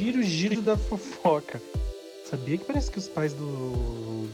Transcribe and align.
Giro, 0.00 0.22
giro 0.22 0.62
da 0.62 0.78
fofoca. 0.78 1.60
Sabia 2.24 2.56
que 2.56 2.64
parece 2.64 2.90
que 2.90 2.96
os 2.96 3.06
pais 3.06 3.34
do 3.34 4.30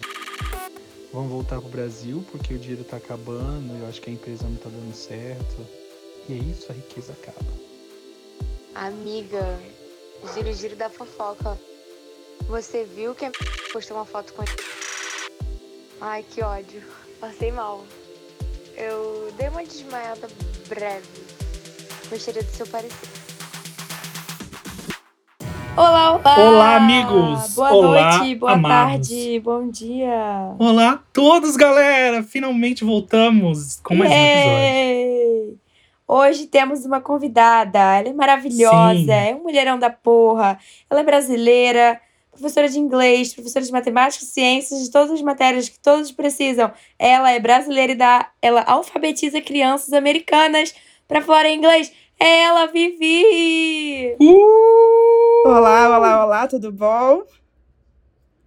vão 1.13 1.27
voltar 1.27 1.61
pro 1.61 1.69
Brasil 1.69 2.25
porque 2.31 2.55
o 2.55 2.59
dinheiro 2.59 2.85
tá 2.85 2.99
acabando, 2.99 3.77
eu 3.77 3.89
acho 3.89 4.01
que 4.01 4.09
a 4.09 4.13
empresa 4.13 4.45
não 4.45 4.55
tá 4.55 4.69
dando 4.69 4.95
certo. 4.95 5.67
E 6.29 6.35
é 6.35 6.37
isso, 6.37 6.71
a 6.71 6.73
riqueza 6.73 7.15
acaba. 7.15 7.51
Amiga, 8.77 9.59
giro, 10.33 10.53
giro 10.53 10.77
da 10.77 10.89
fofoca. 10.89 11.59
Você 12.47 12.85
viu 12.85 13.13
que 13.13 13.25
a 13.25 13.33
postou 13.73 13.97
uma 13.97 14.07
foto 14.07 14.35
com 14.35 14.45
Ai, 16.01 16.25
que 16.31 16.43
ódio. 16.43 16.81
Passei 17.19 17.51
mal. 17.51 17.85
Eu 18.77 19.33
dei 19.37 19.49
uma 19.49 19.65
desmaiada 19.65 20.29
breve. 20.69 21.09
Gostaria 22.09 22.45
do 22.45 22.53
seu 22.53 22.69
parecer. 22.69 23.16
Olá, 25.77 26.15
olá! 26.15 26.39
Olá, 26.39 26.77
amigos! 26.77 27.55
Boa 27.55 27.71
olá, 27.75 28.19
noite, 28.19 28.35
boa 28.37 28.53
amados. 28.53 29.09
tarde, 29.11 29.41
bom 29.41 29.69
dia! 29.69 30.55
Olá 30.59 30.93
a 30.93 30.99
todos, 31.13 31.55
galera! 31.55 32.23
Finalmente 32.23 32.83
voltamos 32.83 33.79
com 33.83 33.95
mais 33.95 34.11
um 34.11 34.15
episódio. 34.15 34.59
Yay! 34.59 35.57
Hoje 36.09 36.47
temos 36.47 36.87
uma 36.87 36.99
convidada, 36.99 37.79
ela 37.79 38.09
é 38.09 38.13
maravilhosa, 38.15 38.95
Sim. 39.05 39.11
é 39.11 39.35
um 39.39 39.43
mulherão 39.43 39.79
da 39.79 39.91
porra, 39.91 40.59
ela 40.89 41.01
é 41.01 41.05
brasileira, 41.05 42.01
professora 42.33 42.71
de 42.71 42.79
inglês, 42.79 43.35
professora 43.35 43.63
de 43.67 43.73
matemática 43.73 44.25
e 44.25 44.27
ciências, 44.27 44.83
de 44.83 44.91
todas 44.91 45.11
as 45.11 45.21
matérias 45.21 45.69
que 45.69 45.79
todos 45.79 46.11
precisam. 46.11 46.73
Ela 46.99 47.33
é 47.33 47.39
brasileira 47.39 47.93
e 47.93 47.97
dá, 47.97 48.31
ela 48.41 48.63
alfabetiza 48.63 49.43
crianças 49.43 49.93
americanas 49.93 50.75
pra 51.07 51.21
falar 51.21 51.51
inglês. 51.51 51.93
É 52.19 52.45
ela, 52.45 52.65
Vivi! 52.67 54.17
Uh! 54.19 55.16
Olá, 55.47 55.97
olá, 55.97 56.25
olá, 56.25 56.47
tudo 56.49 56.73
bom? 56.73 57.23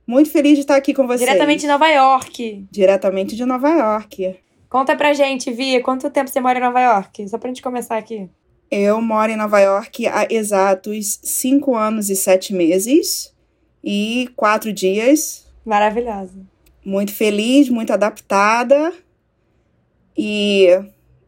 Muito 0.06 0.30
feliz 0.30 0.56
de 0.56 0.62
estar 0.62 0.76
aqui 0.76 0.94
com 0.94 1.08
vocês. 1.08 1.22
Diretamente 1.22 1.62
de 1.62 1.68
Nova 1.68 1.88
York. 1.88 2.68
Diretamente 2.70 3.36
de 3.38 3.46
Nova 3.46 3.70
York. 3.70 4.38
Conta 4.70 4.98
pra 4.98 5.14
gente, 5.14 5.50
Vi, 5.50 5.80
quanto 5.80 6.10
tempo 6.10 6.30
você 6.30 6.42
mora 6.42 6.60
em 6.60 6.62
Nova 6.62 6.82
York? 6.82 7.30
Só 7.30 7.38
pra 7.38 7.48
gente 7.48 7.62
começar 7.62 7.98
aqui. 7.98 8.30
Eu 8.70 9.02
moro 9.02 9.32
em 9.32 9.38
Nova 9.38 9.62
York 9.62 10.08
há 10.08 10.28
exatos 10.30 11.22
cinco 11.24 11.74
anos 11.74 12.10
e 12.10 12.18
sete 12.18 12.54
meses 12.54 13.34
e 13.82 14.30
quatro 14.36 14.74
dias. 14.74 15.48
Maravilhosa. 15.66 16.36
Muito 16.84 17.14
feliz, 17.14 17.70
muito 17.70 17.94
adaptada 17.94 18.92
e 20.18 20.68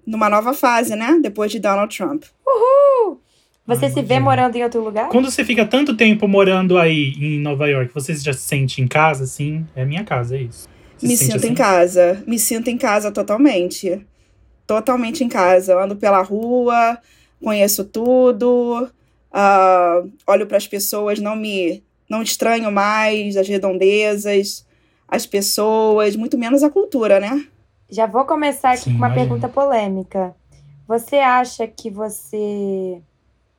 numa 0.05 0.30
nova 0.30 0.53
fase, 0.53 0.97
né? 0.97 1.17
Depois 1.22 1.49
de 1.49 1.59
Donald 1.59 1.95
Trump. 1.95 2.25
Você 3.66 3.86
Ah, 3.86 3.90
se 3.90 4.02
vê 4.02 4.20
morando 4.20 4.56
em 4.56 4.64
outro 4.64 4.84
lugar? 4.84 5.09
Quando 5.09 5.30
você 5.30 5.45
fica 5.45 5.66
tanto 5.66 5.95
tempo 5.95 6.28
morando 6.28 6.78
aí 6.78 7.14
em 7.20 7.40
Nova 7.40 7.67
York, 7.67 7.94
você 7.94 8.14
já 8.16 8.34
se 8.34 8.40
sente 8.42 8.81
em 8.81 8.88
casa, 8.88 9.23
assim? 9.23 9.66
É 9.76 9.86
minha 9.86 10.04
casa, 10.04 10.36
é 10.36 10.42
isso. 10.42 10.67
Você 10.98 11.08
Me 11.08 11.16
sinto 11.16 11.36
em 11.36 11.38
assim? 11.38 11.54
casa. 11.54 12.23
Me 12.28 12.39
sinto 12.39 12.70
em 12.70 12.78
casa 12.78 13.12
totalmente. 13.12 14.06
Totalmente 14.66 15.23
em 15.23 15.30
casa. 15.30 15.73
Eu 15.73 15.80
ando 15.80 15.95
pela 15.95 16.22
rua, 16.22 16.98
conheço 17.42 17.84
tudo, 17.86 18.89
ah, 19.32 20.04
olho 20.28 20.48
para 20.48 20.58
as 20.58 20.67
pessoas, 20.67 21.20
não 21.20 21.36
me 21.36 21.84
não 22.09 22.22
estranho 22.22 22.70
mais 22.72 23.38
as 23.38 23.48
redondezas, 23.48 24.66
as 25.08 25.26
pessoas, 25.26 26.16
muito 26.17 26.38
menos 26.38 26.62
a 26.62 26.70
cultura, 26.70 27.20
né? 27.22 27.45
Já 27.89 28.06
vou 28.06 28.26
começar 28.26 28.72
aqui 28.72 28.84
Sim, 28.86 28.92
com 28.92 28.98
uma 28.98 29.08
imagino. 29.08 29.30
pergunta 29.30 29.48
polêmica. 29.50 30.36
Você 30.88 31.17
acha 31.17 31.67
que 31.67 31.89
você 31.89 33.02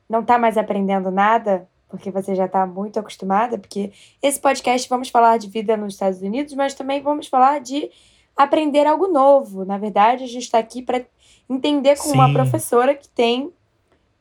não 0.09 0.23
tá 0.23 0.37
mais 0.37 0.57
aprendendo 0.57 1.11
nada? 1.11 1.67
Porque 1.87 2.09
você 2.09 2.33
já 2.33 2.47
tá 2.47 2.65
muito 2.65 2.99
acostumada? 2.99 3.57
Porque 3.57 3.91
esse 4.21 4.39
podcast 4.39 4.89
vamos 4.89 5.09
falar 5.09 5.37
de 5.37 5.47
vida 5.47 5.77
nos 5.77 5.93
Estados 5.93 6.21
Unidos, 6.21 6.53
mas 6.53 6.73
também 6.73 7.01
vamos 7.01 7.27
falar 7.27 7.59
de 7.59 7.91
aprender 8.35 8.87
algo 8.87 9.07
novo. 9.07 9.63
Na 9.63 9.77
verdade, 9.77 10.23
a 10.23 10.27
gente 10.27 10.43
está 10.43 10.57
aqui 10.57 10.81
para 10.81 11.05
entender 11.49 11.97
com 11.97 12.09
uma 12.09 12.27
Sim. 12.27 12.33
professora 12.33 12.95
que 12.95 13.07
tem 13.09 13.51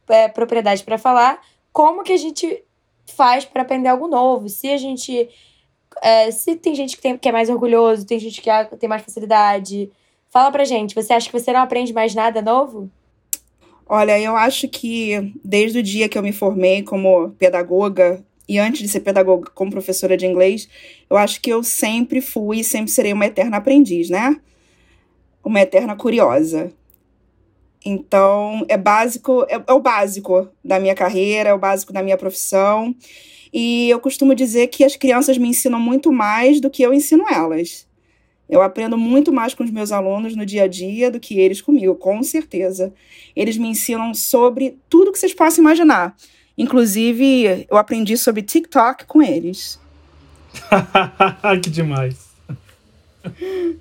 é, 0.08 0.28
propriedade 0.28 0.84
para 0.84 0.98
falar 0.98 1.40
como 1.72 2.02
que 2.02 2.12
a 2.12 2.16
gente 2.16 2.62
faz 3.06 3.44
para 3.44 3.62
aprender 3.62 3.88
algo 3.88 4.06
novo. 4.06 4.48
Se 4.48 4.70
a 4.70 4.76
gente. 4.76 5.28
é, 6.02 6.30
se 6.30 6.56
tem 6.56 6.74
gente 6.74 6.96
que, 6.96 7.02
tem, 7.02 7.16
que 7.16 7.28
é 7.28 7.32
mais 7.32 7.48
orgulhoso, 7.48 8.06
tem 8.06 8.18
gente 8.18 8.40
que 8.40 8.50
tem 8.78 8.88
mais 8.88 9.02
facilidade. 9.02 9.90
Fala 10.30 10.50
pra 10.50 10.64
gente, 10.64 10.94
você 10.94 11.12
acha 11.12 11.28
que 11.28 11.38
você 11.38 11.52
não 11.52 11.60
aprende 11.60 11.92
mais 11.92 12.14
nada 12.14 12.40
novo? 12.40 12.90
Olha, 13.94 14.18
eu 14.18 14.34
acho 14.34 14.68
que 14.68 15.34
desde 15.44 15.80
o 15.80 15.82
dia 15.82 16.08
que 16.08 16.16
eu 16.16 16.22
me 16.22 16.32
formei 16.32 16.82
como 16.82 17.32
pedagoga 17.32 18.24
e 18.48 18.58
antes 18.58 18.80
de 18.80 18.88
ser 18.88 19.00
pedagoga 19.00 19.50
como 19.54 19.70
professora 19.70 20.16
de 20.16 20.24
inglês, 20.24 20.66
eu 21.10 21.16
acho 21.18 21.42
que 21.42 21.50
eu 21.50 21.62
sempre 21.62 22.22
fui 22.22 22.60
e 22.60 22.64
sempre 22.64 22.90
serei 22.90 23.12
uma 23.12 23.26
eterna 23.26 23.58
aprendiz, 23.58 24.08
né? 24.08 24.40
Uma 25.44 25.60
eterna 25.60 25.94
curiosa. 25.94 26.72
Então, 27.84 28.64
é 28.66 28.78
básico, 28.78 29.44
é, 29.46 29.62
é 29.66 29.72
o 29.74 29.80
básico 29.80 30.48
da 30.64 30.80
minha 30.80 30.94
carreira, 30.94 31.50
é 31.50 31.54
o 31.54 31.58
básico 31.58 31.92
da 31.92 32.02
minha 32.02 32.16
profissão. 32.16 32.96
E 33.52 33.90
eu 33.90 34.00
costumo 34.00 34.34
dizer 34.34 34.68
que 34.68 34.84
as 34.84 34.96
crianças 34.96 35.36
me 35.36 35.48
ensinam 35.48 35.78
muito 35.78 36.10
mais 36.10 36.62
do 36.62 36.70
que 36.70 36.82
eu 36.82 36.94
ensino 36.94 37.24
elas. 37.30 37.86
Eu 38.52 38.60
aprendo 38.60 38.98
muito 38.98 39.32
mais 39.32 39.54
com 39.54 39.64
os 39.64 39.70
meus 39.70 39.90
alunos 39.90 40.36
no 40.36 40.44
dia 40.44 40.64
a 40.64 40.68
dia 40.68 41.10
do 41.10 41.18
que 41.18 41.40
eles 41.40 41.62
comigo, 41.62 41.94
com 41.94 42.22
certeza. 42.22 42.92
Eles 43.34 43.56
me 43.56 43.66
ensinam 43.66 44.12
sobre 44.12 44.76
tudo 44.90 45.10
que 45.10 45.18
vocês 45.18 45.32
possam 45.32 45.64
imaginar. 45.64 46.14
Inclusive, 46.58 47.66
eu 47.70 47.78
aprendi 47.78 48.14
sobre 48.18 48.42
TikTok 48.42 49.06
com 49.06 49.22
eles. 49.22 49.80
que 51.64 51.70
demais. 51.70 52.28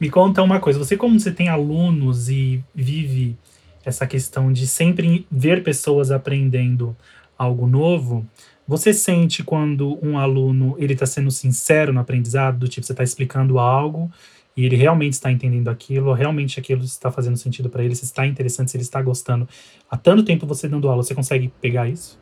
Me 0.00 0.10
conta 0.10 0.42
uma 0.42 0.58
coisa, 0.58 0.80
você 0.80 0.96
como 0.96 1.20
você 1.20 1.30
tem 1.30 1.48
alunos 1.48 2.28
e 2.28 2.60
vive 2.74 3.36
essa 3.84 4.08
questão 4.08 4.52
de 4.52 4.66
sempre 4.66 5.24
ver 5.30 5.62
pessoas 5.62 6.10
aprendendo 6.10 6.96
algo 7.38 7.68
novo, 7.68 8.26
você 8.66 8.94
sente 8.94 9.42
quando 9.42 9.98
um 10.02 10.18
aluno 10.18 10.74
ele 10.78 10.92
está 10.92 11.06
sendo 11.06 11.30
sincero 11.30 11.92
no 11.92 12.00
aprendizado, 12.00 12.58
do 12.58 12.68
tipo 12.68 12.86
você 12.86 12.92
está 12.92 13.02
explicando 13.02 13.58
algo 13.58 14.10
e 14.56 14.64
ele 14.64 14.76
realmente 14.76 15.14
está 15.14 15.32
entendendo 15.32 15.68
aquilo, 15.68 16.12
realmente 16.12 16.60
aquilo 16.60 16.84
está 16.84 17.10
fazendo 17.10 17.36
sentido 17.36 17.68
para 17.68 17.82
ele, 17.82 17.94
se 17.94 18.04
está 18.04 18.26
interessante, 18.26 18.70
se 18.70 18.76
ele 18.76 18.84
está 18.84 19.00
gostando. 19.00 19.48
Há 19.90 19.96
tanto 19.96 20.22
tempo 20.22 20.46
você 20.46 20.68
dando 20.68 20.88
aula, 20.88 21.02
você 21.02 21.14
consegue 21.14 21.52
pegar 21.60 21.88
isso? 21.88 22.20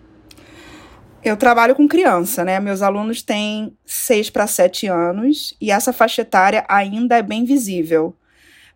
Eu 1.22 1.36
trabalho 1.36 1.74
com 1.74 1.86
criança, 1.86 2.44
né? 2.44 2.58
Meus 2.58 2.80
alunos 2.80 3.20
têm 3.20 3.76
6 3.84 4.30
para 4.30 4.46
7 4.46 4.86
anos 4.86 5.54
e 5.60 5.70
essa 5.70 5.92
faixa 5.92 6.22
etária 6.22 6.64
ainda 6.66 7.18
é 7.18 7.22
bem 7.22 7.44
visível. 7.44 8.16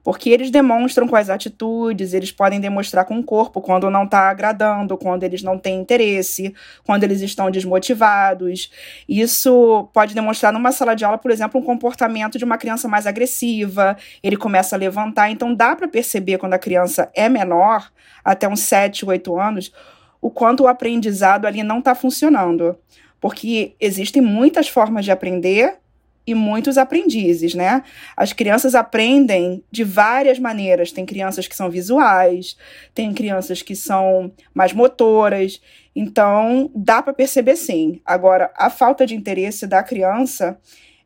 Porque 0.05 0.29
eles 0.29 0.51
demonstram 0.51 1.09
com 1.09 1.17
as 1.17 1.31
atitudes, 1.31 2.13
eles 2.13 2.31
podem 2.31 2.61
demonstrar 2.61 3.07
com 3.07 3.19
o 3.19 3.25
corpo 3.25 3.63
quando 3.63 3.91
não 3.91 4.05
está 4.05 4.29
agradando, 4.29 4.99
quando 4.99 5.23
eles 5.23 5.43
não 5.43 5.59
têm 5.59 5.81
interesse, 5.81 6.55
quando 6.85 7.05
eles 7.05 7.23
estão 7.23 7.51
desmotivados. 7.51 8.71
Isso 9.09 9.89
pode 9.95 10.15
demonstrar 10.15 10.53
numa 10.53 10.73
sala 10.73 10.95
de 10.95 11.07
aula, 11.07 11.17
por 11.17 11.31
exemplo, 11.31 11.59
um 11.59 11.65
comportamento 11.65 12.37
de 12.37 12.45
uma 12.45 12.59
criança 12.59 12.87
mais 12.87 13.07
agressiva, 13.07 13.97
ele 14.23 14.37
começa 14.37 14.77
a 14.77 14.79
levantar. 14.79 15.31
Então 15.31 15.55
dá 15.55 15.75
para 15.75 15.89
perceber 15.89 16.37
quando 16.37 16.53
a 16.53 16.59
criança 16.59 17.11
é 17.15 17.27
menor, 17.31 17.91
até 18.23 18.47
uns 18.47 18.61
7, 18.61 19.07
8 19.07 19.41
anos, 19.41 19.73
o 20.21 20.31
quanto 20.31 20.65
o 20.65 20.69
aprendizado 20.69 21.47
ali 21.47 21.63
não 21.63 21.79
está 21.79 21.95
funcionando. 21.95 22.77
Porque 23.19 23.75
existem 23.81 24.21
muitas 24.21 24.69
formas 24.69 25.03
de 25.07 25.11
aprender 25.11 25.79
e 26.27 26.35
muitos 26.35 26.79
aprendizes, 26.79 27.55
né? 27.55 27.83
As 28.17 28.33
crianças 28.33 28.75
aprendem 28.75 29.63
de 29.71 29.85
várias 29.85 30.39
maneiras. 30.39 30.91
Tem 30.91 31.05
crianças 31.05 31.47
que 31.47 31.55
são 31.55 31.69
visuais, 31.71 32.57
tem 32.95 33.13
crianças 33.13 33.61
que 33.61 33.77
são 33.77 34.33
mais 34.55 34.73
motoras. 34.73 35.61
Então, 35.95 36.71
dá 36.75 37.03
para 37.03 37.13
perceber 37.13 37.57
sim. 37.57 38.01
Agora, 38.05 38.51
a 38.57 38.71
falta 38.71 39.07
de 39.07 39.15
interesse 39.15 39.67
da 39.67 39.83
criança, 39.83 40.59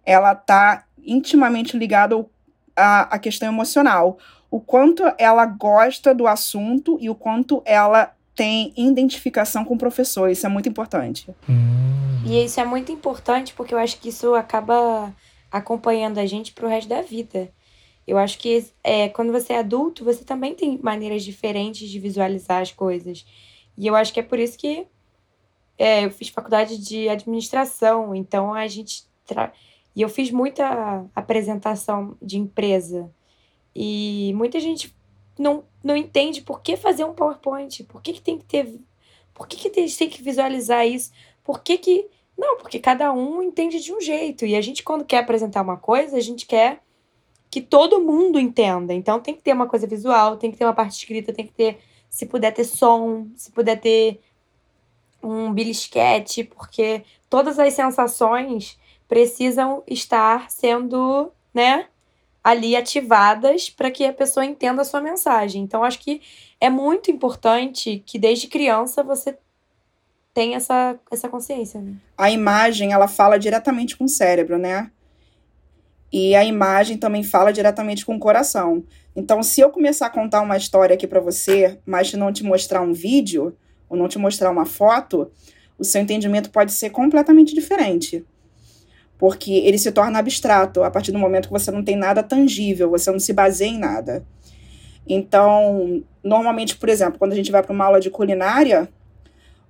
ela 0.05 0.35
tá 0.35 0.85
intimamente 1.05 1.77
ligada 1.77 2.25
à, 2.77 3.15
à 3.15 3.19
questão 3.19 3.49
emocional. 3.49 4.19
O 4.51 4.61
quanto 4.61 5.03
ela 5.19 5.45
gosta 5.45 6.15
do 6.15 6.27
assunto 6.27 6.97
e 7.01 7.11
o 7.11 7.15
quanto 7.15 7.63
ela 7.67 8.13
tem 8.39 8.73
identificação 8.77 9.65
com 9.65 9.75
o 9.75 9.79
professor. 9.79 10.31
Isso 10.31 10.47
é 10.47 10.49
muito 10.49 10.69
importante. 10.69 11.29
Hum. 11.49 12.23
E 12.25 12.45
isso 12.45 12.61
é 12.61 12.65
muito 12.65 12.93
importante 12.93 13.53
porque 13.53 13.75
eu 13.75 13.79
acho 13.79 13.99
que 13.99 14.11
isso 14.11 14.33
acaba 14.37 15.13
acompanhando 15.51 16.19
a 16.19 16.25
gente 16.25 16.53
pro 16.53 16.69
resto 16.69 16.89
da 16.89 17.03
vida. 17.03 17.51
Eu 18.07 18.17
acho 18.17 18.39
que 18.39 18.65
é, 18.85 19.09
quando 19.09 19.33
você 19.33 19.55
é 19.55 19.59
adulto, 19.59 20.05
você 20.05 20.23
também 20.23 20.55
tem 20.55 20.79
maneiras 20.81 21.25
diferentes 21.25 21.91
de 21.91 21.99
visualizar 21.99 22.63
as 22.63 22.71
coisas. 22.71 23.27
E 23.77 23.89
eu 23.89 23.97
acho 23.97 24.13
que 24.13 24.21
é 24.21 24.23
por 24.23 24.39
isso 24.39 24.57
que 24.57 24.87
é, 25.77 26.05
eu 26.05 26.11
fiz 26.13 26.29
faculdade 26.29 26.79
de 26.79 27.09
administração, 27.09 28.15
então 28.15 28.55
a 28.55 28.69
gente. 28.69 29.03
Tra... 29.27 29.53
E 29.97 30.03
eu 30.03 30.09
fiz 30.09 30.31
muita 30.31 31.05
apresentação 31.13 32.17
de 32.23 32.39
empresa. 32.39 33.11
E 33.75 34.33
muita 34.37 34.61
gente 34.61 34.95
não, 35.37 35.65
não 35.83 35.97
entende 35.97 36.43
por 36.43 36.61
que 36.61 36.77
fazer 36.77 37.05
um 37.05 37.15
PowerPoint, 37.15 37.85
por 37.85 38.03
que, 38.03 38.13
que 38.13 38.21
tem 38.21 38.39
que 38.39 38.45
ter 38.45 38.81
por 39.39 39.47
que, 39.47 39.71
que 39.71 39.81
gente 39.81 39.97
tem 39.97 40.11
que 40.11 40.21
visualizar 40.21 40.85
isso? 40.85 41.13
Por 41.45 41.63
que 41.63 41.79
que... 41.79 42.09
Não, 42.37 42.57
porque 42.57 42.81
cada 42.81 43.13
um 43.13 43.41
entende 43.41 43.81
de 43.81 43.95
um 43.95 44.01
jeito. 44.01 44.45
E 44.45 44.57
a 44.57 44.61
gente, 44.61 44.83
quando 44.83 45.05
quer 45.05 45.19
apresentar 45.19 45.63
uma 45.63 45.77
coisa, 45.77 46.17
a 46.17 46.21
gente 46.21 46.45
quer 46.45 46.81
que 47.49 47.61
todo 47.61 48.01
mundo 48.01 48.39
entenda. 48.41 48.93
Então 48.93 49.21
tem 49.21 49.35
que 49.35 49.43
ter 49.43 49.53
uma 49.53 49.69
coisa 49.69 49.87
visual, 49.87 50.37
tem 50.37 50.51
que 50.51 50.59
ter 50.59 50.65
uma 50.65 50.75
parte 50.75 50.99
escrita, 50.99 51.33
tem 51.33 51.47
que 51.47 51.53
ter, 51.53 51.79
se 52.11 52.27
puder 52.27 52.53
ter 52.53 52.65
som, 52.65 53.29
se 53.37 53.53
puder 53.53 53.81
ter 53.81 54.21
um 55.23 55.53
belisquete, 55.53 56.45
porque 56.45 57.05
todas 57.31 57.59
as 57.61 57.73
sensações 57.75 58.77
precisam 59.07 59.83
estar 59.87 60.51
sendo, 60.51 61.33
né, 61.55 61.87
ali 62.43 62.77
ativadas 62.77 63.69
para 63.69 63.91
que 63.91 64.05
a 64.05 64.13
pessoa 64.13 64.45
entenda 64.45 64.83
a 64.83 64.85
sua 64.85 65.01
mensagem. 65.01 65.63
Então 65.63 65.85
acho 65.85 65.99
que 65.99 66.21
é 66.61 66.71
muito 66.71 67.11
importante 67.11 68.03
que 68.07 68.19
desde 68.19 68.47
criança 68.47 69.03
você 69.03 69.37
tenha 70.33 70.57
essa, 70.57 70.99
essa 71.11 71.29
consciência. 71.29 71.81
Né? 71.81 71.95
A 72.17 72.31
imagem, 72.31 72.93
ela 72.93 73.09
fala 73.09 73.39
diretamente 73.39 73.97
com 73.97 74.05
o 74.05 74.09
cérebro, 74.09 74.59
né? 74.59 74.91
E 76.13 76.35
a 76.35 76.45
imagem 76.45 76.97
também 76.97 77.23
fala 77.23 77.53
diretamente 77.53 78.07
com 78.07 78.17
o 78.17 78.21
coração. 78.21 78.85
Então, 79.15 79.43
se 79.43 79.61
eu 79.61 79.69
começar 79.71 80.07
a 80.07 80.11
contar 80.11 80.41
uma 80.41 80.57
história 80.57 80.95
aqui 80.95 81.07
para 81.07 81.21
você, 81.21 81.79
mas 81.85 82.13
não 82.15 82.33
te 82.33 82.45
mostrar 82.45 82.81
um 82.81 82.93
vídeo, 82.93 83.55
ou 83.89 83.97
não 83.97 84.09
te 84.09 84.19
mostrar 84.19 84.51
uma 84.51 84.65
foto, 84.65 85.31
o 85.79 85.85
seu 85.85 86.01
entendimento 86.01 86.51
pode 86.51 86.73
ser 86.73 86.91
completamente 86.91 87.55
diferente. 87.55 88.25
Porque 89.19 89.53
ele 89.53 89.79
se 89.79 89.91
torna 89.91 90.19
abstrato 90.19 90.83
a 90.83 90.91
partir 90.91 91.13
do 91.13 91.19
momento 91.19 91.49
que 91.49 91.53
você 91.53 91.71
não 91.71 91.83
tem 91.83 91.97
nada 91.97 92.23
tangível, 92.23 92.91
você 92.91 93.11
não 93.11 93.19
se 93.19 93.33
baseia 93.33 93.71
em 93.71 93.79
nada. 93.79 94.25
Então, 95.07 96.03
normalmente, 96.23 96.77
por 96.77 96.89
exemplo, 96.89 97.19
quando 97.19 97.33
a 97.33 97.37
gente 97.37 97.51
vai 97.51 97.63
para 97.63 97.73
uma 97.73 97.85
aula 97.85 98.01
de 98.01 98.11
culinária, 98.11 98.89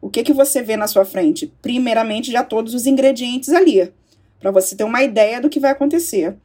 o 0.00 0.11
que 0.11 0.23
que 0.23 0.33
você 0.33 0.62
vê 0.62 0.77
na 0.77 0.87
sua 0.87 1.05
frente? 1.05 1.53
Primeiramente, 1.62 2.31
já 2.31 2.45
todos 2.45 2.75
os 2.75 2.87
ingredientes 2.87 3.49
ali 3.50 3.93
para 4.41 4.50
você 4.50 4.77
ter 4.77 4.85
uma 4.85 5.03
ideia 5.03 5.41
do 5.41 5.49
que 5.49 5.61
vai 5.61 5.73
acontecer. 5.73 6.37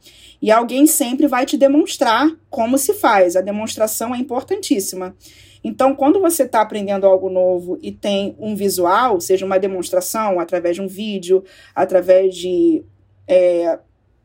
E 0.41 0.51
alguém 0.51 0.85
sempre 0.85 1.27
vai 1.27 1.45
te 1.45 1.57
demonstrar 1.57 2.29
como 2.49 2.77
se 2.77 2.93
faz. 2.93 3.35
A 3.35 3.41
demonstração 3.41 4.13
é 4.13 4.17
importantíssima. 4.17 5.15
Então, 5.63 5.95
quando 5.95 6.19
você 6.19 6.43
está 6.43 6.61
aprendendo 6.61 7.05
algo 7.05 7.29
novo 7.29 7.77
e 7.81 7.91
tem 7.91 8.35
um 8.37 8.55
visual, 8.55 9.21
seja 9.21 9.45
uma 9.45 9.57
demonstração 9.57 10.39
através 10.39 10.75
de 10.75 10.81
um 10.81 10.87
vídeo, 10.87 11.43
através 11.73 12.35
de 12.35 12.83
é, 13.27 13.79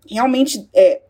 realmente 0.08 0.68
é, 0.74 1.00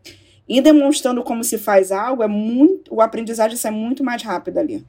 ir 0.47 0.61
demonstrando 0.61 1.23
como 1.23 1.43
se 1.43 1.57
faz 1.57 1.91
algo, 1.91 2.23
é 2.23 2.27
muito, 2.27 2.93
o 2.93 3.01
aprendizagem 3.01 3.57
sai 3.57 3.71
muito 3.71 4.03
mais 4.03 4.23
rápido 4.23 4.57
ali. 4.57 4.85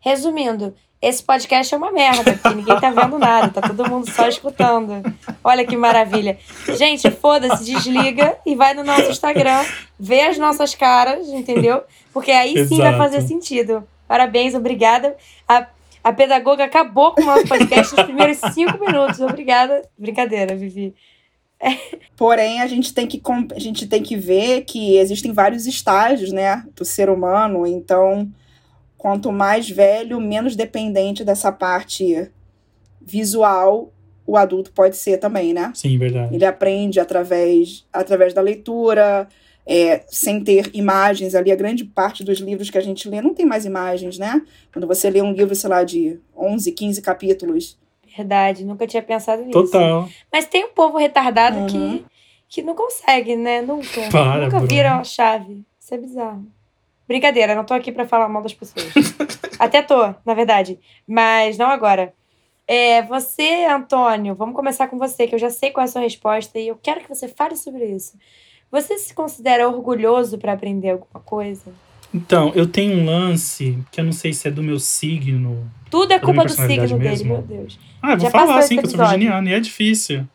Resumindo, 0.00 0.74
esse 1.00 1.22
podcast 1.22 1.74
é 1.74 1.76
uma 1.76 1.92
merda, 1.92 2.32
porque 2.32 2.56
ninguém 2.56 2.80
tá 2.80 2.90
vendo 2.90 3.18
nada, 3.18 3.48
tá 3.48 3.60
todo 3.60 3.88
mundo 3.88 4.10
só 4.10 4.26
escutando. 4.26 5.02
Olha 5.42 5.64
que 5.64 5.76
maravilha. 5.76 6.38
Gente, 6.76 7.10
foda-se, 7.10 7.64
desliga 7.64 8.36
e 8.46 8.54
vai 8.54 8.72
no 8.72 8.82
nosso 8.82 9.10
Instagram, 9.10 9.64
vê 9.98 10.22
as 10.22 10.38
nossas 10.38 10.74
caras, 10.74 11.28
entendeu? 11.28 11.82
Porque 12.12 12.30
aí 12.30 12.66
sim 12.66 12.78
vai 12.78 12.96
fazer 12.96 13.20
sentido. 13.20 13.86
Parabéns, 14.08 14.54
obrigada. 14.54 15.14
A, 15.46 15.66
a 16.02 16.12
pedagoga 16.12 16.64
acabou 16.64 17.12
com 17.12 17.20
o 17.20 17.26
nosso 17.26 17.46
podcast 17.46 17.94
nos 17.94 18.04
primeiros 18.04 18.38
cinco 18.54 18.78
minutos. 18.78 19.20
Obrigada. 19.20 19.82
Brincadeira, 19.98 20.56
Vivi. 20.56 20.94
É. 21.64 21.98
Porém, 22.14 22.60
a 22.60 22.66
gente, 22.66 22.92
tem 22.92 23.06
que, 23.06 23.22
a 23.54 23.58
gente 23.58 23.86
tem 23.86 24.02
que 24.02 24.16
ver 24.16 24.64
que 24.64 24.98
existem 24.98 25.32
vários 25.32 25.66
estágios, 25.66 26.30
né, 26.30 26.62
do 26.76 26.84
ser 26.84 27.08
humano. 27.08 27.66
Então, 27.66 28.30
quanto 28.98 29.32
mais 29.32 29.68
velho, 29.70 30.20
menos 30.20 30.54
dependente 30.54 31.24
dessa 31.24 31.50
parte 31.50 32.30
visual 33.00 33.90
o 34.26 34.36
adulto 34.36 34.72
pode 34.72 34.96
ser 34.96 35.18
também, 35.18 35.52
né? 35.52 35.70
Sim, 35.74 35.98
verdade. 35.98 36.34
Ele 36.34 36.44
aprende 36.44 36.98
através, 36.98 37.84
através 37.92 38.32
da 38.32 38.40
leitura, 38.40 39.28
é, 39.66 40.02
sem 40.08 40.42
ter 40.42 40.70
imagens 40.72 41.34
ali. 41.34 41.52
A 41.52 41.56
grande 41.56 41.84
parte 41.84 42.24
dos 42.24 42.38
livros 42.38 42.70
que 42.70 42.78
a 42.78 42.80
gente 42.80 43.08
lê 43.08 43.20
não 43.20 43.34
tem 43.34 43.44
mais 43.44 43.64
imagens, 43.64 44.18
né? 44.18 44.42
Quando 44.72 44.86
você 44.86 45.10
lê 45.10 45.20
um 45.20 45.32
livro, 45.32 45.54
sei 45.54 45.68
lá, 45.70 45.84
de 45.84 46.18
11, 46.36 46.72
15 46.72 47.02
capítulos. 47.02 47.78
Verdade, 48.16 48.64
nunca 48.64 48.86
tinha 48.86 49.02
pensado 49.02 49.42
nisso. 49.42 49.64
Total. 49.64 50.08
Mas 50.32 50.46
tem 50.46 50.64
um 50.64 50.72
povo 50.72 50.98
retardado 50.98 51.58
uhum. 51.58 51.66
que, 51.66 52.04
que 52.48 52.62
não 52.62 52.74
consegue, 52.74 53.34
né? 53.36 53.60
Nunca. 53.60 54.00
Para, 54.12 54.44
nunca 54.44 54.60
vira 54.60 54.94
a 54.94 55.04
chave. 55.04 55.64
Isso 55.80 55.94
é 55.94 55.98
bizarro. 55.98 56.46
Brincadeira, 57.06 57.54
não 57.54 57.64
tô 57.64 57.74
aqui 57.74 57.92
para 57.92 58.06
falar 58.06 58.28
mal 58.28 58.42
das 58.42 58.54
pessoas. 58.54 58.92
Até 59.58 59.82
tô, 59.82 60.14
na 60.24 60.32
verdade. 60.32 60.78
Mas 61.06 61.58
não 61.58 61.66
agora. 61.66 62.14
É, 62.66 63.02
você, 63.02 63.66
Antônio, 63.66 64.34
vamos 64.34 64.56
começar 64.56 64.88
com 64.88 64.96
você, 64.96 65.26
que 65.26 65.34
eu 65.34 65.38
já 65.38 65.50
sei 65.50 65.70
qual 65.70 65.82
é 65.82 65.84
a 65.84 65.90
sua 65.90 66.00
resposta 66.00 66.58
e 66.58 66.68
eu 66.68 66.78
quero 66.82 67.00
que 67.00 67.08
você 67.08 67.28
fale 67.28 67.56
sobre 67.56 67.84
isso. 67.84 68.16
Você 68.70 68.96
se 68.96 69.12
considera 69.12 69.68
orgulhoso 69.68 70.38
para 70.38 70.54
aprender 70.54 70.90
alguma 70.90 71.20
coisa? 71.22 71.72
Então, 72.12 72.52
eu 72.54 72.66
tenho 72.66 72.96
um 72.96 73.04
lance 73.04 73.78
que 73.90 74.00
eu 74.00 74.04
não 74.04 74.12
sei 74.12 74.32
se 74.32 74.48
é 74.48 74.50
do 74.50 74.62
meu 74.62 74.78
signo. 74.78 75.70
Tudo 75.90 76.12
é 76.12 76.18
culpa 76.18 76.44
do 76.44 76.52
signo 76.52 76.98
dele, 76.98 77.24
meu 77.24 77.42
Deus. 77.42 77.78
Ah, 78.04 78.12
eu 78.12 78.18
vou 78.18 78.26
já 78.26 78.30
falar 78.30 78.58
assim, 78.58 78.76
que 78.76 78.84
eu 78.84 78.90
sou 78.90 78.98
virginiano, 78.98 79.48
e 79.48 79.54
é 79.54 79.60
difícil. 79.60 80.28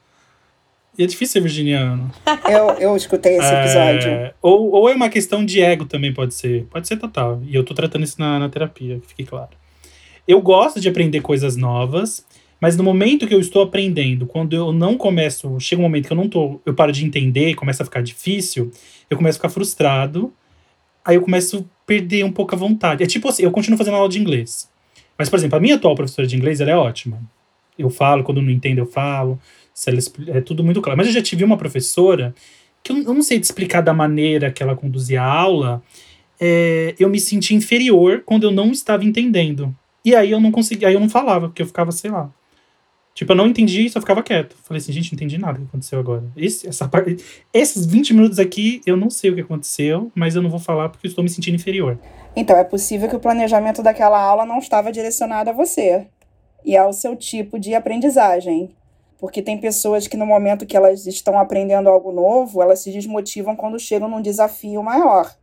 E 0.97 1.03
é 1.03 1.05
difícil 1.05 1.33
ser 1.33 1.41
virginiano. 1.41 2.11
Eu, 2.49 2.71
eu 2.79 2.95
escutei 2.97 3.37
esse 3.37 3.53
episódio. 3.53 4.09
É, 4.09 4.33
ou, 4.41 4.71
ou 4.71 4.89
é 4.89 4.95
uma 4.95 5.07
questão 5.07 5.45
de 5.45 5.61
ego 5.61 5.85
também, 5.85 6.11
pode 6.11 6.33
ser. 6.33 6.65
Pode 6.65 6.87
ser 6.87 6.97
total. 6.97 7.41
E 7.45 7.55
eu 7.55 7.63
tô 7.63 7.73
tratando 7.75 8.03
isso 8.03 8.19
na, 8.19 8.39
na 8.39 8.49
terapia, 8.49 8.99
que 8.99 9.07
fique 9.07 9.23
claro. 9.23 9.51
Eu 10.27 10.41
gosto 10.41 10.81
de 10.81 10.89
aprender 10.89 11.21
coisas 11.21 11.55
novas, 11.55 12.25
mas 12.59 12.75
no 12.75 12.83
momento 12.83 13.27
que 13.27 13.33
eu 13.33 13.39
estou 13.39 13.61
aprendendo, 13.61 14.25
quando 14.25 14.55
eu 14.55 14.73
não 14.73 14.97
começo, 14.97 15.57
chega 15.59 15.79
um 15.79 15.83
momento 15.83 16.07
que 16.07 16.11
eu 16.11 16.17
não 16.17 16.27
tô, 16.27 16.59
eu 16.65 16.73
paro 16.73 16.91
de 16.91 17.05
entender, 17.05 17.53
começa 17.53 17.83
a 17.83 17.85
ficar 17.85 18.01
difícil, 18.01 18.71
eu 19.09 19.15
começo 19.15 19.37
a 19.37 19.39
ficar 19.39 19.49
frustrado, 19.49 20.33
aí 21.05 21.15
eu 21.15 21.21
começo 21.21 21.59
a 21.59 21.85
perder 21.85 22.25
um 22.25 22.31
pouco 22.31 22.55
a 22.55 22.57
vontade. 22.57 23.03
É 23.03 23.07
tipo 23.07 23.29
assim, 23.29 23.43
eu 23.43 23.51
continuo 23.51 23.77
fazendo 23.77 23.95
aula 23.95 24.09
de 24.09 24.19
inglês. 24.19 24.69
Mas, 25.17 25.29
por 25.29 25.37
exemplo, 25.37 25.57
a 25.57 25.61
minha 25.61 25.75
atual 25.75 25.95
professora 25.95 26.27
de 26.27 26.35
inglês, 26.35 26.59
ela 26.59 26.71
é 26.71 26.75
ótima. 26.75 27.21
Eu 27.79 27.89
falo, 27.89 28.23
quando 28.23 28.41
não 28.41 28.51
entendo, 28.51 28.77
eu 28.77 28.85
falo 28.85 29.39
ela, 29.87 29.99
é 30.27 30.41
tudo 30.41 30.63
muito 30.63 30.81
claro. 30.81 30.97
Mas 30.97 31.07
eu 31.07 31.13
já 31.13 31.21
tive 31.21 31.43
uma 31.43 31.55
professora 31.55 32.33
que 32.83 32.91
eu, 32.91 32.97
eu 32.97 33.13
não 33.13 33.21
sei 33.21 33.39
te 33.39 33.43
explicar 33.43 33.81
da 33.81 33.93
maneira 33.93 34.51
que 34.51 34.61
ela 34.61 34.75
conduzia 34.75 35.21
a 35.21 35.25
aula. 35.25 35.81
É, 36.39 36.95
eu 36.99 37.09
me 37.09 37.19
senti 37.19 37.55
inferior 37.55 38.23
quando 38.25 38.43
eu 38.43 38.51
não 38.51 38.71
estava 38.71 39.05
entendendo. 39.05 39.73
E 40.03 40.15
aí 40.15 40.31
eu 40.31 40.39
não 40.39 40.51
conseguia, 40.51 40.87
aí 40.87 40.93
eu 40.93 40.99
não 40.99 41.09
falava, 41.09 41.47
porque 41.47 41.61
eu 41.61 41.67
ficava, 41.67 41.91
sei 41.91 42.09
lá. 42.09 42.31
Tipo, 43.13 43.33
eu 43.33 43.35
não 43.35 43.47
entendi 43.47 43.85
e 43.85 43.89
só 43.89 43.99
ficava 43.99 44.23
quieto. 44.23 44.55
Falei 44.63 44.79
assim, 44.79 44.93
gente, 44.93 45.11
não 45.11 45.17
entendi 45.17 45.37
nada 45.37 45.59
que 45.59 45.65
aconteceu 45.65 45.99
agora. 45.99 46.23
Esse, 46.37 46.67
essa 46.67 46.87
parte, 46.87 47.17
esses 47.53 47.85
20 47.85 48.13
minutos 48.13 48.39
aqui, 48.39 48.81
eu 48.85 48.95
não 48.95 49.09
sei 49.09 49.29
o 49.29 49.35
que 49.35 49.41
aconteceu, 49.41 50.09
mas 50.15 50.35
eu 50.35 50.41
não 50.41 50.49
vou 50.49 50.59
falar 50.59 50.87
porque 50.87 51.05
eu 51.05 51.09
estou 51.09 51.23
me 51.23 51.29
sentindo 51.29 51.55
inferior. 51.55 51.99
Então, 52.33 52.57
é 52.57 52.63
possível 52.63 53.09
que 53.09 53.15
o 53.15 53.19
planejamento 53.19 53.83
daquela 53.83 54.21
aula 54.21 54.45
não 54.45 54.59
estava 54.59 54.91
direcionado 54.91 55.49
a 55.49 55.53
você 55.53 56.07
e 56.63 56.75
ao 56.77 56.93
seu 56.93 57.15
tipo 57.15 57.59
de 57.59 57.73
aprendizagem. 57.73 58.75
Porque 59.17 59.41
tem 59.41 59.57
pessoas 59.57 60.07
que 60.07 60.15
no 60.15 60.25
momento 60.25 60.65
que 60.65 60.77
elas 60.77 61.05
estão 61.05 61.37
aprendendo 61.37 61.89
algo 61.89 62.11
novo, 62.11 62.61
elas 62.61 62.79
se 62.79 62.91
desmotivam 62.91 63.55
quando 63.55 63.77
chegam 63.77 64.07
num 64.07 64.21
desafio 64.21 64.81
maior. 64.81 65.35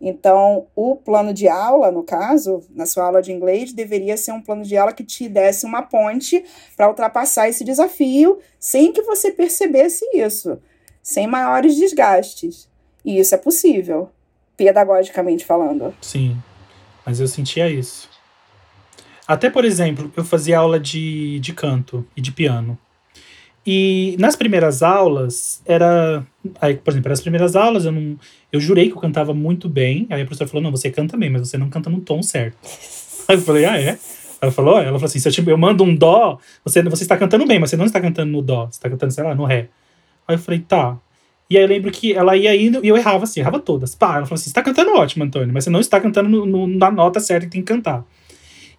Então, 0.00 0.66
o 0.76 0.96
plano 0.96 1.32
de 1.32 1.48
aula, 1.48 1.90
no 1.90 2.02
caso, 2.02 2.62
na 2.70 2.84
sua 2.84 3.06
aula 3.06 3.22
de 3.22 3.32
inglês, 3.32 3.72
deveria 3.72 4.16
ser 4.16 4.32
um 4.32 4.40
plano 4.40 4.62
de 4.62 4.76
aula 4.76 4.92
que 4.92 5.02
te 5.02 5.28
desse 5.28 5.64
uma 5.64 5.82
ponte 5.82 6.44
para 6.76 6.88
ultrapassar 6.88 7.48
esse 7.48 7.64
desafio 7.64 8.38
sem 8.58 8.92
que 8.92 9.02
você 9.02 9.30
percebesse 9.30 10.04
isso, 10.14 10.60
sem 11.02 11.26
maiores 11.26 11.76
desgastes. 11.76 12.68
E 13.04 13.18
isso 13.18 13.34
é 13.34 13.38
possível, 13.38 14.10
pedagogicamente 14.56 15.44
falando. 15.44 15.94
Sim, 16.02 16.36
mas 17.04 17.18
eu 17.18 17.26
sentia 17.26 17.70
isso. 17.70 18.13
Até, 19.26 19.48
por 19.48 19.64
exemplo, 19.64 20.12
eu 20.16 20.24
fazia 20.24 20.58
aula 20.58 20.78
de, 20.78 21.40
de 21.40 21.52
canto 21.52 22.06
e 22.16 22.20
de 22.20 22.30
piano. 22.30 22.78
E 23.66 24.14
nas 24.18 24.36
primeiras 24.36 24.82
aulas, 24.82 25.62
era. 25.64 26.26
Aí, 26.60 26.76
por 26.76 26.90
exemplo, 26.92 27.08
nas 27.08 27.20
primeiras 27.22 27.56
aulas, 27.56 27.86
eu 27.86 27.92
não. 27.92 28.18
Eu 28.52 28.60
jurei 28.60 28.88
que 28.88 28.96
eu 28.96 29.00
cantava 29.00 29.32
muito 29.32 29.68
bem. 29.68 30.06
Aí 30.10 30.20
a 30.20 30.24
professora 30.26 30.48
falou: 30.48 30.62
não, 30.62 30.70
você 30.70 30.90
canta 30.90 31.16
bem, 31.16 31.30
mas 31.30 31.48
você 31.48 31.56
não 31.56 31.70
canta 31.70 31.88
no 31.88 32.00
tom 32.00 32.22
certo. 32.22 32.58
Aí 33.26 33.36
eu 33.36 33.40
falei, 33.40 33.64
ah, 33.64 33.80
é? 33.80 33.98
Ela 34.38 34.52
falou, 34.52 34.78
ela 34.78 34.92
falou 34.92 35.06
assim: 35.06 35.18
se 35.18 35.26
eu, 35.26 35.32
tipo, 35.32 35.48
eu 35.48 35.56
mando 35.56 35.82
um 35.82 35.94
dó, 35.94 36.38
você, 36.62 36.82
você 36.82 37.04
está 37.04 37.16
cantando 37.16 37.46
bem, 37.46 37.58
mas 37.58 37.70
você 37.70 37.76
não 37.76 37.86
está 37.86 37.98
cantando 37.98 38.30
no 38.30 38.42
dó, 38.42 38.66
você 38.66 38.72
está 38.72 38.90
cantando, 38.90 39.12
sei 39.12 39.24
lá, 39.24 39.34
no 39.34 39.46
ré. 39.46 39.68
Aí 40.28 40.34
eu 40.34 40.38
falei, 40.38 40.60
tá. 40.60 40.98
E 41.48 41.56
aí 41.56 41.62
eu 41.62 41.68
lembro 41.68 41.90
que 41.90 42.12
ela 42.12 42.36
ia 42.36 42.54
indo 42.54 42.84
e 42.84 42.88
eu 42.88 42.96
errava 42.96 43.24
assim, 43.24 43.40
errava 43.40 43.58
todas. 43.58 43.94
Pá, 43.94 44.16
ela 44.16 44.26
falou 44.26 44.34
assim: 44.34 44.44
você 44.44 44.50
está 44.50 44.62
cantando 44.62 44.92
ótimo, 44.92 45.24
Antônio, 45.24 45.54
mas 45.54 45.64
você 45.64 45.70
não 45.70 45.80
está 45.80 45.98
cantando 45.98 46.28
no, 46.28 46.44
no, 46.44 46.66
na 46.66 46.90
nota 46.90 47.18
certa 47.18 47.46
que 47.46 47.52
tem 47.52 47.62
que 47.62 47.72
cantar. 47.72 48.04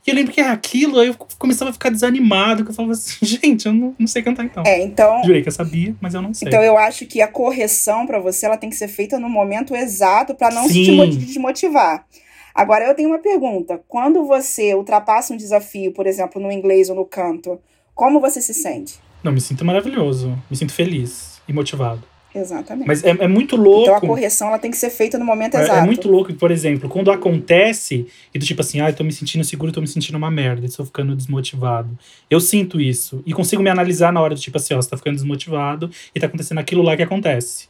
E 0.06 0.12
eu 0.12 0.16
lembro 0.16 0.32
que 0.32 0.40
é 0.40 0.48
aquilo, 0.48 1.00
aí 1.00 1.08
eu 1.08 1.16
começava 1.40 1.72
a 1.72 1.74
ficar 1.74 1.90
desanimado, 1.90 2.64
que 2.64 2.70
eu 2.70 2.76
falava 2.76 2.94
assim, 2.94 3.18
gente, 3.26 3.66
eu 3.66 3.74
não, 3.74 3.96
não 3.98 4.06
sei 4.06 4.22
cantar 4.22 4.46
então. 4.46 4.64
É, 4.66 4.84
então. 4.84 5.24
Jurei 5.24 5.42
que 5.42 5.48
eu 5.48 5.54
sabia, 5.54 5.96
mas 6.00 6.14
eu 6.14 6.22
não 6.22 6.34
sei. 6.34 6.48
Então 6.48 6.62
eu 6.62 6.78
acho 6.78 7.08
que 7.08 7.22
a 7.22 7.28
correção 7.28 8.06
para 8.06 8.20
você 8.20 8.46
ela 8.46 8.58
tem 8.58 8.70
que 8.70 8.76
ser 8.76 8.88
feita 8.88 9.20
no 9.20 9.30
momento 9.30 9.76
exato 9.76 10.36
para 10.36 10.54
não 10.54 10.68
Sim. 10.68 11.12
se 11.12 11.18
desmotivar. 11.18 12.06
Agora, 12.54 12.86
eu 12.86 12.96
tenho 12.96 13.10
uma 13.10 13.20
pergunta. 13.20 13.82
Quando 13.88 14.26
você 14.26 14.74
ultrapassa 14.74 15.34
um 15.34 15.38
desafio, 15.38 15.92
por 15.92 16.08
exemplo, 16.08 16.42
no 16.42 16.50
inglês 16.50 16.90
ou 16.90 16.96
no 16.96 17.04
canto, 17.04 17.60
como 17.94 18.22
você 18.22 18.42
se 18.42 18.54
sente? 18.54 18.98
Não, 19.22 19.32
me 19.32 19.42
sinto 19.42 19.66
maravilhoso. 19.66 20.38
Me 20.50 20.56
sinto 20.56 20.72
feliz 20.72 21.42
e 21.48 21.52
motivado. 21.52 22.04
Exatamente. 22.36 22.86
Mas 22.86 23.02
é, 23.04 23.12
é 23.12 23.28
muito 23.28 23.56
louco. 23.56 23.84
Então 23.84 23.96
a 23.96 24.02
correção 24.02 24.50
ela 24.50 24.60
tem 24.60 24.70
que 24.70 24.78
ser 24.78 24.90
feita 24.90 25.18
no 25.18 25.24
momento 25.24 25.56
é, 25.56 25.64
exato. 25.64 25.80
É 25.80 25.86
muito 25.86 26.10
louco, 26.10 26.34
por 26.34 26.52
exemplo, 26.52 26.90
quando 26.90 27.10
acontece 27.10 28.08
e 28.34 28.38
do 28.38 28.46
tipo 28.46 28.60
assim, 28.60 28.82
ah, 28.82 28.90
eu 28.90 28.94
tô 28.94 29.06
me 29.06 29.14
sentindo 29.14 29.44
seguro, 29.46 29.72
tô 29.72 29.80
me 29.80 29.88
sentindo 29.88 30.18
uma 30.18 30.30
merda, 30.30 30.66
estou 30.66 30.86
ficando 30.86 31.16
desmotivado. 31.16 31.98
Eu 32.30 32.42
sinto 32.42 32.82
isso 32.82 33.24
e 33.26 33.34
consigo 33.34 33.64
me 33.64 33.70
analisar 33.70 34.12
na 34.12 34.22
hora 34.22 34.36
do 34.36 34.42
tipo 34.42 34.58
assim, 34.58 34.74
ó, 34.74 34.82
você 34.82 34.90
tá 34.90 34.98
ficando 34.98 35.16
desmotivado 35.16 35.90
e 36.14 36.20
tá 36.20 36.28
acontecendo 36.28 36.58
aquilo 36.58 36.82
lá 36.82 36.98
que 36.98 37.04
acontece. 37.04 37.70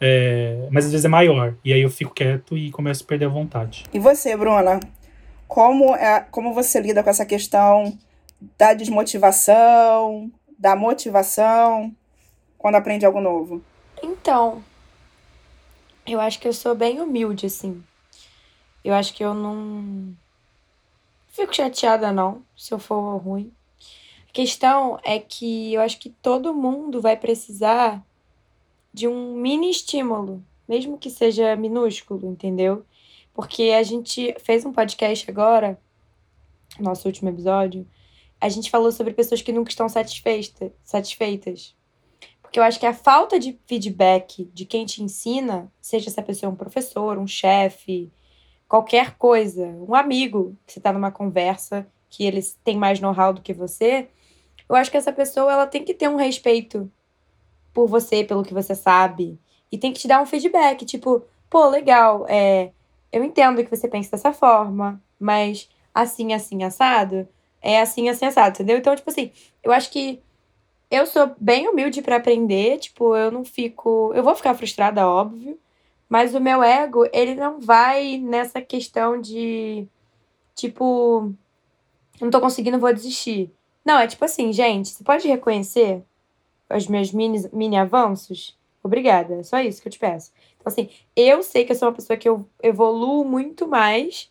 É, 0.00 0.66
mas 0.70 0.86
às 0.86 0.92
vezes 0.92 1.04
é 1.04 1.08
maior. 1.08 1.54
E 1.62 1.72
aí 1.72 1.82
eu 1.82 1.90
fico 1.90 2.14
quieto 2.14 2.56
e 2.56 2.70
começo 2.70 3.04
a 3.04 3.06
perder 3.06 3.26
a 3.26 3.28
vontade. 3.28 3.84
E 3.92 3.98
você, 3.98 4.34
Bruna? 4.34 4.80
Como, 5.46 5.94
é, 5.94 6.24
como 6.30 6.54
você 6.54 6.80
lida 6.80 7.02
com 7.02 7.10
essa 7.10 7.26
questão 7.26 7.96
da 8.58 8.72
desmotivação, 8.72 10.30
da 10.58 10.74
motivação, 10.74 11.94
quando 12.56 12.76
aprende 12.76 13.04
algo 13.04 13.20
novo? 13.20 13.62
Então, 14.24 14.64
eu 16.06 16.18
acho 16.18 16.40
que 16.40 16.48
eu 16.48 16.52
sou 16.54 16.74
bem 16.74 16.98
humilde, 16.98 17.44
assim. 17.44 17.84
Eu 18.82 18.94
acho 18.94 19.12
que 19.12 19.22
eu 19.22 19.34
não 19.34 20.16
fico 21.28 21.54
chateada, 21.54 22.10
não, 22.10 22.42
se 22.56 22.72
eu 22.72 22.78
for 22.78 23.18
ruim. 23.18 23.52
A 24.26 24.32
questão 24.32 24.98
é 25.04 25.18
que 25.18 25.74
eu 25.74 25.82
acho 25.82 25.98
que 25.98 26.08
todo 26.08 26.54
mundo 26.54 27.02
vai 27.02 27.18
precisar 27.18 28.02
de 28.94 29.06
um 29.06 29.34
mini 29.34 29.70
estímulo, 29.70 30.42
mesmo 30.66 30.96
que 30.96 31.10
seja 31.10 31.54
minúsculo, 31.54 32.26
entendeu? 32.26 32.82
Porque 33.34 33.74
a 33.78 33.82
gente 33.82 34.34
fez 34.42 34.64
um 34.64 34.72
podcast 34.72 35.30
agora, 35.30 35.78
nosso 36.80 37.06
último 37.06 37.28
episódio, 37.28 37.86
a 38.40 38.48
gente 38.48 38.70
falou 38.70 38.90
sobre 38.90 39.12
pessoas 39.12 39.42
que 39.42 39.52
nunca 39.52 39.68
estão 39.68 39.86
satisfeita, 39.86 40.72
satisfeitas. 40.82 41.76
Porque 42.54 42.60
eu 42.60 42.64
acho 42.64 42.78
que 42.78 42.86
a 42.86 42.94
falta 42.94 43.36
de 43.36 43.58
feedback 43.66 44.48
de 44.54 44.64
quem 44.64 44.86
te 44.86 45.02
ensina, 45.02 45.68
seja 45.80 46.08
essa 46.08 46.22
pessoa 46.22 46.52
um 46.52 46.54
professor, 46.54 47.18
um 47.18 47.26
chefe, 47.26 48.12
qualquer 48.68 49.16
coisa, 49.16 49.66
um 49.66 49.92
amigo, 49.92 50.56
que 50.64 50.72
você 50.72 50.78
está 50.78 50.92
numa 50.92 51.10
conversa 51.10 51.84
que 52.08 52.22
eles 52.22 52.56
têm 52.62 52.76
mais 52.76 53.00
know-how 53.00 53.32
do 53.32 53.42
que 53.42 53.52
você, 53.52 54.06
eu 54.68 54.76
acho 54.76 54.88
que 54.88 54.96
essa 54.96 55.12
pessoa 55.12 55.50
ela 55.50 55.66
tem 55.66 55.84
que 55.84 55.92
ter 55.92 56.08
um 56.08 56.14
respeito 56.14 56.88
por 57.72 57.88
você, 57.88 58.22
pelo 58.22 58.44
que 58.44 58.54
você 58.54 58.76
sabe. 58.76 59.36
E 59.72 59.76
tem 59.76 59.92
que 59.92 59.98
te 59.98 60.06
dar 60.06 60.22
um 60.22 60.26
feedback, 60.26 60.84
tipo, 60.84 61.24
pô, 61.50 61.68
legal, 61.68 62.24
é, 62.28 62.70
eu 63.10 63.24
entendo 63.24 63.64
que 63.64 63.76
você 63.76 63.88
pensa 63.88 64.12
dessa 64.12 64.32
forma, 64.32 65.02
mas 65.18 65.68
assim, 65.92 66.32
assim, 66.32 66.62
assado, 66.62 67.26
é 67.60 67.80
assim, 67.80 68.08
assim, 68.08 68.26
assado, 68.26 68.54
entendeu? 68.54 68.78
Então, 68.78 68.94
tipo 68.94 69.10
assim, 69.10 69.32
eu 69.60 69.72
acho 69.72 69.90
que 69.90 70.22
eu 70.94 71.06
sou 71.06 71.34
bem 71.40 71.68
humilde 71.68 72.02
para 72.02 72.16
aprender, 72.16 72.78
tipo, 72.78 73.16
eu 73.16 73.30
não 73.30 73.44
fico. 73.44 74.12
Eu 74.14 74.22
vou 74.22 74.34
ficar 74.34 74.54
frustrada, 74.54 75.08
óbvio, 75.08 75.58
mas 76.08 76.34
o 76.34 76.40
meu 76.40 76.62
ego, 76.62 77.06
ele 77.12 77.34
não 77.34 77.60
vai 77.60 78.18
nessa 78.18 78.60
questão 78.60 79.20
de, 79.20 79.86
tipo, 80.54 81.32
não 82.20 82.30
tô 82.30 82.40
conseguindo, 82.40 82.78
vou 82.78 82.92
desistir. 82.92 83.50
Não, 83.84 83.98
é 83.98 84.06
tipo 84.06 84.24
assim, 84.24 84.52
gente, 84.52 84.90
você 84.90 85.04
pode 85.04 85.28
reconhecer 85.28 86.02
os 86.70 86.86
meus 86.86 87.12
mini, 87.12 87.48
mini 87.52 87.76
avanços, 87.76 88.56
obrigada. 88.82 89.36
É 89.40 89.42
só 89.42 89.60
isso 89.60 89.82
que 89.82 89.88
eu 89.88 89.92
te 89.92 89.98
peço. 89.98 90.32
Então, 90.56 90.72
assim, 90.72 90.88
eu 91.16 91.42
sei 91.42 91.64
que 91.64 91.72
eu 91.72 91.76
sou 91.76 91.88
uma 91.88 91.94
pessoa 91.94 92.16
que 92.16 92.28
eu 92.28 92.48
evoluo 92.62 93.24
muito 93.24 93.66
mais 93.66 94.30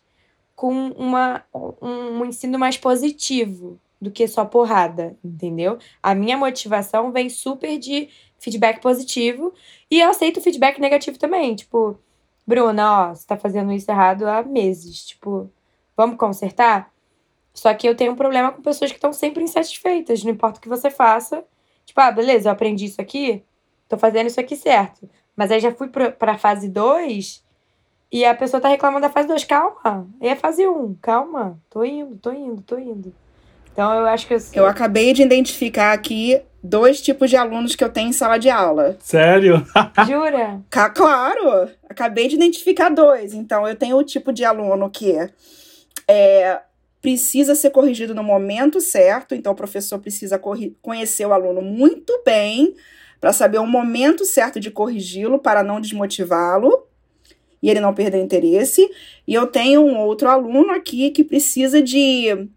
com 0.56 0.88
uma, 0.92 1.44
um, 1.54 2.20
um 2.20 2.24
ensino 2.24 2.58
mais 2.58 2.76
positivo 2.78 3.78
do 4.00 4.10
que 4.10 4.26
só 4.28 4.44
porrada, 4.44 5.16
entendeu? 5.24 5.78
A 6.02 6.14
minha 6.14 6.36
motivação 6.36 7.12
vem 7.12 7.28
super 7.28 7.78
de 7.78 8.08
feedback 8.38 8.80
positivo 8.80 9.52
e 9.90 10.00
eu 10.00 10.10
aceito 10.10 10.40
feedback 10.40 10.80
negativo 10.80 11.18
também. 11.18 11.54
Tipo, 11.54 11.98
Bruna, 12.46 13.10
ó, 13.10 13.14
você 13.14 13.26
tá 13.26 13.36
fazendo 13.36 13.72
isso 13.72 13.90
errado 13.90 14.26
há 14.28 14.42
meses. 14.42 15.06
Tipo, 15.06 15.50
vamos 15.96 16.16
consertar? 16.16 16.92
Só 17.54 17.72
que 17.74 17.88
eu 17.88 17.96
tenho 17.96 18.12
um 18.12 18.16
problema 18.16 18.52
com 18.52 18.62
pessoas 18.62 18.90
que 18.90 18.98
estão 18.98 19.12
sempre 19.12 19.42
insatisfeitas, 19.44 20.24
não 20.24 20.32
importa 20.32 20.58
o 20.58 20.62
que 20.62 20.68
você 20.68 20.90
faça, 20.90 21.44
Tipo, 21.84 22.00
ah, 22.00 22.10
beleza, 22.10 22.48
eu 22.48 22.52
aprendi 22.52 22.86
isso 22.86 23.00
aqui, 23.00 23.44
tô 23.88 23.98
fazendo 23.98 24.26
isso 24.26 24.40
aqui 24.40 24.56
certo. 24.56 25.08
Mas 25.36 25.50
aí 25.50 25.60
já 25.60 25.72
fui 25.72 25.88
pra, 25.88 26.38
fase 26.38 26.68
2 26.68 27.44
e 28.10 28.24
a 28.24 28.34
pessoa 28.34 28.60
tá 28.60 28.68
reclamando 28.68 29.02
da 29.06 29.12
fase 29.12 29.28
2. 29.28 29.44
Calma, 29.44 30.08
e 30.20 30.28
é 30.28 30.36
fase 30.36 30.66
1, 30.66 30.70
um. 30.70 30.94
calma. 30.94 31.60
Tô 31.68 31.84
indo, 31.84 32.16
tô 32.16 32.32
indo, 32.32 32.62
tô 32.62 32.78
indo. 32.78 33.14
Então 33.74 33.92
eu 33.92 34.06
acho 34.06 34.26
que 34.26 34.34
eu. 34.34 34.40
Eu 34.54 34.66
acabei 34.66 35.12
de 35.12 35.22
identificar 35.22 35.92
aqui 35.92 36.40
dois 36.62 37.02
tipos 37.02 37.28
de 37.28 37.36
alunos 37.36 37.74
que 37.74 37.84
eu 37.84 37.90
tenho 37.90 38.08
em 38.08 38.12
sala 38.12 38.38
de 38.38 38.48
aula. 38.48 38.96
Sério? 39.00 39.66
Jura? 40.06 40.62
Claro! 40.70 41.68
Acabei 41.90 42.28
de 42.28 42.36
identificar 42.36 42.88
dois. 42.88 43.34
Então 43.34 43.68
eu 43.68 43.74
tenho 43.74 43.98
o 43.98 44.04
tipo 44.04 44.32
de 44.32 44.44
aluno 44.44 44.88
que 44.88 45.12
é 46.08 46.60
precisa 47.02 47.54
ser 47.54 47.68
corrigido 47.68 48.14
no 48.14 48.24
momento 48.24 48.80
certo, 48.80 49.34
então 49.34 49.52
o 49.52 49.54
professor 49.54 49.98
precisa 49.98 50.40
conhecer 50.80 51.26
o 51.26 51.34
aluno 51.34 51.60
muito 51.60 52.18
bem 52.24 52.74
para 53.20 53.30
saber 53.30 53.58
o 53.58 53.66
momento 53.66 54.24
certo 54.24 54.58
de 54.58 54.70
corrigi-lo 54.70 55.38
para 55.38 55.62
não 55.62 55.82
desmotivá-lo 55.82 56.86
e 57.62 57.68
ele 57.68 57.78
não 57.78 57.92
perder 57.92 58.22
interesse. 58.22 58.90
E 59.28 59.34
eu 59.34 59.46
tenho 59.46 59.82
um 59.82 59.98
outro 59.98 60.30
aluno 60.30 60.70
aqui 60.70 61.10
que 61.10 61.22
precisa 61.22 61.82
de 61.82 62.48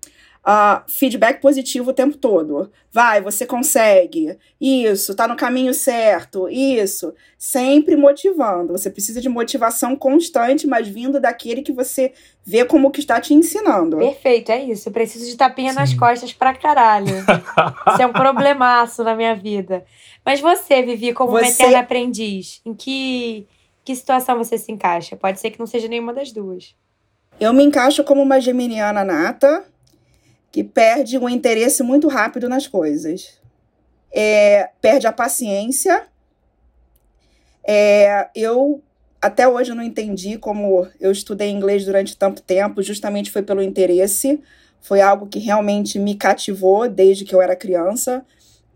uh, 0.48 0.82
feedback 0.88 1.42
positivo 1.42 1.90
o 1.90 1.94
tempo 1.94 2.16
todo. 2.16 2.72
Vai, 2.92 3.22
você 3.22 3.46
consegue. 3.46 4.38
Isso, 4.60 5.14
tá 5.14 5.28
no 5.28 5.36
caminho 5.36 5.74
certo. 5.74 6.48
Isso. 6.48 7.14
Sempre 7.38 7.98
motivando. 7.98 8.72
Você 8.72 8.90
precisa 8.90 9.20
de 9.20 9.28
motivação 9.28 9.96
constante, 9.96 10.66
mas 10.66 10.88
vindo 10.88 11.20
daquele 11.20 11.62
que 11.62 11.74
você 11.74 12.14
vê 12.46 12.64
como 12.64 12.90
que 12.90 13.02
está 13.02 13.20
te 13.20 13.34
ensinando. 13.34 13.98
Perfeito, 13.98 14.52
é 14.52 14.64
isso. 14.64 14.88
Eu 14.88 14.94
preciso 14.94 15.30
de 15.30 15.36
tapinha 15.36 15.74
Sim. 15.74 15.80
nas 15.80 15.94
costas 15.94 16.32
pra 16.32 16.56
caralho. 16.56 17.18
isso 17.92 18.02
é 18.02 18.08
um 18.08 18.14
problemaço 18.14 19.04
na 19.04 19.14
minha 19.14 19.36
vida. 19.36 19.84
Mas 20.26 20.40
você, 20.40 20.82
Vivi, 20.82 21.14
como 21.14 21.32
você... 21.32 21.44
uma 21.44 21.52
eterna 21.52 21.80
aprendiz, 21.80 22.62
em 22.66 22.74
que, 22.74 23.46
que 23.84 23.96
situação 23.96 24.38
você 24.38 24.58
se 24.58 24.72
encaixa? 24.72 25.18
Pode 25.18 25.40
ser 25.40 25.52
que 25.52 25.60
não 25.60 25.68
seja 25.68 25.88
nenhuma 25.88 26.14
das 26.14 26.32
duas. 26.32 26.74
Eu 27.40 27.54
me 27.54 27.64
encaixo 27.64 28.04
como 28.04 28.22
uma 28.22 28.42
geminiana 28.42 29.04
nata, 29.04 29.64
que 30.52 30.64
perde 30.64 31.18
o 31.18 31.30
interesse 31.30 31.84
muito 31.84 32.08
rápido 32.08 32.48
nas 32.50 32.68
coisas. 32.68 33.40
É, 34.12 34.70
perde 34.82 35.08
a 35.08 35.12
paciência. 35.12 36.08
É, 37.64 38.30
eu 38.36 38.82
até 39.22 39.48
hoje 39.48 39.74
não 39.74 39.84
entendi 39.84 40.38
como 40.38 40.88
eu 41.00 41.12
estudei 41.12 41.50
inglês 41.50 41.86
durante 41.86 42.16
tanto 42.16 42.42
tempo, 42.42 42.82
justamente 42.82 43.32
foi 43.32 43.42
pelo 43.42 43.62
interesse. 43.62 44.42
Foi 44.80 45.02
algo 45.02 45.28
que 45.28 45.40
realmente 45.40 46.00
me 46.00 46.16
cativou 46.16 46.88
desde 46.88 47.26
que 47.26 47.36
eu 47.36 47.42
era 47.42 47.56
criança, 47.56 48.24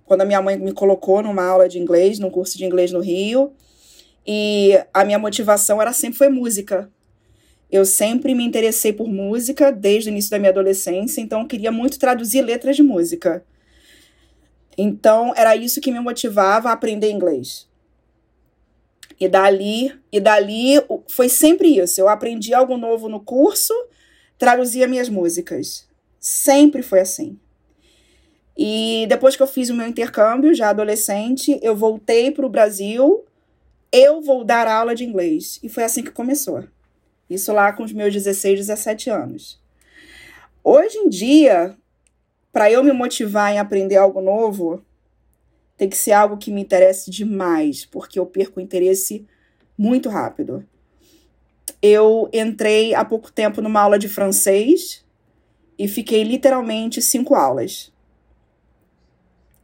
quando 0.04 0.22
a 0.22 0.26
minha 0.26 0.42
mãe 0.42 0.58
me 0.58 0.74
colocou 0.74 1.22
numa 1.22 1.46
aula 1.46 1.70
de 1.70 1.80
inglês, 1.80 2.20
num 2.20 2.30
curso 2.30 2.58
de 2.58 2.66
inglês 2.66 2.92
no 2.92 3.00
Rio. 3.00 3.54
E 4.26 4.78
a 4.94 5.06
minha 5.06 5.18
motivação 5.18 5.82
era 5.82 5.94
sempre 5.94 6.18
foi 6.18 6.30
música. 6.30 6.90
Eu 7.72 7.86
sempre 7.86 8.36
me 8.36 8.44
interessei 8.44 8.92
por 8.92 9.08
música 9.08 9.72
desde 9.72 10.10
o 10.10 10.12
início 10.12 10.30
da 10.30 10.38
minha 10.38 10.52
adolescência, 10.52 11.22
então 11.22 11.48
queria 11.48 11.72
muito 11.72 11.98
traduzir 11.98 12.42
letras 12.42 12.76
de 12.76 12.84
música. 12.84 13.46
Então 14.78 15.34
era 15.38 15.56
isso 15.56 15.80
que 15.80 15.92
me 15.92 16.00
motivava 16.00 16.70
a 16.70 16.74
aprender 16.74 17.10
inglês. 17.10 17.70
E 19.18 19.28
dali, 19.30 19.94
e 20.12 20.20
dali 20.20 20.74
foi 21.08 21.30
sempre 21.30 21.78
isso. 21.78 22.02
Eu 22.02 22.10
aprendi 22.10 22.54
algo 22.54 22.76
novo 22.76 23.08
no 23.08 23.20
curso, 23.20 23.74
traduzia 24.38 24.88
minhas 24.88 25.08
músicas. 25.08 25.88
Sempre 26.20 26.82
foi 26.82 27.00
assim. 27.00 27.40
E 28.58 29.06
depois 29.08 29.36
que 29.36 29.44
eu 29.44 29.48
fiz 29.48 29.70
o 29.70 29.76
meu 29.76 29.88
intercâmbio, 29.88 30.54
já 30.54 30.70
adolescente, 30.70 31.58
eu 31.62 31.76
voltei 31.76 32.32
para 32.32 32.46
o 32.46 32.50
Brasil. 32.50 33.24
Eu 33.92 34.22
vou 34.22 34.44
dar 34.44 34.68
aula 34.68 34.94
de 34.94 35.06
inglês. 35.06 35.60
E 35.64 35.70
foi 35.70 35.84
assim 35.84 36.04
que 36.04 36.12
começou. 36.12 36.64
Isso 37.32 37.54
lá 37.54 37.72
com 37.72 37.84
os 37.84 37.94
meus 37.94 38.14
16, 38.14 38.60
17 38.60 39.10
anos. 39.10 39.58
Hoje 40.62 40.98
em 40.98 41.08
dia, 41.08 41.78
para 42.52 42.70
eu 42.70 42.84
me 42.84 42.92
motivar 42.92 43.54
em 43.54 43.58
aprender 43.58 43.96
algo 43.96 44.20
novo, 44.22 44.84
tem 45.78 45.88
que 45.88 45.96
ser 45.96 46.12
algo 46.12 46.36
que 46.36 46.52
me 46.52 46.62
interesse 46.62 47.10
demais, 47.10 47.86
porque 47.86 48.20
eu 48.20 48.26
perco 48.26 48.60
o 48.60 48.62
interesse 48.62 49.26
muito 49.78 50.10
rápido. 50.10 50.68
Eu 51.82 52.30
entrei 52.34 52.94
há 52.94 53.06
pouco 53.06 53.32
tempo 53.32 53.62
numa 53.62 53.80
aula 53.80 53.98
de 53.98 54.10
francês 54.10 55.06
e 55.80 55.88
fiquei 55.88 56.26
literalmente 56.26 57.02
cinco 57.02 57.34
aulas. 57.34 57.94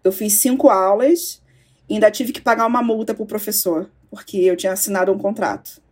Eu 0.06 0.14
fiz 0.14 0.34
cinco 0.34 0.70
aulas 0.70 1.42
e 1.90 1.96
ainda 1.96 2.10
tive 2.10 2.32
que 2.32 2.42
pagar 2.42 2.66
uma 2.66 2.82
multa 2.82 3.14
para 3.14 3.24
o 3.24 3.28
professor, 3.28 3.92
porque 4.10 4.38
eu 4.38 4.56
tinha 4.56 4.72
assinado 4.72 5.12
um 5.12 5.18
contrato. 5.18 5.86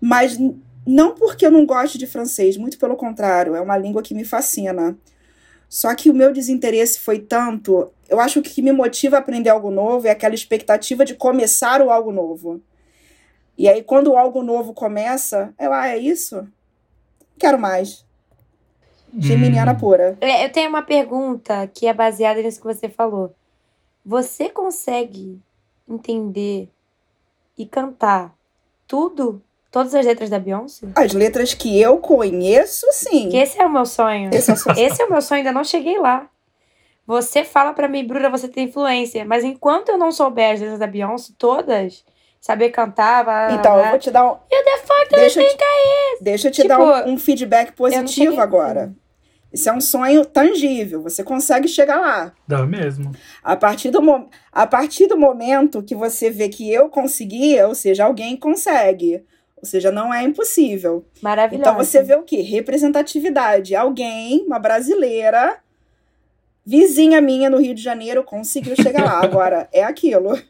Mas 0.00 0.38
Não 0.86 1.14
porque 1.14 1.44
eu 1.44 1.50
não 1.50 1.66
gosto 1.66 1.98
de 1.98 2.06
francês, 2.06 2.56
muito 2.56 2.78
pelo 2.78 2.96
contrário, 2.96 3.54
é 3.54 3.60
uma 3.60 3.76
língua 3.76 4.02
que 4.02 4.14
me 4.14 4.24
fascina. 4.24 4.96
Só 5.68 5.94
que 5.94 6.08
o 6.08 6.14
meu 6.14 6.32
desinteresse 6.32 6.98
foi 7.00 7.18
tanto. 7.18 7.92
Eu 8.08 8.18
acho 8.18 8.40
que 8.40 8.48
o 8.48 8.52
que 8.54 8.62
me 8.62 8.72
motiva 8.72 9.16
a 9.16 9.18
aprender 9.18 9.50
algo 9.50 9.70
novo 9.70 10.06
é 10.06 10.10
aquela 10.10 10.34
expectativa 10.34 11.04
de 11.04 11.14
começar 11.14 11.82
o 11.82 11.90
algo 11.90 12.10
novo. 12.10 12.62
E 13.58 13.68
aí, 13.68 13.82
quando 13.82 14.12
o 14.12 14.16
algo 14.16 14.42
novo 14.42 14.72
começa, 14.72 15.52
eu, 15.58 15.74
ah, 15.74 15.88
é 15.88 15.98
isso? 15.98 16.48
Quero 17.38 17.58
mais. 17.58 18.06
Geminiana 19.18 19.72
Hum. 19.72 19.78
pura. 19.78 20.16
É, 20.22 20.46
Eu 20.46 20.50
tenho 20.52 20.70
uma 20.70 20.82
pergunta 20.82 21.66
que 21.66 21.86
é 21.86 21.92
baseada 21.92 22.40
nisso 22.40 22.60
que 22.60 22.66
você 22.66 22.88
falou. 22.88 23.34
Você 24.06 24.48
consegue 24.48 25.38
entender 25.86 26.70
e 27.58 27.66
cantar 27.66 28.34
tudo? 28.86 29.42
Todas 29.70 29.94
as 29.94 30.04
letras 30.06 30.30
da 30.30 30.38
Beyoncé? 30.38 30.86
As 30.94 31.12
letras 31.12 31.52
que 31.52 31.78
eu 31.80 31.98
conheço, 31.98 32.86
sim. 32.90 33.24
Porque 33.24 33.36
esse 33.36 33.60
é 33.60 33.66
o 33.66 33.70
meu 33.70 33.84
sonho. 33.84 34.30
Esse 34.32 34.50
é 34.50 34.54
o 34.54 34.56
seu- 34.56 34.72
Esse 34.72 35.02
é 35.02 35.04
o 35.04 35.10
meu 35.10 35.20
sonho, 35.20 35.38
ainda 35.40 35.52
não 35.52 35.62
cheguei 35.64 35.98
lá. 35.98 36.26
Você 37.06 37.44
fala 37.44 37.72
pra 37.72 37.88
mim, 37.88 38.06
Bruna, 38.06 38.28
você 38.30 38.48
tem 38.48 38.64
influência. 38.64 39.24
Mas 39.24 39.44
enquanto 39.44 39.88
eu 39.90 39.98
não 39.98 40.12
souber 40.12 40.52
as 40.54 40.60
letras 40.60 40.78
da 40.78 40.86
Beyoncé, 40.86 41.32
todas, 41.38 42.04
saber 42.40 42.70
cantar, 42.70 43.24
blá, 43.24 43.46
blá, 43.48 43.56
Então, 43.56 43.72
eu 43.76 43.80
blá, 43.80 43.90
vou 43.90 43.98
te 43.98 44.10
dar 44.10 44.24
um. 44.24 44.28
You 44.30 44.64
the 44.64 44.78
fuck 44.86 45.08
Deixa 45.10 45.42
eu 45.42 45.48
te, 45.48 45.56
deixa 46.20 46.48
eu 46.48 46.52
te 46.52 46.62
Tipo, 46.62 46.68
dar 46.68 47.06
um, 47.06 47.12
um 47.12 47.18
feedback 47.18 47.72
positivo 47.72 48.40
agora. 48.40 48.94
Isso 49.50 49.68
é 49.70 49.72
um 49.72 49.80
sonho 49.80 50.26
tangível. 50.26 51.02
Você 51.02 51.24
consegue 51.24 51.66
chegar 51.68 51.98
lá. 51.98 52.32
Dá 52.46 52.66
mesmo. 52.66 53.12
A 53.42 53.56
partir, 53.56 53.90
do 53.90 54.02
mo- 54.02 54.28
a 54.52 54.66
partir 54.66 55.06
do 55.06 55.16
momento 55.16 55.82
que 55.82 55.94
você 55.94 56.30
vê 56.30 56.50
que 56.50 56.70
eu 56.70 56.90
consegui, 56.90 57.58
ou 57.62 57.74
seja, 57.74 58.04
alguém 58.04 58.36
consegue. 58.36 59.24
Ou 59.60 59.64
seja, 59.68 59.90
não 59.90 60.12
é 60.12 60.22
impossível. 60.22 61.04
Maravilhosa. 61.20 61.70
Então 61.70 61.76
você 61.76 62.02
vê 62.02 62.14
o 62.14 62.22
quê? 62.22 62.40
Representatividade. 62.42 63.74
Alguém, 63.74 64.44
uma 64.46 64.58
brasileira, 64.58 65.58
vizinha 66.64 67.20
minha 67.20 67.50
no 67.50 67.58
Rio 67.58 67.74
de 67.74 67.82
Janeiro, 67.82 68.22
conseguiu 68.22 68.76
chegar 68.76 69.04
lá. 69.04 69.20
Agora, 69.22 69.68
é 69.72 69.82
aquilo. 69.82 70.40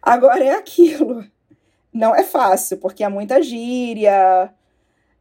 Agora 0.00 0.44
é 0.44 0.52
aquilo. 0.52 1.24
Não 1.92 2.14
é 2.14 2.22
fácil, 2.22 2.78
porque 2.78 3.02
é 3.02 3.08
muita 3.08 3.42
gíria, 3.42 4.52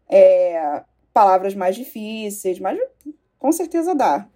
é, 0.07 0.83
palavras 1.11 1.55
mais 1.55 1.75
difíceis, 1.75 2.59
mas 2.59 2.79
com 3.39 3.51
certeza 3.51 3.95
dá. 3.95 4.27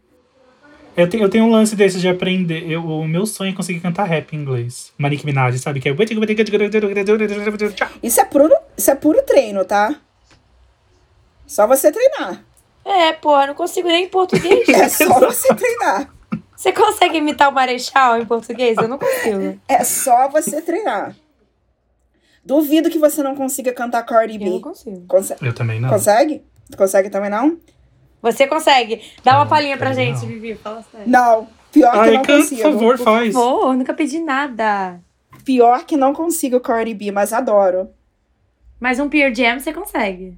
Eu 0.95 1.09
tenho, 1.09 1.23
eu 1.23 1.29
tenho 1.29 1.45
um 1.45 1.51
lance 1.51 1.75
desse 1.75 1.99
de 1.99 2.07
aprender. 2.07 2.69
Eu, 2.69 2.83
o 2.85 3.07
meu 3.07 3.25
sonho 3.25 3.51
é 3.51 3.55
conseguir 3.55 3.79
cantar 3.79 4.03
rap 4.03 4.33
em 4.33 4.39
inglês. 4.39 4.91
Manique 4.97 5.25
Minaj, 5.25 5.57
sabe? 5.59 5.79
Que 5.79 5.89
é. 5.89 5.95
Isso 8.03 8.21
é 8.21 8.25
puro, 8.25 8.53
isso 8.77 8.91
é 8.91 8.95
puro 8.95 9.21
treino, 9.23 9.65
tá? 9.65 9.95
Só 11.47 11.67
você 11.67 11.91
treinar. 11.91 12.43
É, 12.85 13.13
porra, 13.13 13.47
não 13.47 13.55
consigo 13.55 13.87
nem 13.87 14.05
em 14.05 14.09
português. 14.09 14.67
É 14.69 14.89
só 14.89 15.19
você 15.19 15.53
treinar. 15.55 16.13
Você 16.55 16.71
consegue 16.71 17.17
imitar 17.17 17.49
o 17.49 17.53
Marechal 17.53 18.19
em 18.19 18.25
português? 18.25 18.77
Eu 18.77 18.87
não 18.87 18.97
consigo. 18.97 19.59
É 19.67 19.83
só 19.83 20.29
você 20.29 20.61
treinar. 20.61 21.15
Duvido 22.45 22.89
que 22.89 22.99
você 22.99 23.23
não 23.23 23.35
consiga 23.35 23.71
cantar 23.73 24.03
Cardi 24.03 24.35
Eu 24.35 24.39
não 24.45 24.57
B. 24.57 24.59
consigo. 24.63 25.05
Conse- 25.07 25.35
Eu 25.41 25.53
também 25.53 25.79
não. 25.79 25.89
consegue? 25.89 26.43
Consegue 26.77 27.09
também 27.09 27.29
não? 27.29 27.57
Você 28.23 28.47
consegue. 28.47 29.01
Dá 29.23 29.33
uma 29.35 29.43
Não, 29.43 29.49
palhinha 29.49 29.77
pra 29.77 29.93
gente, 29.93 30.21
não. 30.21 30.27
Vivi. 30.27 30.55
Fala 30.55 30.83
sério. 30.91 31.07
Não. 31.07 31.47
Pior 31.71 31.91
que 31.91 31.97
Ai, 31.99 32.11
não 32.11 32.21
canta, 32.23 32.37
consigo. 32.43 32.61
por 32.61 32.71
favor, 32.71 32.97
Por 32.97 33.03
faz. 33.03 33.33
favor, 33.33 33.75
nunca 33.75 33.93
pedi 33.93 34.19
nada. 34.19 34.99
Pior 35.43 35.83
que 35.85 35.97
não 35.97 36.13
consigo 36.13 36.59
Cardi 36.59 36.93
B, 36.93 37.11
mas 37.11 37.33
adoro. 37.33 37.89
Mas 38.79 38.99
um 38.99 39.09
Peer 39.09 39.33
Jam 39.35 39.59
você 39.59 39.73
consegue. 39.73 40.37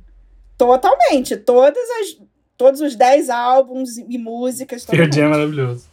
Totalmente. 0.57 1.37
Todas 1.37 1.83
as, 2.01 2.17
todos 2.57 2.81
os 2.81 2.95
10 2.95 3.29
álbuns 3.29 3.97
e 3.97 4.17
músicas. 4.17 4.85
mundo. 4.87 5.13
Jam 5.13 5.25
é 5.25 5.29
maravilhoso. 5.29 5.87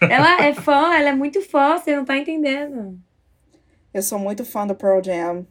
Ela 0.00 0.42
é 0.44 0.52
fã, 0.52 0.92
ela 0.94 1.10
é 1.10 1.14
muito 1.14 1.40
fã, 1.40 1.78
você 1.78 1.94
não 1.96 2.04
tá 2.04 2.16
entendendo. 2.16 2.98
Eu 3.94 4.02
sou 4.02 4.18
muito 4.18 4.44
fã 4.44 4.66
do 4.66 4.74
Pearl 4.74 5.00
Jam. 5.02 5.46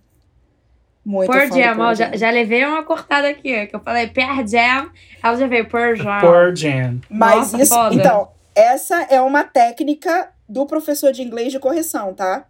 Muito 1.03 1.31
Pearl 1.31 1.47
Jam, 1.47 1.71
do 1.71 1.77
Pearl 1.77 1.81
ó, 1.81 1.93
já, 1.95 2.15
já 2.15 2.29
levei 2.29 2.63
uma 2.63 2.83
cortada 2.83 3.27
aqui, 3.27 3.63
ó, 3.63 3.65
que 3.67 3.75
eu 3.75 3.79
falei 3.79 4.07
Pearl 4.07 4.45
Jam, 4.45 4.91
ela 5.23 5.35
já 5.35 5.47
veio 5.47 5.67
Pearl 5.67 5.95
Jam. 5.95 6.19
Pearl 6.21 6.55
Jam. 6.55 7.01
Mas 7.09 7.51
Nossa, 7.51 7.61
isso, 7.61 7.73
foda. 7.73 7.95
então, 7.95 8.29
essa 8.53 9.01
é 9.03 9.19
uma 9.19 9.43
técnica 9.43 10.31
do 10.47 10.65
professor 10.65 11.11
de 11.11 11.23
inglês 11.23 11.51
de 11.51 11.59
correção, 11.59 12.13
tá? 12.13 12.45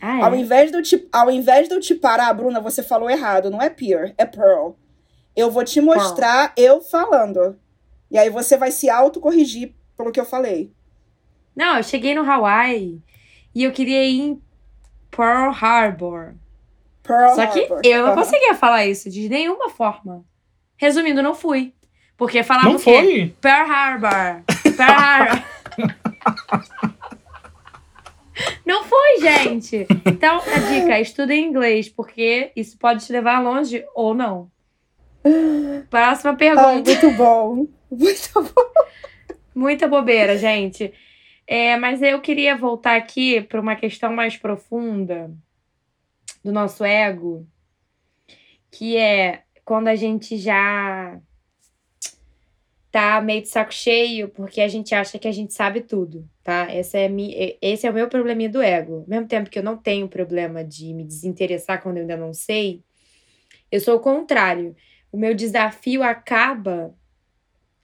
Ah, 0.00 0.26
Ao 0.26 0.34
é? 0.34 0.38
invés 0.38 0.70
de 0.70 0.76
eu 0.76 0.82
te, 0.82 1.08
ao 1.12 1.30
invés 1.30 1.68
de 1.68 1.74
eu 1.74 1.80
te 1.80 1.94
parar, 1.94 2.32
Bruna, 2.32 2.60
você 2.60 2.82
falou 2.82 3.10
errado, 3.10 3.50
não 3.50 3.60
é 3.60 3.70
peer, 3.70 4.14
é 4.18 4.24
pearl. 4.24 4.72
Eu 5.34 5.50
vou 5.50 5.64
te 5.64 5.80
mostrar 5.80 6.52
eu 6.56 6.80
falando. 6.80 7.58
E 8.10 8.16
aí 8.18 8.30
você 8.30 8.56
vai 8.56 8.70
se 8.70 8.88
autocorrigir 8.88 9.74
pelo 9.96 10.12
que 10.12 10.20
eu 10.20 10.24
falei. 10.24 10.72
Não, 11.56 11.76
eu 11.76 11.82
cheguei 11.82 12.14
no 12.14 12.28
Hawaii 12.28 13.02
e 13.54 13.64
eu 13.64 13.72
queria 13.72 14.04
ir 14.04 14.20
em 14.20 14.42
Pearl 15.10 15.50
Harbor. 15.52 16.34
Pearl 17.04 17.34
Só 17.34 17.46
que 17.46 17.60
Harbor. 17.62 17.80
eu 17.84 17.98
não 18.02 18.06
Aham. 18.12 18.16
conseguia 18.16 18.54
falar 18.54 18.86
isso 18.86 19.08
de 19.10 19.28
nenhuma 19.28 19.68
forma. 19.70 20.24
Resumindo, 20.76 21.22
não 21.22 21.34
fui. 21.34 21.72
Porque 22.16 22.42
falava 22.42 22.68
Não 22.68 22.76
o 22.76 22.78
quê? 22.78 22.84
foi? 22.84 23.34
Pearl 23.40 23.70
Harbor. 23.70 24.42
Pearl 24.76 24.92
Harbor. 25.00 25.44
Não 28.66 28.82
foi, 28.84 29.20
gente. 29.20 29.86
Então, 30.06 30.38
a 30.40 30.58
dica, 30.58 30.98
estuda 31.00 31.32
em 31.34 31.44
inglês, 31.44 31.88
porque 31.88 32.50
isso 32.56 32.76
pode 32.78 33.06
te 33.06 33.12
levar 33.12 33.38
longe 33.40 33.84
ou 33.94 34.12
não. 34.12 34.50
Próxima 35.88 36.30
Ai, 36.32 36.36
pergunta. 36.36 36.90
muito 36.90 37.10
bom. 37.12 37.66
Muito 37.90 38.42
bom. 38.42 38.64
Muita 39.54 39.86
bobeira, 39.86 40.36
gente. 40.36 40.92
É, 41.46 41.76
mas 41.76 42.02
eu 42.02 42.20
queria 42.20 42.56
voltar 42.56 42.96
aqui 42.96 43.40
para 43.42 43.60
uma 43.60 43.76
questão 43.76 44.12
mais 44.12 44.36
profunda 44.36 45.30
do 46.44 46.52
nosso 46.52 46.84
ego, 46.84 47.46
que 48.70 48.96
é 48.96 49.44
quando 49.64 49.88
a 49.88 49.96
gente 49.96 50.36
já 50.36 51.18
tá 52.92 53.20
meio 53.20 53.42
de 53.42 53.48
saco 53.48 53.72
cheio 53.72 54.28
porque 54.28 54.60
a 54.60 54.68
gente 54.68 54.94
acha 54.94 55.18
que 55.18 55.26
a 55.26 55.32
gente 55.32 55.52
sabe 55.52 55.80
tudo, 55.80 56.28
tá? 56.44 56.70
Essa 56.70 56.98
é 56.98 57.08
mi... 57.08 57.34
Esse 57.60 57.86
é 57.86 57.90
o 57.90 57.94
meu 57.94 58.08
probleminha 58.08 58.48
do 58.48 58.62
ego. 58.62 59.00
Ao 59.00 59.08
mesmo 59.08 59.26
tempo 59.26 59.50
que 59.50 59.58
eu 59.58 59.62
não 59.64 59.76
tenho 59.76 60.06
problema 60.08 60.62
de 60.62 60.92
me 60.94 61.02
desinteressar 61.02 61.82
quando 61.82 61.96
eu 61.96 62.02
ainda 62.02 62.16
não 62.16 62.32
sei, 62.32 62.84
eu 63.72 63.80
sou 63.80 63.96
o 63.96 64.00
contrário. 64.00 64.76
O 65.10 65.16
meu 65.16 65.34
desafio 65.34 66.02
acaba 66.02 66.94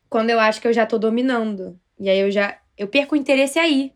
quando 0.09 0.31
eu 0.31 0.39
acho 0.39 0.61
que 0.61 0.69
eu 0.69 0.73
já 0.73 0.87
tô 0.87 0.99
dominando. 0.99 1.81
E 1.99 2.09
aí 2.09 2.21
eu 2.21 2.31
já 2.31 2.61
eu 2.77 2.87
perco 2.87 3.15
o 3.15 3.19
interesse 3.19 3.59
aí. 3.59 3.93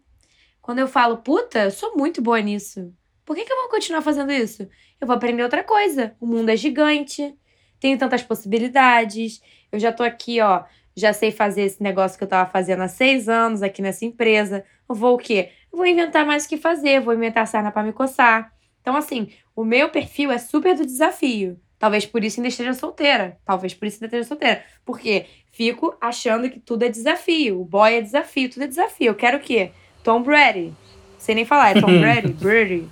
Quando 0.60 0.78
eu 0.78 0.88
falo, 0.88 1.18
puta, 1.18 1.64
eu 1.64 1.70
sou 1.70 1.96
muito 1.96 2.20
boa 2.22 2.40
nisso. 2.40 2.92
Por 3.24 3.34
que, 3.34 3.44
que 3.44 3.52
eu 3.52 3.56
vou 3.56 3.68
continuar 3.68 4.02
fazendo 4.02 4.32
isso? 4.32 4.68
Eu 5.00 5.06
vou 5.06 5.16
aprender 5.16 5.42
outra 5.42 5.64
coisa. 5.64 6.14
O 6.20 6.26
mundo 6.26 6.50
é 6.50 6.56
gigante, 6.56 7.34
tenho 7.80 7.98
tantas 7.98 8.22
possibilidades. 8.22 9.42
Eu 9.72 9.78
já 9.78 9.92
tô 9.92 10.02
aqui, 10.02 10.40
ó. 10.40 10.64
Já 10.96 11.12
sei 11.12 11.32
fazer 11.32 11.62
esse 11.62 11.82
negócio 11.82 12.16
que 12.16 12.22
eu 12.24 12.28
tava 12.28 12.48
fazendo 12.48 12.82
há 12.82 12.88
seis 12.88 13.28
anos 13.28 13.62
aqui 13.62 13.82
nessa 13.82 14.04
empresa. 14.04 14.64
Eu 14.88 14.94
vou 14.94 15.14
o 15.14 15.18
quê? 15.18 15.50
Eu 15.72 15.78
vou 15.78 15.86
inventar 15.86 16.24
mais 16.24 16.44
o 16.44 16.48
que 16.48 16.56
fazer, 16.56 17.00
vou 17.00 17.14
inventar 17.14 17.46
sarna 17.46 17.72
pra 17.72 17.82
me 17.82 17.92
coçar. 17.92 18.52
Então, 18.80 18.96
assim, 18.96 19.30
o 19.56 19.64
meu 19.64 19.88
perfil 19.88 20.30
é 20.30 20.38
super 20.38 20.76
do 20.76 20.86
desafio. 20.86 21.58
Talvez 21.78 22.06
por 22.06 22.22
isso 22.22 22.38
ainda 22.38 22.48
esteja 22.48 22.72
solteira. 22.74 23.38
Talvez 23.44 23.74
por 23.74 23.86
isso 23.86 23.96
ainda 23.96 24.06
esteja 24.06 24.28
solteira. 24.28 24.64
Porque 24.84 25.26
fico 25.50 25.96
achando 26.00 26.48
que 26.48 26.60
tudo 26.60 26.84
é 26.84 26.88
desafio. 26.88 27.60
O 27.60 27.64
boy 27.64 27.94
é 27.94 28.00
desafio, 28.00 28.48
tudo 28.48 28.62
é 28.62 28.66
desafio. 28.66 29.08
Eu 29.08 29.14
quero 29.14 29.38
o 29.38 29.40
quê? 29.40 29.72
Tom 30.02 30.22
Brady. 30.22 30.72
Sei 31.18 31.34
nem 31.34 31.44
falar, 31.44 31.76
é 31.76 31.80
Tom 31.80 31.86
Brady? 32.00 32.32
Brady. 32.34 32.88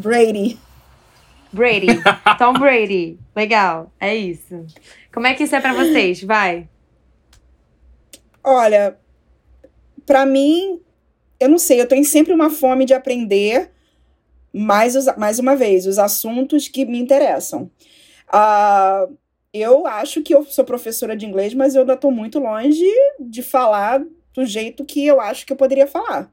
Brady. 0.00 0.58
Brady. 1.52 1.86
Tom 2.38 2.54
Brady. 2.54 3.18
Legal, 3.34 3.92
é 4.00 4.14
isso. 4.16 4.66
Como 5.12 5.26
é 5.26 5.34
que 5.34 5.44
isso 5.44 5.54
é 5.56 5.60
pra 5.60 5.72
vocês? 5.74 6.22
Vai. 6.22 6.68
Olha, 8.42 8.96
pra 10.06 10.24
mim, 10.24 10.80
eu 11.38 11.48
não 11.48 11.58
sei, 11.58 11.80
eu 11.80 11.86
tenho 11.88 12.04
sempre 12.04 12.32
uma 12.32 12.50
fome 12.50 12.84
de 12.84 12.94
aprender 12.94 13.70
mais, 14.52 14.96
os- 14.96 15.14
mais 15.16 15.38
uma 15.38 15.54
vez, 15.54 15.86
os 15.86 15.98
assuntos 15.98 16.68
que 16.68 16.84
me 16.84 16.98
interessam. 16.98 17.70
Ah, 18.28 19.06
eu 19.52 19.86
acho 19.86 20.22
que 20.22 20.34
eu 20.34 20.44
sou 20.44 20.64
professora 20.64 21.16
de 21.16 21.26
inglês, 21.26 21.52
mas 21.54 21.74
eu 21.74 21.82
ainda 21.82 21.94
estou 21.94 22.10
muito 22.10 22.38
longe 22.38 22.84
de 23.18 23.42
falar 23.42 24.02
do 24.32 24.44
jeito 24.46 24.84
que 24.84 25.04
eu 25.06 25.20
acho 25.20 25.44
que 25.44 25.52
eu 25.52 25.56
poderia 25.56 25.86
falar. 25.86 26.32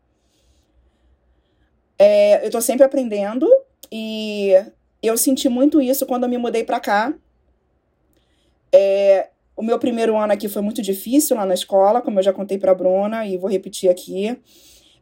É, 2.00 2.42
eu 2.44 2.48
estou 2.48 2.62
sempre 2.62 2.86
aprendendo 2.86 3.50
e 3.92 4.54
eu 5.02 5.18
senti 5.18 5.50
muito 5.50 5.82
isso 5.82 6.06
quando 6.06 6.24
eu 6.24 6.30
me 6.30 6.38
mudei 6.38 6.64
para 6.64 6.80
cá. 6.80 7.14
É, 8.72 9.30
o 9.56 9.64
meu 9.64 9.80
primeiro 9.80 10.16
ano 10.16 10.34
aqui 10.34 10.48
foi 10.48 10.62
muito 10.62 10.82
difícil 10.82 11.36
lá 11.36 11.46
na 11.46 11.54
escola, 11.54 12.02
como 12.02 12.20
eu 12.20 12.24
já 12.24 12.32
contei 12.32 12.58
para 12.58 12.76
Bruna 12.76 13.26
e 13.26 13.38
vou 13.38 13.50
repetir 13.50 13.90
aqui. 13.90 14.38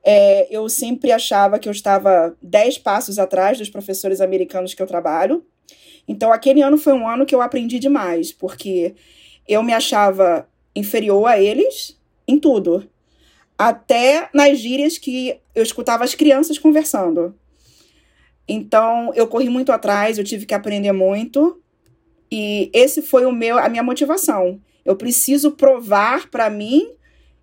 É, 0.03 0.47
eu 0.55 0.69
sempre 0.69 1.11
achava 1.11 1.57
que 1.57 1.67
eu 1.67 1.71
estava 1.71 2.37
dez 2.41 2.77
passos 2.77 3.17
atrás 3.17 3.57
dos 3.57 3.69
professores 3.69 4.21
americanos 4.21 4.73
que 4.73 4.81
eu 4.81 4.87
trabalho. 4.87 5.43
Então, 6.07 6.31
aquele 6.31 6.61
ano 6.61 6.77
foi 6.77 6.93
um 6.93 7.07
ano 7.07 7.25
que 7.25 7.33
eu 7.33 7.41
aprendi 7.41 7.79
demais, 7.79 8.31
porque 8.31 8.93
eu 9.47 9.63
me 9.63 9.73
achava 9.73 10.47
inferior 10.75 11.25
a 11.25 11.39
eles 11.39 11.99
em 12.27 12.39
tudo. 12.39 12.87
Até 13.57 14.29
nas 14.33 14.59
gírias 14.59 14.97
que 14.97 15.39
eu 15.53 15.63
escutava 15.63 16.03
as 16.03 16.13
crianças 16.13 16.57
conversando. 16.57 17.33
Então, 18.47 19.11
eu 19.15 19.27
corri 19.27 19.49
muito 19.49 19.71
atrás, 19.71 20.17
eu 20.17 20.23
tive 20.23 20.45
que 20.45 20.53
aprender 20.53 20.91
muito. 20.91 21.61
E 22.31 22.69
esse 22.73 23.01
foi 23.01 23.25
o 23.25 23.31
meu 23.31 23.57
a 23.57 23.69
minha 23.69 23.83
motivação. 23.83 24.59
Eu 24.83 24.95
preciso 24.95 25.51
provar 25.51 26.29
para 26.29 26.49
mim 26.49 26.91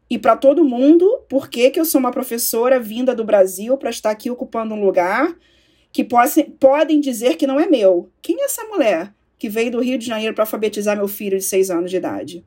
e 0.09 0.19
para 0.19 0.37
todo 0.37 0.65
mundo 0.65 1.25
por 1.29 1.49
que, 1.49 1.73
eu 1.75 1.85
sou 1.85 1.99
uma 1.99 2.11
professora 2.11 2.79
vinda 2.79 3.15
do 3.15 3.25
Brasil 3.25 3.77
para 3.79 3.91
estar 3.91 4.11
aqui 4.11 4.31
ocupando 4.31 4.75
um 4.75 4.85
lugar 4.85 5.35
que 5.91 6.05
possam, 6.05 6.45
podem 6.61 7.01
dizer 7.01 7.37
que 7.37 7.47
não 7.47 7.59
é 7.59 7.67
meu. 7.67 8.11
Quem 8.21 8.41
é 8.41 8.45
essa 8.45 8.65
mulher 8.65 9.15
que 9.39 9.49
veio 9.49 9.71
do 9.71 9.81
Rio 9.81 9.99
de 9.99 10.07
Janeiro 10.07 10.35
para 10.35 10.45
alfabetizar 10.45 10.97
meu 10.97 11.09
filho 11.09 11.39
de 11.39 11.45
seis 11.45 11.71
anos 11.71 11.91
de 11.91 11.97
idade? 11.97 12.45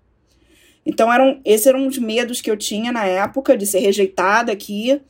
Então, 0.86 1.12
eram, 1.12 1.42
esses 1.44 1.66
eram 1.68 1.88
os 1.88 1.98
medos 1.98 2.42
que 2.42 2.50
eu 2.50 2.58
tinha 2.58 2.92
na 2.92 3.06
época 3.06 3.58
de 3.58 3.66
ser 3.66 3.80
rejeitada 3.80 4.52
aqui, 4.52 5.02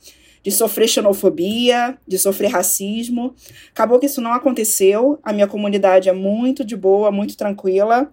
de 0.42 0.50
sofrer 0.50 0.88
xenofobia, 0.88 1.98
de 2.06 2.18
sofrer 2.18 2.50
racismo. 2.50 3.34
Acabou 3.70 3.98
que 3.98 4.06
isso 4.06 4.20
não 4.20 4.32
aconteceu. 4.32 5.18
A 5.22 5.32
minha 5.32 5.46
comunidade 5.46 6.08
é 6.08 6.12
muito 6.12 6.64
de 6.64 6.76
boa, 6.76 7.10
muito 7.10 7.36
tranquila. 7.36 8.12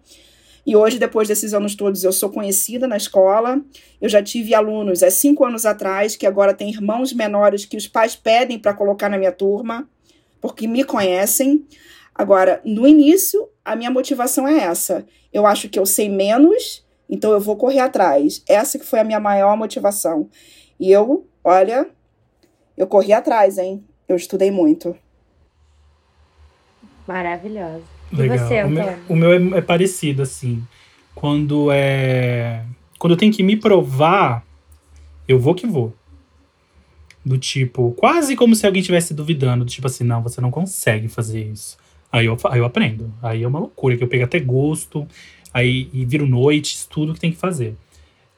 E 0.65 0.75
hoje, 0.75 0.97
depois 0.97 1.27
desses 1.27 1.53
anos 1.53 1.75
todos, 1.75 2.03
eu 2.03 2.11
sou 2.11 2.29
conhecida 2.29 2.87
na 2.87 2.97
escola. 2.97 3.61
Eu 4.01 4.09
já 4.09 4.21
tive 4.21 4.55
alunos 4.55 5.03
há 5.03 5.11
cinco 5.11 5.45
anos 5.45 5.65
atrás 5.65 6.15
que 6.15 6.25
agora 6.25 6.53
têm 6.53 6.69
irmãos 6.69 7.13
menores 7.13 7.65
que 7.65 7.77
os 7.77 7.87
pais 7.87 8.15
pedem 8.15 8.57
para 8.57 8.73
colocar 8.73 9.09
na 9.09 9.17
minha 9.17 9.31
turma 9.31 9.87
porque 10.43 10.67
me 10.67 10.83
conhecem. 10.83 11.65
Agora, 12.13 12.61
no 12.65 12.85
início, 12.85 13.47
a 13.63 13.77
minha 13.77 13.89
motivação 13.89 14.45
é 14.45 14.57
essa. 14.57 15.05
Eu 15.31 15.47
acho 15.47 15.69
que 15.69 15.79
eu 15.79 15.85
sei 15.85 16.09
menos, 16.09 16.82
então 17.09 17.31
eu 17.31 17.39
vou 17.39 17.55
correr 17.55 17.79
atrás. 17.79 18.43
Essa 18.47 18.79
que 18.79 18.85
foi 18.85 18.99
a 18.99 19.03
minha 19.03 19.19
maior 19.19 19.55
motivação. 19.57 20.29
E 20.79 20.91
eu, 20.91 21.27
olha, 21.43 21.87
eu 22.77 22.87
corri 22.87 23.13
atrás, 23.13 23.57
hein? 23.57 23.83
Eu 24.07 24.15
estudei 24.15 24.51
muito. 24.51 24.95
Maravilhosa. 27.07 27.83
Legal. 28.11 28.35
E 28.35 28.39
você, 28.39 28.63
o 28.63 28.69
meu, 28.69 28.83
Antônio? 28.83 29.03
o 29.09 29.15
meu 29.15 29.55
é, 29.55 29.57
é 29.57 29.61
parecido, 29.61 30.21
assim. 30.21 30.63
Quando 31.15 31.69
é. 31.71 32.63
Quando 32.97 33.13
eu 33.13 33.17
tenho 33.17 33.33
que 33.33 33.43
me 33.43 33.55
provar, 33.55 34.45
eu 35.27 35.39
vou 35.39 35.55
que 35.55 35.67
vou. 35.67 35.93
Do 37.25 37.37
tipo, 37.37 37.91
quase 37.91 38.35
como 38.35 38.55
se 38.55 38.65
alguém 38.65 38.81
estivesse 38.81 39.13
duvidando. 39.13 39.65
Do 39.65 39.69
tipo 39.69 39.87
assim, 39.87 40.03
não, 40.03 40.21
você 40.21 40.41
não 40.41 40.51
consegue 40.51 41.07
fazer 41.07 41.43
isso. 41.43 41.77
Aí 42.11 42.25
eu, 42.25 42.37
aí 42.45 42.59
eu 42.59 42.65
aprendo. 42.65 43.13
Aí 43.21 43.43
é 43.43 43.47
uma 43.47 43.59
loucura, 43.59 43.97
que 43.97 44.03
eu 44.03 44.07
pego 44.07 44.23
até 44.23 44.39
gosto. 44.39 45.07
Aí 45.53 45.89
e 45.93 46.03
viro 46.05 46.25
noite, 46.25 46.75
estudo 46.75 47.11
o 47.11 47.13
que 47.15 47.19
tem 47.21 47.31
que 47.31 47.37
fazer. 47.37 47.75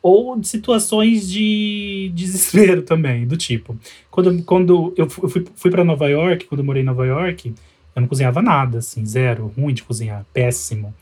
Ou 0.02 0.40
de 0.40 0.48
situações 0.48 1.30
de 1.32 2.12
desespero 2.14 2.82
também, 2.84 3.26
do 3.26 3.36
tipo. 3.38 3.76
Quando, 4.12 4.44
quando 4.44 4.94
eu 4.98 5.10
fu- 5.10 5.26
eu 5.26 5.30
fui, 5.30 5.46
fui 5.56 5.72
para 5.72 5.84
Nova 5.84 6.08
York, 6.10 6.46
quando 6.46 6.60
eu 6.60 6.66
morei 6.66 6.84
em 6.84 6.86
Nova 6.86 7.06
York, 7.06 7.54
eu 7.96 8.02
não 8.02 8.08
cozinhava 8.08 8.42
nada, 8.42 8.80
assim, 8.80 9.06
zero, 9.06 9.52
ruim 9.58 9.74
de 9.74 9.82
cozinhar, 9.84 10.26
péssimo. 10.34 10.94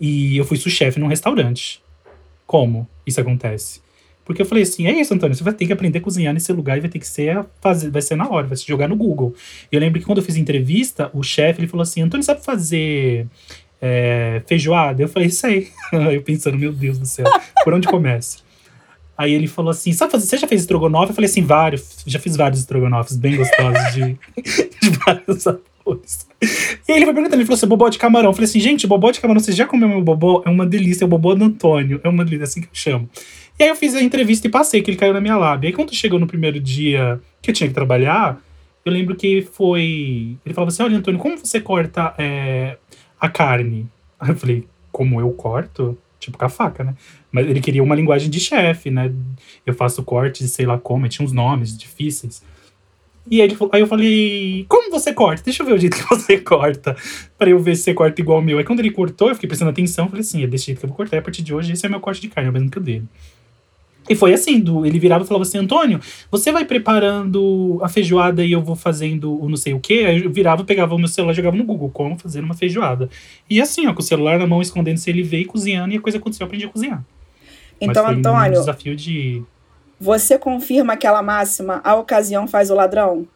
E 0.00 0.36
eu 0.36 0.44
fui 0.44 0.56
sous-chefe 0.56 1.00
num 1.00 1.06
restaurante. 1.08 1.82
Como 2.46 2.86
isso 3.06 3.20
acontece? 3.20 3.80
Porque 4.24 4.40
eu 4.40 4.46
falei 4.46 4.62
assim, 4.62 4.86
é 4.86 4.92
isso, 5.00 5.12
Antônio, 5.12 5.34
você 5.36 5.44
vai 5.44 5.52
ter 5.52 5.66
que 5.66 5.72
aprender 5.72 5.98
a 5.98 6.00
cozinhar 6.02 6.32
nesse 6.32 6.50
lugar 6.52 6.78
e 6.78 6.80
vai 6.80 6.88
ter 6.88 6.98
que 6.98 7.06
ser 7.06 7.44
fazer, 7.60 7.90
vai 7.90 8.00
ser 8.00 8.14
na 8.16 8.28
hora, 8.28 8.46
vai 8.46 8.56
se 8.56 8.66
jogar 8.66 8.88
no 8.88 8.96
Google. 8.96 9.34
Eu 9.70 9.78
lembro 9.80 10.00
que 10.00 10.06
quando 10.06 10.18
eu 10.18 10.24
fiz 10.24 10.36
entrevista, 10.36 11.10
o 11.12 11.22
chefe 11.22 11.60
ele 11.60 11.68
falou 11.68 11.82
assim, 11.82 12.00
Antônio, 12.00 12.24
sabe 12.24 12.42
fazer 12.42 13.26
é, 13.80 14.42
feijoada? 14.46 15.02
Eu 15.02 15.08
falei, 15.08 15.30
sei. 15.30 15.68
eu 16.12 16.22
pensando, 16.22 16.58
meu 16.58 16.72
Deus 16.72 16.98
do 16.98 17.06
céu, 17.06 17.26
por 17.62 17.74
onde 17.74 17.86
começa? 17.88 18.38
Aí 19.16 19.32
ele 19.32 19.46
falou 19.46 19.70
assim, 19.70 19.92
sabe 19.92 20.10
fazer, 20.10 20.26
você 20.26 20.36
já 20.38 20.48
fez 20.48 20.62
estrogonofe? 20.62 21.10
Eu 21.10 21.14
falei 21.14 21.30
assim, 21.30 21.42
vários, 21.42 22.02
já 22.04 22.18
fiz 22.18 22.36
vários 22.36 22.60
estrogonofes 22.60 23.16
bem 23.16 23.36
gostosos 23.36 23.94
de, 23.94 24.18
de 24.82 24.90
vários 25.06 25.42
sabores. 25.42 26.26
E 26.88 26.92
aí 26.92 26.98
ele 26.98 27.04
foi 27.04 27.14
perguntando, 27.14 27.36
ele 27.36 27.44
falou 27.44 27.56
assim, 27.56 27.66
bobó 27.66 27.88
de 27.88 27.98
camarão. 27.98 28.30
Eu 28.30 28.32
falei 28.34 28.48
assim, 28.48 28.58
gente, 28.58 28.86
bobó 28.86 29.12
de 29.12 29.20
camarão, 29.20 29.40
vocês 29.40 29.56
já 29.56 29.66
comeu 29.66 29.88
meu 29.88 30.02
bobó? 30.02 30.42
É 30.44 30.50
uma 30.50 30.66
delícia, 30.66 31.04
é 31.04 31.06
o 31.06 31.08
bobó 31.08 31.34
do 31.34 31.44
Antônio. 31.44 32.00
É 32.02 32.08
uma 32.08 32.24
delícia, 32.24 32.44
assim 32.44 32.60
que 32.60 32.66
eu 32.66 32.74
chamo. 32.74 33.08
E 33.58 33.62
aí 33.62 33.68
eu 33.68 33.76
fiz 33.76 33.94
a 33.94 34.02
entrevista 34.02 34.48
e 34.48 34.50
passei, 34.50 34.82
que 34.82 34.90
ele 34.90 34.98
caiu 34.98 35.12
na 35.12 35.20
minha 35.20 35.36
lábia. 35.36 35.68
E 35.68 35.70
aí 35.70 35.72
quando 35.72 35.94
chegou 35.94 36.18
no 36.18 36.26
primeiro 36.26 36.58
dia 36.58 37.20
que 37.40 37.50
eu 37.50 37.54
tinha 37.54 37.68
que 37.68 37.74
trabalhar, 37.74 38.40
eu 38.84 38.92
lembro 38.92 39.14
que 39.14 39.42
foi... 39.42 40.36
Ele 40.44 40.54
falava 40.54 40.70
assim, 40.70 40.82
olha, 40.82 40.96
Antônio, 40.96 41.20
como 41.20 41.38
você 41.38 41.60
corta 41.60 42.14
é, 42.18 42.76
a 43.24 43.28
carne? 43.28 43.88
Aí 44.18 44.30
eu 44.30 44.36
falei, 44.36 44.66
como 44.92 45.20
eu 45.20 45.30
corto? 45.32 45.96
Tipo, 46.18 46.38
com 46.38 46.44
a 46.44 46.48
faca, 46.48 46.84
né? 46.84 46.94
Mas 47.30 47.46
ele 47.46 47.60
queria 47.60 47.82
uma 47.82 47.94
linguagem 47.94 48.30
de 48.30 48.40
chefe, 48.40 48.90
né? 48.90 49.12
Eu 49.66 49.74
faço 49.74 50.02
cortes, 50.02 50.50
sei 50.52 50.64
lá 50.64 50.78
como, 50.78 51.08
tinha 51.08 51.24
uns 51.24 51.32
nomes 51.32 51.76
difíceis. 51.76 52.42
E 53.30 53.40
aí, 53.40 53.48
ele 53.48 53.56
aí 53.72 53.80
eu 53.80 53.86
falei, 53.86 54.66
como 54.68 54.90
você 54.90 55.12
corta? 55.12 55.42
Deixa 55.44 55.62
eu 55.62 55.66
ver 55.66 55.72
o 55.72 55.78
jeito 55.78 55.96
que 55.96 56.04
você 56.08 56.38
corta, 56.38 56.96
pra 57.38 57.48
eu 57.48 57.58
ver 57.58 57.74
se 57.76 57.82
você 57.82 57.94
corta 57.94 58.20
igual 58.20 58.38
o 58.38 58.42
meu. 58.42 58.58
Aí 58.58 58.64
quando 58.64 58.80
ele 58.80 58.90
cortou, 58.90 59.28
eu 59.28 59.34
fiquei 59.34 59.48
prestando 59.48 59.70
atenção, 59.70 60.08
falei 60.08 60.20
assim, 60.20 60.42
é 60.42 60.46
desse 60.46 60.66
jeito 60.66 60.78
que 60.78 60.84
eu 60.84 60.88
vou 60.88 60.96
cortar, 60.96 61.18
a 61.18 61.22
partir 61.22 61.42
de 61.42 61.54
hoje 61.54 61.72
esse 61.72 61.84
é 61.84 61.88
meu 61.88 62.00
corte 62.00 62.20
de 62.20 62.28
carne, 62.28 62.48
é 62.48 62.50
o 62.50 62.52
mesmo 62.52 62.70
que 62.70 62.78
o 62.78 62.82
dele. 62.82 63.04
E 64.08 64.14
foi 64.14 64.34
assim, 64.34 64.60
do, 64.60 64.84
ele 64.84 64.98
virava 64.98 65.24
e 65.24 65.26
falava 65.26 65.42
assim, 65.42 65.56
Antônio, 65.58 65.98
você 66.30 66.52
vai 66.52 66.64
preparando 66.64 67.78
a 67.82 67.88
feijoada 67.88 68.44
e 68.44 68.52
eu 68.52 68.60
vou 68.60 68.76
fazendo 68.76 69.42
o 69.42 69.48
não 69.48 69.56
sei 69.56 69.72
o 69.72 69.80
quê? 69.80 70.04
Aí 70.06 70.24
eu 70.24 70.30
virava, 70.30 70.62
pegava 70.62 70.94
o 70.94 70.98
meu 70.98 71.08
celular 71.08 71.32
e 71.32 71.36
jogava 71.36 71.56
no 71.56 71.64
Google, 71.64 71.88
como 71.90 72.18
fazer 72.18 72.40
uma 72.40 72.54
feijoada. 72.54 73.08
E 73.48 73.60
assim, 73.60 73.86
ó, 73.86 73.94
com 73.94 74.00
o 74.00 74.04
celular 74.04 74.38
na 74.38 74.46
mão, 74.46 74.60
escondendo 74.60 74.98
se 74.98 75.08
ele 75.08 75.22
veio 75.22 75.46
cozinhando, 75.46 75.94
e 75.94 75.96
a 75.96 76.00
coisa 76.00 76.18
aconteceu, 76.18 76.44
eu 76.44 76.46
aprendi 76.48 76.66
a 76.66 76.68
cozinhar. 76.68 77.04
Então, 77.80 78.04
Mas 78.04 78.14
foi 78.14 78.14
um 78.14 78.18
Antônio, 78.18 78.52
desafio 78.52 78.94
de... 78.94 79.42
você 79.98 80.38
confirma 80.38 80.92
aquela 80.92 81.22
máxima, 81.22 81.80
a 81.82 81.94
ocasião 81.94 82.46
faz 82.46 82.70
o 82.70 82.74
ladrão? 82.74 83.26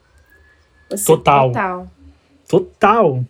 Você- 0.90 1.04
Total. 1.04 1.48
Total. 1.48 1.90
Total. 2.48 3.24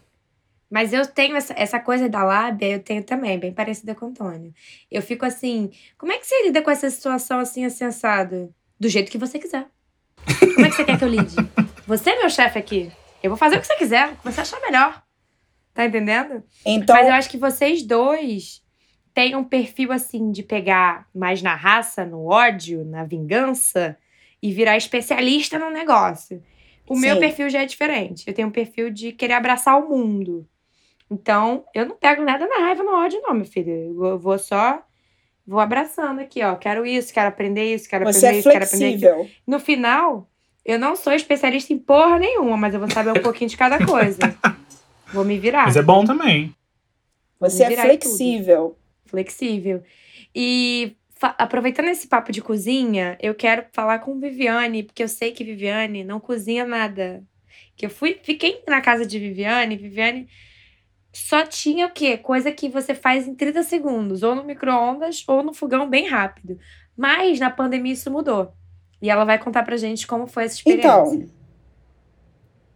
Mas 0.71 0.93
eu 0.93 1.07
tenho 1.07 1.37
essa, 1.37 1.55
essa 1.57 1.81
coisa 1.81 2.09
da 2.09 2.23
lábia, 2.23 2.69
eu 2.69 2.81
tenho 2.81 3.03
também, 3.03 3.39
bem 3.39 3.53
parecida 3.53 3.95
com 3.95 4.07
o 4.07 4.09
Antônio. 4.11 4.53
Eu 4.91 5.01
fico 5.01 5.25
assim, 5.25 5.71
como 5.97 6.13
é 6.13 6.19
que 6.19 6.27
você 6.27 6.45
lida 6.45 6.61
com 6.61 6.71
essa 6.71 6.91
situação 6.91 7.39
assim, 7.39 7.65
assado? 7.65 8.55
Do 8.79 8.89
jeito 8.89 9.11
que 9.11 9.19
você 9.19 9.39
quiser. 9.39 9.67
Como 10.55 10.67
é 10.67 10.69
que 10.69 10.77
você 10.77 10.85
quer 10.85 10.99
que 10.99 11.05
eu 11.05 11.09
lide? 11.09 11.37
Você 11.87 12.11
é 12.11 12.19
meu 12.19 12.29
chefe 12.29 12.59
aqui. 12.59 12.93
Eu 13.23 13.31
vou 13.31 13.39
fazer 13.39 13.57
o 13.57 13.61
que 13.61 13.67
você 13.67 13.77
quiser, 13.77 14.11
o 14.11 14.17
que 14.17 14.25
você 14.25 14.43
achar 14.43 14.61
melhor. 14.61 15.03
Tá 15.73 15.87
entendendo? 15.87 16.45
Então, 16.67 16.95
Mas 16.95 17.09
eu 17.09 17.15
acho 17.15 17.31
que 17.31 17.39
vocês 17.39 17.83
dois 17.83 18.63
têm 19.15 19.35
um 19.35 19.43
perfil 19.43 19.91
assim 19.91 20.31
de 20.31 20.43
pegar 20.43 21.09
mais 21.15 21.41
na 21.41 21.55
raça, 21.55 22.05
no 22.05 22.27
ódio, 22.27 22.85
na 22.85 23.05
vingança 23.05 23.97
e 24.43 24.53
virar 24.53 24.77
especialista 24.77 25.59
no 25.59 25.71
negócio. 25.71 26.43
O 26.87 26.97
meu 26.97 27.15
Sim. 27.15 27.21
perfil 27.21 27.49
já 27.49 27.63
é 27.63 27.67
diferente. 27.67 28.25
Eu 28.27 28.35
tenho 28.35 28.49
um 28.49 28.53
perfil 28.53 28.91
de 28.91 29.13
querer 29.13 29.35
abraçar 29.35 29.79
o 29.79 29.89
mundo. 29.89 30.47
Então, 31.11 31.65
eu 31.75 31.87
não 31.87 31.97
pego 31.97 32.23
nada 32.23 32.47
na 32.47 32.59
raiva, 32.59 32.83
no 32.83 32.93
ódio, 32.93 33.21
não, 33.23 33.35
meu 33.35 33.47
filho. 33.47 34.05
Eu 34.05 34.19
vou 34.19 34.39
só. 34.39 34.83
Vou 35.47 35.61
abraçando 35.61 36.21
aqui, 36.21 36.43
ó. 36.43 36.55
Quero 36.57 36.85
isso, 36.85 37.13
quero 37.13 37.29
aprender 37.29 37.75
isso, 37.75 37.89
quero 37.89 38.05
você 38.05 38.27
aprender 38.27 38.37
é 38.37 38.39
isso, 38.41 38.51
quero 38.51 38.65
aprender 38.65 38.87
aquilo. 38.87 39.01
flexível. 39.01 39.31
No 39.47 39.59
final, 39.59 40.31
eu 40.65 40.79
não 40.79 40.95
sou 40.95 41.15
especialista 41.15 41.73
em 41.73 41.79
porra 41.79 42.19
nenhuma, 42.19 42.57
mas 42.57 42.75
eu 42.75 42.81
vou 42.81 42.91
saber 42.91 43.19
um 43.19 43.23
pouquinho 43.23 43.49
de 43.49 43.57
cada 43.57 43.79
coisa. 43.87 44.19
Vou 45.13 45.25
me 45.25 45.39
virar. 45.39 45.65
Mas 45.65 45.77
é 45.77 45.83
bom 45.83 46.05
também. 46.05 46.55
Você 47.41 47.65
é 47.65 47.71
flexível. 47.71 48.77
flexível. 49.07 49.83
E 50.35 50.95
aproveitando 51.39 51.89
esse 51.89 52.07
papo 52.07 52.31
de 52.31 52.43
cozinha, 52.43 53.17
eu 53.21 53.35
quero 53.35 53.65
falar 53.73 54.01
com 54.01 54.21
Viviane, 54.21 54.83
porque 54.83 55.03
eu 55.03 55.09
sei 55.09 55.33
que 55.33 55.43
Viviane 55.43 56.05
não 56.05 56.21
cozinha 56.21 56.67
nada. 56.67 57.25
Que 57.75 57.87
eu 57.87 57.91
fui, 57.91 58.19
fiquei 58.23 58.63
na 58.69 58.81
casa 58.81 59.07
de 59.07 59.19
Viviane, 59.19 59.77
Viviane 59.77 60.29
só 61.13 61.45
tinha 61.45 61.87
o 61.87 61.93
quê? 61.93 62.17
Coisa 62.17 62.53
que 62.53 62.69
você 62.69 62.95
faz 62.95 63.27
em 63.27 63.35
30 63.35 63.63
segundos, 63.63 64.23
ou 64.23 64.35
no 64.35 64.45
micro-ondas, 64.45 65.25
ou 65.27 65.43
no 65.43 65.55
fogão 65.55 65.89
bem 65.89 66.07
rápido. 66.07 66.59
Mas 66.97 67.41
na 67.41 67.51
pandemia 67.51 67.93
isso 67.93 68.11
mudou. 68.11 68.53
E 69.01 69.09
ela 69.09 69.25
vai 69.25 69.39
contar 69.39 69.63
pra 69.63 69.77
gente 69.77 70.07
como 70.07 70.27
foi 70.27 70.45
essa 70.45 70.57
experiência. 70.57 70.89
Então, 70.89 71.29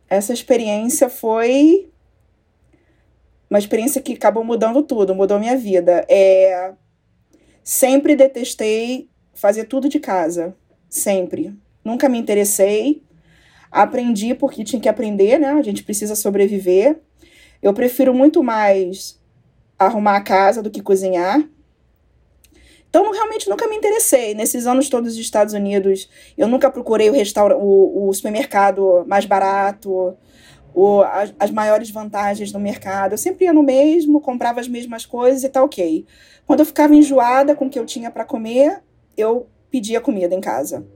essa 0.08 0.32
experiência 0.32 1.08
foi 1.08 1.90
uma 3.50 3.58
experiência 3.58 4.00
que 4.00 4.14
acabou 4.14 4.44
mudando 4.44 4.82
tudo, 4.82 5.14
mudou 5.14 5.38
minha 5.38 5.56
vida. 5.56 6.06
É, 6.08 6.72
sempre 7.62 8.16
detestei 8.16 9.10
fazer 9.34 9.64
tudo 9.64 9.88
de 9.88 10.00
casa, 10.00 10.56
sempre. 10.88 11.54
Nunca 11.84 12.08
me 12.08 12.18
interessei. 12.18 13.02
Aprendi 13.70 14.34
porque 14.34 14.64
tinha 14.64 14.80
que 14.80 14.88
aprender, 14.88 15.38
né? 15.38 15.50
A 15.52 15.62
gente 15.62 15.82
precisa 15.82 16.14
sobreviver. 16.14 17.00
Eu 17.62 17.72
prefiro 17.72 18.12
muito 18.12 18.42
mais 18.42 19.20
arrumar 19.78 20.16
a 20.16 20.20
casa 20.20 20.62
do 20.62 20.70
que 20.70 20.82
cozinhar. 20.82 21.42
Então, 22.88 23.10
realmente 23.10 23.48
nunca 23.48 23.66
me 23.66 23.76
interessei. 23.76 24.34
Nesses 24.34 24.66
anos 24.66 24.88
todos 24.88 25.12
dos 25.12 25.24
Estados 25.24 25.54
Unidos, 25.54 26.10
eu 26.36 26.46
nunca 26.46 26.70
procurei 26.70 27.08
o, 27.08 27.12
restaura 27.12 27.56
o, 27.56 28.08
o 28.08 28.12
supermercado 28.12 29.04
mais 29.06 29.24
barato, 29.24 30.14
o, 30.74 31.00
as, 31.02 31.32
as, 31.38 31.50
maiores 31.50 31.90
vantagens 31.90 32.52
no 32.52 32.60
mercado. 32.60 33.12
Eu 33.12 33.18
sempre 33.18 33.46
ia 33.46 33.52
no 33.52 33.62
mesmo, 33.62 34.20
comprava 34.20 34.60
as 34.60 34.68
mesmas 34.68 35.06
coisas 35.06 35.42
e 35.42 35.48
tá 35.48 35.62
ok. 35.62 36.04
Quando 36.46 36.60
eu 36.60 36.66
ficava 36.66 36.94
enjoada 36.94 37.54
com 37.54 37.66
o 37.66 37.70
que 37.70 37.78
eu 37.78 37.86
tinha 37.86 38.10
para 38.10 38.24
comer, 38.24 38.82
eu 39.16 39.46
pedia 39.70 40.00
comida 40.00 40.34
em 40.34 40.40
casa. 40.40 40.86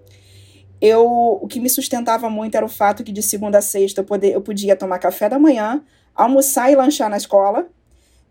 Eu, 0.80 1.06
o 1.40 1.46
que 1.48 1.58
me 1.58 1.70
sustentava 1.70 2.28
muito 2.28 2.56
era 2.56 2.66
o 2.66 2.68
fato 2.68 3.02
que 3.02 3.10
de 3.10 3.22
segunda 3.22 3.58
a 3.58 3.62
sexta 3.62 4.02
eu, 4.02 4.04
poder, 4.04 4.34
eu 4.34 4.42
podia 4.42 4.76
tomar 4.76 4.98
café 4.98 5.28
da 5.28 5.38
manhã, 5.38 5.82
almoçar 6.16 6.70
e 6.70 6.76
lanchar 6.76 7.10
na 7.10 7.16
escola. 7.16 7.66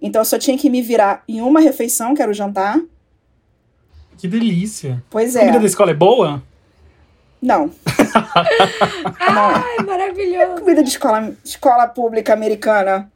Então 0.02 0.22
eu 0.22 0.26
só 0.26 0.38
tinha 0.38 0.58
que 0.58 0.70
me 0.70 0.82
virar 0.82 1.24
em 1.28 1.42
uma 1.42 1.60
refeição, 1.60 2.14
que 2.14 2.22
era 2.22 2.32
o 2.32 2.34
jantar. 2.34 2.80
Que 4.18 4.28
delícia. 4.28 5.04
Pois 5.10 5.36
é. 5.36 5.40
A 5.40 5.42
comida 5.42 5.60
da 5.60 5.66
escola 5.66 5.92
é 5.92 5.94
boa? 5.94 6.42
Não. 7.42 7.72
Ai, 9.20 9.86
maravilhoso. 9.86 10.62
Comida 10.62 10.84
de 10.84 10.90
escola, 10.90 11.36
escola 11.44 11.88
pública 11.88 12.34
americana. 12.34 13.12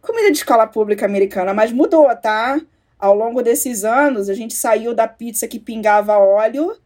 Comida 0.00 0.30
de 0.30 0.38
escola 0.38 0.66
pública 0.66 1.04
americana, 1.04 1.52
mas 1.52 1.72
mudou, 1.72 2.08
tá? 2.16 2.60
Ao 2.98 3.14
longo 3.14 3.42
desses 3.42 3.84
anos, 3.84 4.30
a 4.30 4.34
gente 4.34 4.54
saiu 4.54 4.94
da 4.94 5.06
pizza 5.06 5.46
que 5.46 5.58
pingava 5.58 6.16
óleo 6.16 6.76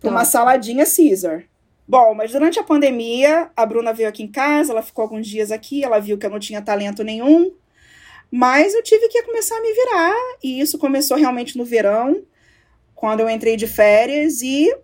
para 0.00 0.10
uma 0.10 0.24
saladinha 0.24 0.84
Caesar. 0.84 1.44
Bom, 1.86 2.14
mas 2.14 2.32
durante 2.32 2.58
a 2.58 2.64
pandemia, 2.64 3.50
a 3.54 3.66
Bruna 3.66 3.92
veio 3.92 4.08
aqui 4.08 4.22
em 4.22 4.30
casa, 4.30 4.72
ela 4.72 4.82
ficou 4.82 5.02
alguns 5.02 5.26
dias 5.26 5.52
aqui, 5.52 5.84
ela 5.84 6.00
viu 6.00 6.16
que 6.16 6.24
eu 6.24 6.30
não 6.30 6.38
tinha 6.38 6.62
talento 6.62 7.04
nenhum, 7.04 7.54
mas 8.30 8.74
eu 8.74 8.82
tive 8.82 9.06
que 9.08 9.22
começar 9.22 9.56
a 9.56 9.60
me 9.60 9.72
virar, 9.72 10.14
e 10.42 10.60
isso 10.60 10.78
começou 10.78 11.16
realmente 11.16 11.58
no 11.58 11.64
verão, 11.64 12.22
quando 12.94 13.20
eu 13.20 13.28
entrei 13.28 13.56
de 13.56 13.66
férias, 13.66 14.40
e 14.40 14.74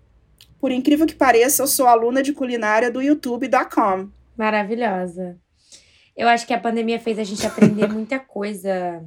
por 0.61 0.71
incrível 0.71 1.07
que 1.07 1.15
pareça, 1.15 1.63
eu 1.63 1.67
sou 1.67 1.87
aluna 1.87 2.23
de 2.23 2.35
culinária 2.35 2.91
do 2.91 3.01
youtube.com. 3.01 4.11
Maravilhosa. 4.37 5.39
Eu 6.15 6.29
acho 6.29 6.47
que 6.47 6.53
a 6.53 6.61
pandemia 6.61 7.01
fez 7.01 7.19
a 7.19 7.25
gente 7.25 7.47
aprender 7.47 7.89
muita 7.91 8.19
coisa, 8.19 9.03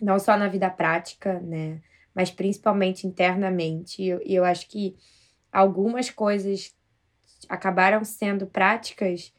não 0.00 0.18
só 0.18 0.36
na 0.36 0.48
vida 0.48 0.68
prática, 0.68 1.40
né? 1.40 1.80
Mas 2.14 2.30
principalmente 2.30 3.06
internamente. 3.06 4.02
E 4.02 4.08
eu, 4.08 4.20
eu 4.26 4.44
acho 4.44 4.68
que 4.68 4.94
algumas 5.50 6.10
coisas 6.10 6.74
acabaram 7.48 8.04
sendo 8.04 8.46
práticas, 8.46 9.32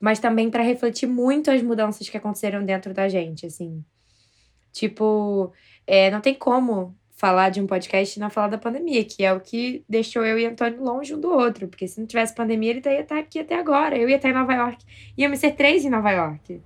mas 0.00 0.18
também 0.18 0.50
para 0.50 0.62
refletir 0.62 1.06
muito 1.06 1.50
as 1.50 1.62
mudanças 1.62 2.08
que 2.08 2.16
aconteceram 2.16 2.64
dentro 2.64 2.92
da 2.92 3.08
gente, 3.08 3.46
assim. 3.46 3.84
Tipo, 4.72 5.52
é, 5.86 6.10
não 6.10 6.20
tem 6.20 6.34
como 6.34 6.96
falar 7.22 7.50
de 7.50 7.60
um 7.60 7.68
podcast 7.68 8.18
e 8.18 8.20
não 8.20 8.28
falar 8.28 8.48
da 8.48 8.58
pandemia, 8.58 9.04
que 9.04 9.24
é 9.24 9.32
o 9.32 9.38
que 9.38 9.84
deixou 9.88 10.24
eu 10.24 10.36
e 10.38 10.46
Antônio 10.46 10.82
longe 10.82 11.14
um 11.14 11.20
do 11.20 11.30
outro. 11.30 11.68
Porque 11.68 11.86
se 11.86 12.00
não 12.00 12.06
tivesse 12.06 12.34
pandemia, 12.34 12.70
ele 12.70 12.82
ia 12.84 13.00
estar 13.00 13.18
aqui 13.18 13.38
até 13.38 13.54
agora. 13.54 13.96
Eu 13.96 14.08
ia 14.08 14.16
estar 14.16 14.28
em 14.28 14.32
Nova 14.32 14.52
York. 14.52 14.84
Íamos 15.16 15.38
ser 15.38 15.52
três 15.52 15.84
em 15.84 15.90
Nova 15.90 16.10
York. 16.10 16.60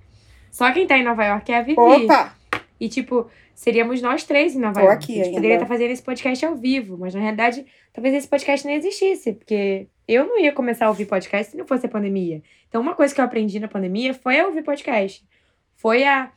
Só 0.49 0.71
quem 0.71 0.87
tá 0.87 0.97
em 0.97 1.03
Nova 1.03 1.23
York 1.23 1.51
é 1.51 1.57
a 1.57 1.61
Vivi. 1.61 1.79
Opa! 1.79 2.35
E, 2.79 2.89
tipo, 2.89 3.27
seríamos 3.53 4.01
nós 4.01 4.23
três 4.23 4.55
em 4.55 4.59
Nova 4.59 4.79
Tô 4.79 4.87
York. 4.87 5.03
Aqui 5.03 5.13
a 5.13 5.15
gente 5.15 5.25
ainda. 5.25 5.35
poderia 5.35 5.55
estar 5.57 5.67
fazendo 5.67 5.91
esse 5.91 6.01
podcast 6.01 6.43
ao 6.43 6.55
vivo, 6.55 6.97
mas 6.97 7.13
na 7.13 7.19
realidade, 7.19 7.63
talvez 7.93 8.15
esse 8.15 8.27
podcast 8.27 8.65
nem 8.65 8.77
existisse, 8.77 9.33
porque 9.33 9.87
eu 10.07 10.25
não 10.25 10.39
ia 10.39 10.53
começar 10.53 10.85
a 10.85 10.89
ouvir 10.89 11.05
podcast 11.05 11.51
se 11.51 11.57
não 11.57 11.67
fosse 11.67 11.85
a 11.85 11.89
pandemia. 11.89 12.41
Então, 12.69 12.81
uma 12.81 12.95
coisa 12.95 13.13
que 13.13 13.19
eu 13.19 13.25
aprendi 13.25 13.59
na 13.59 13.67
pandemia 13.67 14.13
foi 14.13 14.39
a 14.39 14.47
ouvir 14.47 14.63
podcast. 14.63 15.27
Foi 15.75 16.05
a 16.05 16.31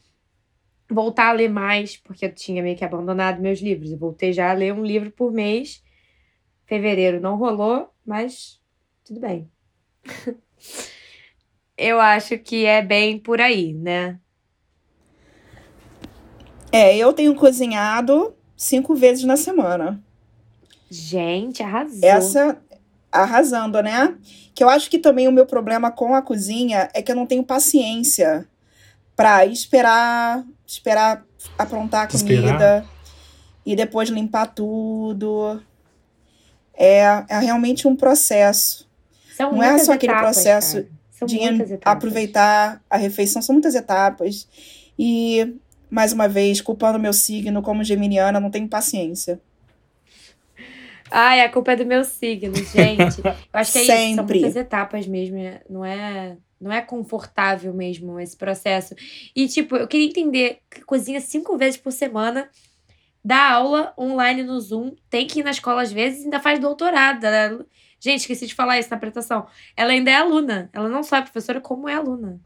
voltar 0.91 1.29
a 1.29 1.33
ler 1.33 1.49
mais, 1.49 1.97
porque 1.97 2.27
eu 2.27 2.35
tinha 2.35 2.63
meio 2.63 2.77
que 2.77 2.85
abandonado 2.85 3.41
meus 3.41 3.61
livros. 3.61 3.93
Eu 3.93 3.99
voltei 3.99 4.33
já 4.33 4.51
a 4.51 4.55
ler 4.55 4.75
um 4.75 4.85
livro 4.85 5.11
por 5.13 5.33
mês. 5.33 5.83
Fevereiro 6.67 7.21
não 7.21 7.37
rolou, 7.37 7.89
mas 8.05 8.61
tudo 9.05 9.21
bem. 9.21 9.49
eu 11.79 12.01
acho 12.01 12.39
que 12.39 12.67
é 12.67 12.83
bem 12.83 13.19
por 13.19 13.41
aí, 13.41 13.73
né? 13.73 14.19
É, 16.73 16.97
eu 16.97 17.13
tenho 17.13 17.35
cozinhado 17.35 18.35
cinco 18.57 18.95
vezes 18.95 19.25
na 19.25 19.37
semana. 19.37 20.03
Gente, 20.89 21.63
arrasou. 21.63 22.01
Essa 22.03 22.61
arrasando, 23.11 23.83
né? 23.83 24.15
Que 24.55 24.63
eu 24.63 24.69
acho 24.69 24.91
que 24.91 24.99
também 24.99 25.29
o 25.29 25.33
meu 25.33 25.47
problema 25.47 25.91
com 25.91 26.15
a 26.15 26.23
cozinha 26.23 26.89
é 26.95 27.03
que 27.03 27.11
eu 27.11 27.17
não 27.17 27.27
tenho 27.27 27.45
paciência 27.45 28.47
para 29.17 29.45
esperar, 29.47 30.45
esperar 30.67 31.25
aprontar 31.59 32.05
a 32.05 32.07
comida 32.07 32.49
esperar. 32.49 32.87
e 33.65 33.77
depois 33.77 34.09
limpar 34.09 34.47
tudo. 34.47 35.61
É, 36.75 37.01
é 37.29 37.39
realmente 37.39 37.87
um 37.87 37.95
processo. 37.95 38.89
São 39.37 39.53
não 39.53 39.63
é 39.63 39.79
só 39.79 39.93
aquele 39.93 40.13
etapas, 40.13 40.37
processo 40.37 40.87
de 41.27 41.41
aproveitar 41.85 42.83
a 42.89 42.97
refeição, 42.97 43.43
são 43.43 43.53
muitas 43.55 43.75
etapas. 43.75 44.49
E, 44.99 45.57
mais 45.91 46.13
uma 46.13 46.29
vez, 46.29 46.61
culpando 46.61 46.99
meu 46.99 47.13
signo 47.13 47.63
como 47.63 47.85
geminiana, 47.85 48.41
não 48.41 48.51
tenho 48.51 48.69
paciência. 48.69 49.41
Ai, 51.11 51.41
a 51.41 51.49
culpa 51.49 51.73
é 51.73 51.77
do 51.77 51.85
meu 51.85 52.05
signo, 52.05 52.55
gente. 52.55 53.21
Eu 53.25 53.35
acho 53.53 53.73
que 53.73 53.79
é 53.79 53.85
Sempre. 53.85 54.05
isso, 54.07 54.15
são 54.15 54.25
muitas 54.27 54.57
etapas 54.57 55.07
mesmo, 55.07 55.39
não 55.69 55.85
é 55.85 56.37
não 56.61 56.71
é 56.71 56.83
confortável 56.83 57.73
mesmo 57.73 58.21
esse 58.21 58.37
processo. 58.37 58.95
E, 59.35 59.49
tipo, 59.49 59.77
eu 59.77 59.89
queria 59.89 60.07
entender 60.07 60.59
que 60.71 60.83
cozinha 60.83 61.19
cinco 61.19 61.57
vezes 61.57 61.81
por 61.81 61.91
semana, 61.91 62.51
dá 63.25 63.53
aula 63.53 63.95
online 63.99 64.43
no 64.43 64.61
Zoom, 64.61 64.93
tem 65.09 65.27
que 65.27 65.41
ir 65.41 65.43
na 65.43 65.53
escola 65.53 65.81
às 65.81 65.91
vezes 65.91 66.25
ainda 66.25 66.39
faz 66.39 66.59
doutorado. 66.59 67.25
Ela... 67.25 67.65
Gente, 67.99 68.21
esqueci 68.21 68.47
de 68.47 68.55
falar 68.55 68.79
isso 68.79 68.91
na 68.91 68.97
apresentação. 68.97 69.47
Ela 69.75 69.93
ainda 69.93 70.11
é 70.11 70.17
aluna. 70.17 70.69
Ela 70.73 70.89
não 70.89 71.03
só 71.03 71.17
é 71.17 71.23
professora, 71.23 71.61
como 71.61 71.89
é 71.89 71.95
aluna. 71.95 72.39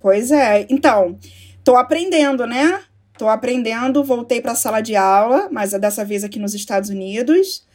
Pois 0.00 0.30
é. 0.30 0.66
Então, 0.70 1.18
tô 1.62 1.76
aprendendo, 1.76 2.46
né? 2.46 2.82
Tô 3.18 3.28
aprendendo, 3.28 4.04
voltei 4.04 4.40
para 4.40 4.52
a 4.52 4.56
sala 4.56 4.80
de 4.80 4.94
aula, 4.94 5.48
mas 5.50 5.72
dessa 5.72 6.04
vez 6.04 6.24
aqui 6.24 6.38
nos 6.38 6.54
Estados 6.54 6.90
Unidos. 6.90 7.66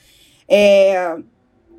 É, 0.53 1.17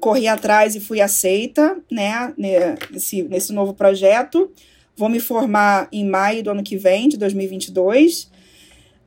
corri 0.01 0.27
atrás 0.27 0.75
e 0.75 0.81
fui 0.81 1.01
aceita, 1.01 1.77
né, 1.91 2.33
nesse, 2.39 3.23
nesse 3.23 3.53
novo 3.53 3.75
projeto. 3.75 4.51
Vou 4.97 5.09
me 5.09 5.21
formar 5.21 5.89
em 5.93 6.09
maio 6.09 6.43
do 6.43 6.51
ano 6.51 6.63
que 6.63 6.77
vem, 6.77 7.09
de 7.09 7.19
2022. 7.19 8.31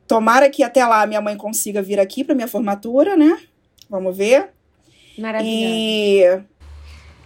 Tomara 0.06 0.48
que 0.48 0.62
até 0.62 0.86
lá 0.86 1.04
minha 1.06 1.20
mãe 1.20 1.36
consiga 1.36 1.82
vir 1.82 1.98
aqui 1.98 2.22
para 2.22 2.34
minha 2.34 2.46
formatura, 2.46 3.16
né? 3.16 3.38
Vamos 3.90 4.16
ver. 4.16 4.50
Maravilha. 5.18 5.48
E 5.50 6.40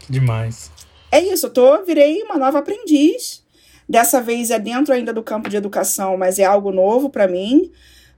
demais. 0.09 0.70
É 1.12 1.20
isso, 1.20 1.46
eu 1.46 1.53
tô, 1.53 1.85
virei 1.85 2.22
uma 2.22 2.38
nova 2.38 2.61
aprendiz. 2.61 3.44
Dessa 3.88 4.20
vez 4.20 4.50
é 4.50 4.59
dentro 4.59 4.94
ainda 4.94 5.12
do 5.12 5.22
campo 5.22 5.48
de 5.48 5.57
educação, 5.57 6.16
mas 6.16 6.38
é 6.38 6.44
algo 6.44 6.70
novo 6.70 7.11
para 7.11 7.26
mim, 7.26 7.70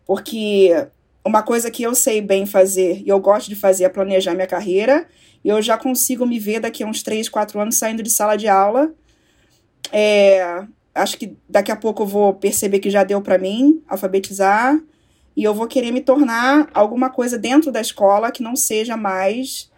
porque 0.06 0.86
uma 1.24 1.42
coisa 1.42 1.70
que 1.70 1.82
eu 1.82 1.94
sei 1.94 2.20
bem 2.20 2.46
fazer 2.46 3.02
e 3.04 3.08
eu 3.08 3.20
gosto 3.20 3.48
de 3.48 3.56
fazer 3.56 3.84
é 3.84 3.88
planejar 3.88 4.34
minha 4.34 4.46
carreira 4.46 5.06
eu 5.44 5.60
já 5.60 5.76
consigo 5.76 6.24
me 6.24 6.38
ver 6.38 6.60
daqui 6.60 6.82
a 6.82 6.86
uns 6.86 7.02
3, 7.02 7.28
4 7.28 7.60
anos 7.60 7.76
saindo 7.76 8.02
de 8.02 8.10
sala 8.10 8.36
de 8.36 8.46
aula. 8.46 8.92
É, 9.90 10.64
acho 10.94 11.18
que 11.18 11.36
daqui 11.48 11.72
a 11.72 11.76
pouco 11.76 12.02
eu 12.02 12.06
vou 12.06 12.34
perceber 12.34 12.78
que 12.78 12.90
já 12.90 13.02
deu 13.02 13.20
para 13.20 13.38
mim 13.38 13.82
alfabetizar 13.88 14.78
e 15.36 15.42
eu 15.42 15.54
vou 15.54 15.66
querer 15.66 15.90
me 15.90 16.00
tornar 16.00 16.68
alguma 16.72 17.10
coisa 17.10 17.38
dentro 17.38 17.72
da 17.72 17.80
escola 17.80 18.30
que 18.30 18.42
não 18.42 18.54
seja 18.54 18.96
mais 18.96 19.70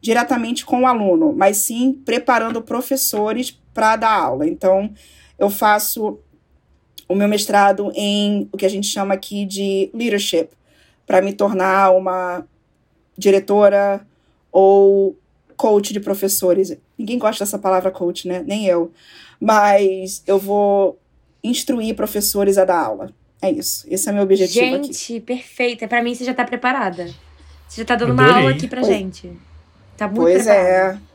diretamente 0.00 0.64
com 0.64 0.82
o 0.82 0.86
aluno, 0.86 1.34
mas 1.36 1.56
sim 1.56 1.92
preparando 2.04 2.62
professores 2.62 3.50
para 3.74 3.96
dar 3.96 4.12
aula. 4.12 4.46
Então, 4.46 4.92
eu 5.36 5.50
faço 5.50 6.20
o 7.08 7.14
meu 7.16 7.26
mestrado 7.26 7.90
em 7.96 8.48
o 8.52 8.56
que 8.56 8.66
a 8.66 8.68
gente 8.68 8.86
chama 8.86 9.14
aqui 9.14 9.44
de 9.44 9.90
leadership, 9.92 10.50
para 11.08 11.22
me 11.22 11.32
tornar 11.32 11.90
uma 11.90 12.46
diretora 13.16 14.06
ou 14.52 15.16
coach 15.56 15.92
de 15.92 16.00
professores. 16.00 16.76
Ninguém 16.96 17.18
gosta 17.18 17.44
dessa 17.44 17.58
palavra 17.58 17.90
coach, 17.90 18.28
né? 18.28 18.44
Nem 18.46 18.66
eu. 18.66 18.92
Mas 19.40 20.22
eu 20.26 20.38
vou 20.38 20.98
instruir 21.42 21.96
professores 21.96 22.58
a 22.58 22.64
dar 22.66 22.78
aula. 22.78 23.10
É 23.40 23.50
isso. 23.50 23.86
Esse 23.88 24.08
é 24.08 24.12
meu 24.12 24.22
objetivo 24.22 24.66
gente, 24.66 24.74
aqui. 24.76 24.86
Gente, 24.86 25.20
perfeita. 25.20 25.88
Para 25.88 26.02
mim, 26.02 26.14
você 26.14 26.24
já 26.24 26.34
tá 26.34 26.44
preparada. 26.44 27.06
Você 27.66 27.80
já 27.80 27.84
tá 27.86 27.96
dando 27.96 28.12
Adorei. 28.12 28.30
uma 28.30 28.38
aula 28.40 28.50
aqui 28.50 28.68
pra 28.68 28.82
pois, 28.82 28.92
gente. 28.92 29.32
Tá 29.96 30.06
muito 30.06 30.20
pois 30.20 30.44
preparada. 30.44 30.98
é. 31.02 31.07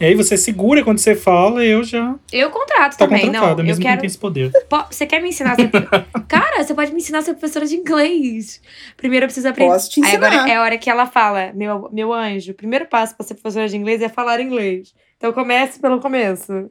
E 0.00 0.06
aí 0.06 0.14
você 0.14 0.34
segura 0.34 0.82
quando 0.82 0.96
você 0.96 1.14
fala, 1.14 1.62
eu 1.62 1.84
já. 1.84 2.14
Eu 2.32 2.48
contrato 2.48 2.96
tá 2.96 3.06
também, 3.06 3.30
não. 3.30 3.54
Mesmo 3.56 3.70
eu 3.70 3.76
quero. 3.76 3.94
Não 3.96 4.00
tem 4.00 4.06
esse 4.06 4.16
poder. 4.16 4.50
Você 4.90 5.06
quer 5.06 5.20
me 5.20 5.28
ensinar? 5.28 5.56
Ser... 5.56 5.70
Cara, 6.26 6.64
você 6.64 6.72
pode 6.72 6.90
me 6.90 7.00
ensinar 7.00 7.18
a 7.18 7.22
ser 7.22 7.34
professora 7.34 7.66
de 7.66 7.76
inglês. 7.76 8.62
Primeiro 8.96 9.24
eu 9.24 9.28
preciso 9.28 9.48
aprender. 9.48 9.70
Posso 9.70 9.90
te 9.90 10.00
ensinar. 10.00 10.26
Aí 10.28 10.34
agora 10.38 10.50
é 10.50 10.56
a 10.56 10.62
hora 10.62 10.78
que 10.78 10.88
ela 10.88 11.04
fala, 11.04 11.52
meu, 11.52 11.90
meu 11.92 12.14
anjo, 12.14 12.52
o 12.52 12.54
primeiro 12.54 12.86
passo 12.86 13.14
para 13.14 13.26
ser 13.26 13.34
professora 13.34 13.68
de 13.68 13.76
inglês 13.76 14.00
é 14.00 14.08
falar 14.08 14.40
inglês. 14.40 14.94
Então 15.18 15.34
comece 15.34 15.78
pelo 15.78 16.00
começo. 16.00 16.70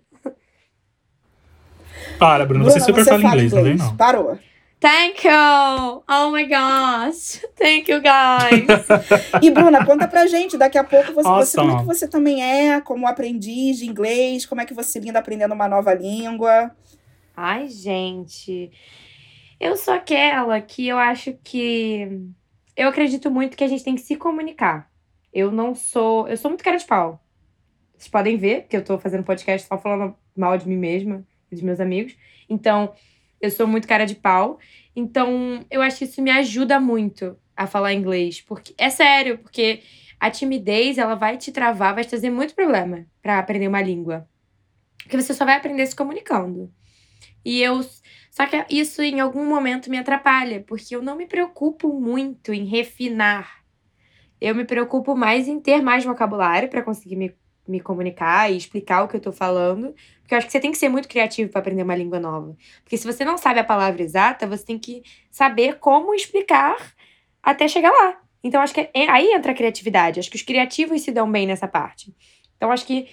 Para, 2.18 2.48
Bruno, 2.48 2.64
você 2.64 2.80
super 2.80 3.06
fala, 3.06 3.22
fala 3.22 3.36
inglês, 3.36 3.54
inglês, 3.54 3.80
não 3.80 3.86
vem 3.86 3.92
não. 3.92 3.96
Parou. 3.96 4.40
Thank 4.80 5.28
you! 5.28 6.04
Oh 6.08 6.32
my 6.32 6.46
gosh! 6.46 7.44
Thank 7.56 7.92
you, 7.92 8.00
guys! 8.02 8.88
E 9.44 9.52
Bruna, 9.52 9.86
conta 9.86 10.08
pra 10.08 10.26
gente, 10.26 10.58
daqui 10.58 10.78
a 10.78 10.84
pouco 10.86 11.12
você, 11.14 11.28
você 11.28 11.60
Awesome. 11.60 11.68
como 11.68 11.78
é 11.78 11.82
que 11.82 11.86
você 11.86 12.08
também 12.08 12.42
é 12.42 12.80
como 12.80 13.06
aprendiz 13.06 13.80
de 13.80 13.86
inglês, 13.86 14.46
como 14.46 14.62
é 14.62 14.66
que 14.66 14.74
você 14.74 14.98
linda 15.00 15.20
aprendendo 15.20 15.54
uma 15.54 15.68
nova 15.68 15.94
língua? 15.94 16.72
Ai, 17.36 17.68
gente. 17.68 18.72
Eu 19.60 19.76
sou 19.76 19.94
aquela 19.94 20.62
que 20.62 20.88
eu 20.88 20.98
acho 20.98 21.34
que. 21.44 22.22
Eu 22.76 22.88
acredito 22.88 23.30
muito 23.30 23.58
que 23.58 23.64
a 23.66 23.68
gente 23.68 23.84
tem 23.84 23.96
que 23.96 24.02
se 24.02 24.16
comunicar. 24.16 24.90
Eu 25.34 25.52
não 25.52 25.76
sou. 25.76 26.26
Eu 26.30 26.38
sou 26.38 26.50
muito 26.50 26.64
cara 26.64 26.78
de 26.78 26.86
pau. 26.86 27.22
Vocês 27.98 28.08
podem 28.08 28.38
ver, 28.38 28.62
porque 28.62 28.78
eu 28.78 28.84
tô 28.84 28.98
fazendo 28.98 29.26
podcast 29.26 29.68
só 29.68 29.78
falando 29.78 30.16
mal 30.36 30.58
de 30.58 30.66
mim 30.66 30.78
mesma 30.78 31.26
e 31.52 31.56
dos 31.56 31.64
meus 31.64 31.82
amigos. 31.82 32.16
Então, 32.50 32.94
eu 33.42 33.52
sou 33.52 33.68
muito 33.68 33.88
cara 33.88 34.06
de 34.06 34.16
pau. 34.16 34.60
Então, 34.96 35.66
eu 35.70 35.82
acho 35.82 36.00
que 36.00 36.06
isso 36.06 36.22
me 36.22 36.32
ajuda 36.32 36.80
muito 36.80 37.38
a 37.56 37.68
falar 37.68 37.94
inglês. 37.94 38.42
Porque 38.42 38.74
é 38.78 38.90
sério, 38.90 39.38
porque 39.38 39.82
a 40.20 40.30
timidez, 40.30 40.98
ela 40.98 41.16
vai 41.16 41.38
te 41.38 41.52
travar, 41.52 41.96
vai 41.96 42.04
te 42.04 42.10
trazer 42.10 42.30
muito 42.30 42.54
problema 42.54 43.06
pra 43.22 43.40
aprender 43.40 43.68
uma 43.68 43.82
língua. 43.82 44.28
Porque 45.04 45.22
você 45.22 45.34
só 45.34 45.46
vai 45.46 45.56
aprender 45.56 45.86
se 45.88 45.96
comunicando. 45.96 46.72
E 47.44 47.62
eu. 47.62 47.82
Só 48.30 48.46
que 48.46 48.66
isso 48.70 49.02
em 49.02 49.20
algum 49.20 49.46
momento 49.46 49.90
me 49.90 49.98
atrapalha, 49.98 50.64
porque 50.68 50.96
eu 50.96 51.02
não 51.02 51.16
me 51.16 51.26
preocupo 51.26 52.00
muito 52.00 52.54
em 52.54 52.66
refinar. 52.66 53.64
Eu 54.40 54.56
me 54.56 54.66
preocupo 54.66 55.16
mais 55.16 55.48
em 55.48 55.60
ter 55.60 55.82
mais 55.82 56.06
vocabulário 56.06 56.70
para 56.70 56.84
conseguir 56.84 57.16
me, 57.16 57.36
me 57.70 57.80
comunicar 57.80 58.52
e 58.52 58.58
explicar 58.58 59.04
o 59.04 59.08
que 59.08 59.16
eu 59.16 59.20
tô 59.20 59.32
falando. 59.32 59.94
Porque 60.22 60.34
eu 60.34 60.38
acho 60.38 60.48
que 60.48 60.52
você 60.52 60.60
tem 60.60 60.72
que 60.72 60.78
ser 60.78 60.90
muito 60.90 61.08
criativo 61.08 61.52
para 61.52 61.60
aprender 61.60 61.84
uma 61.84 61.96
língua 61.96 62.20
nova. 62.20 62.56
Porque 62.84 62.98
se 62.98 63.06
você 63.06 63.24
não 63.24 63.38
sabe 63.38 63.60
a 63.60 63.64
palavra 63.64 64.02
exata, 64.02 64.48
você 64.48 64.66
tem 64.66 64.80
que 64.80 65.04
saber 65.32 65.80
como 65.80 66.14
explicar 66.14 66.76
até 67.42 67.68
chegar 67.68 67.92
lá. 67.92 68.22
Então 68.44 68.62
acho 68.62 68.74
que 68.74 68.82
é- 68.94 69.10
aí 69.10 69.32
entra 69.34 69.52
a 69.52 69.56
criatividade. 69.56 70.20
Acho 70.20 70.30
que 70.30 70.38
os 70.38 70.44
criativos 70.44 71.02
se 71.02 71.12
dão 71.12 71.30
bem 71.32 71.48
nessa 71.48 71.68
parte. 71.68 72.14
Então 72.56 72.72
acho 72.72 72.86
que 72.86 73.08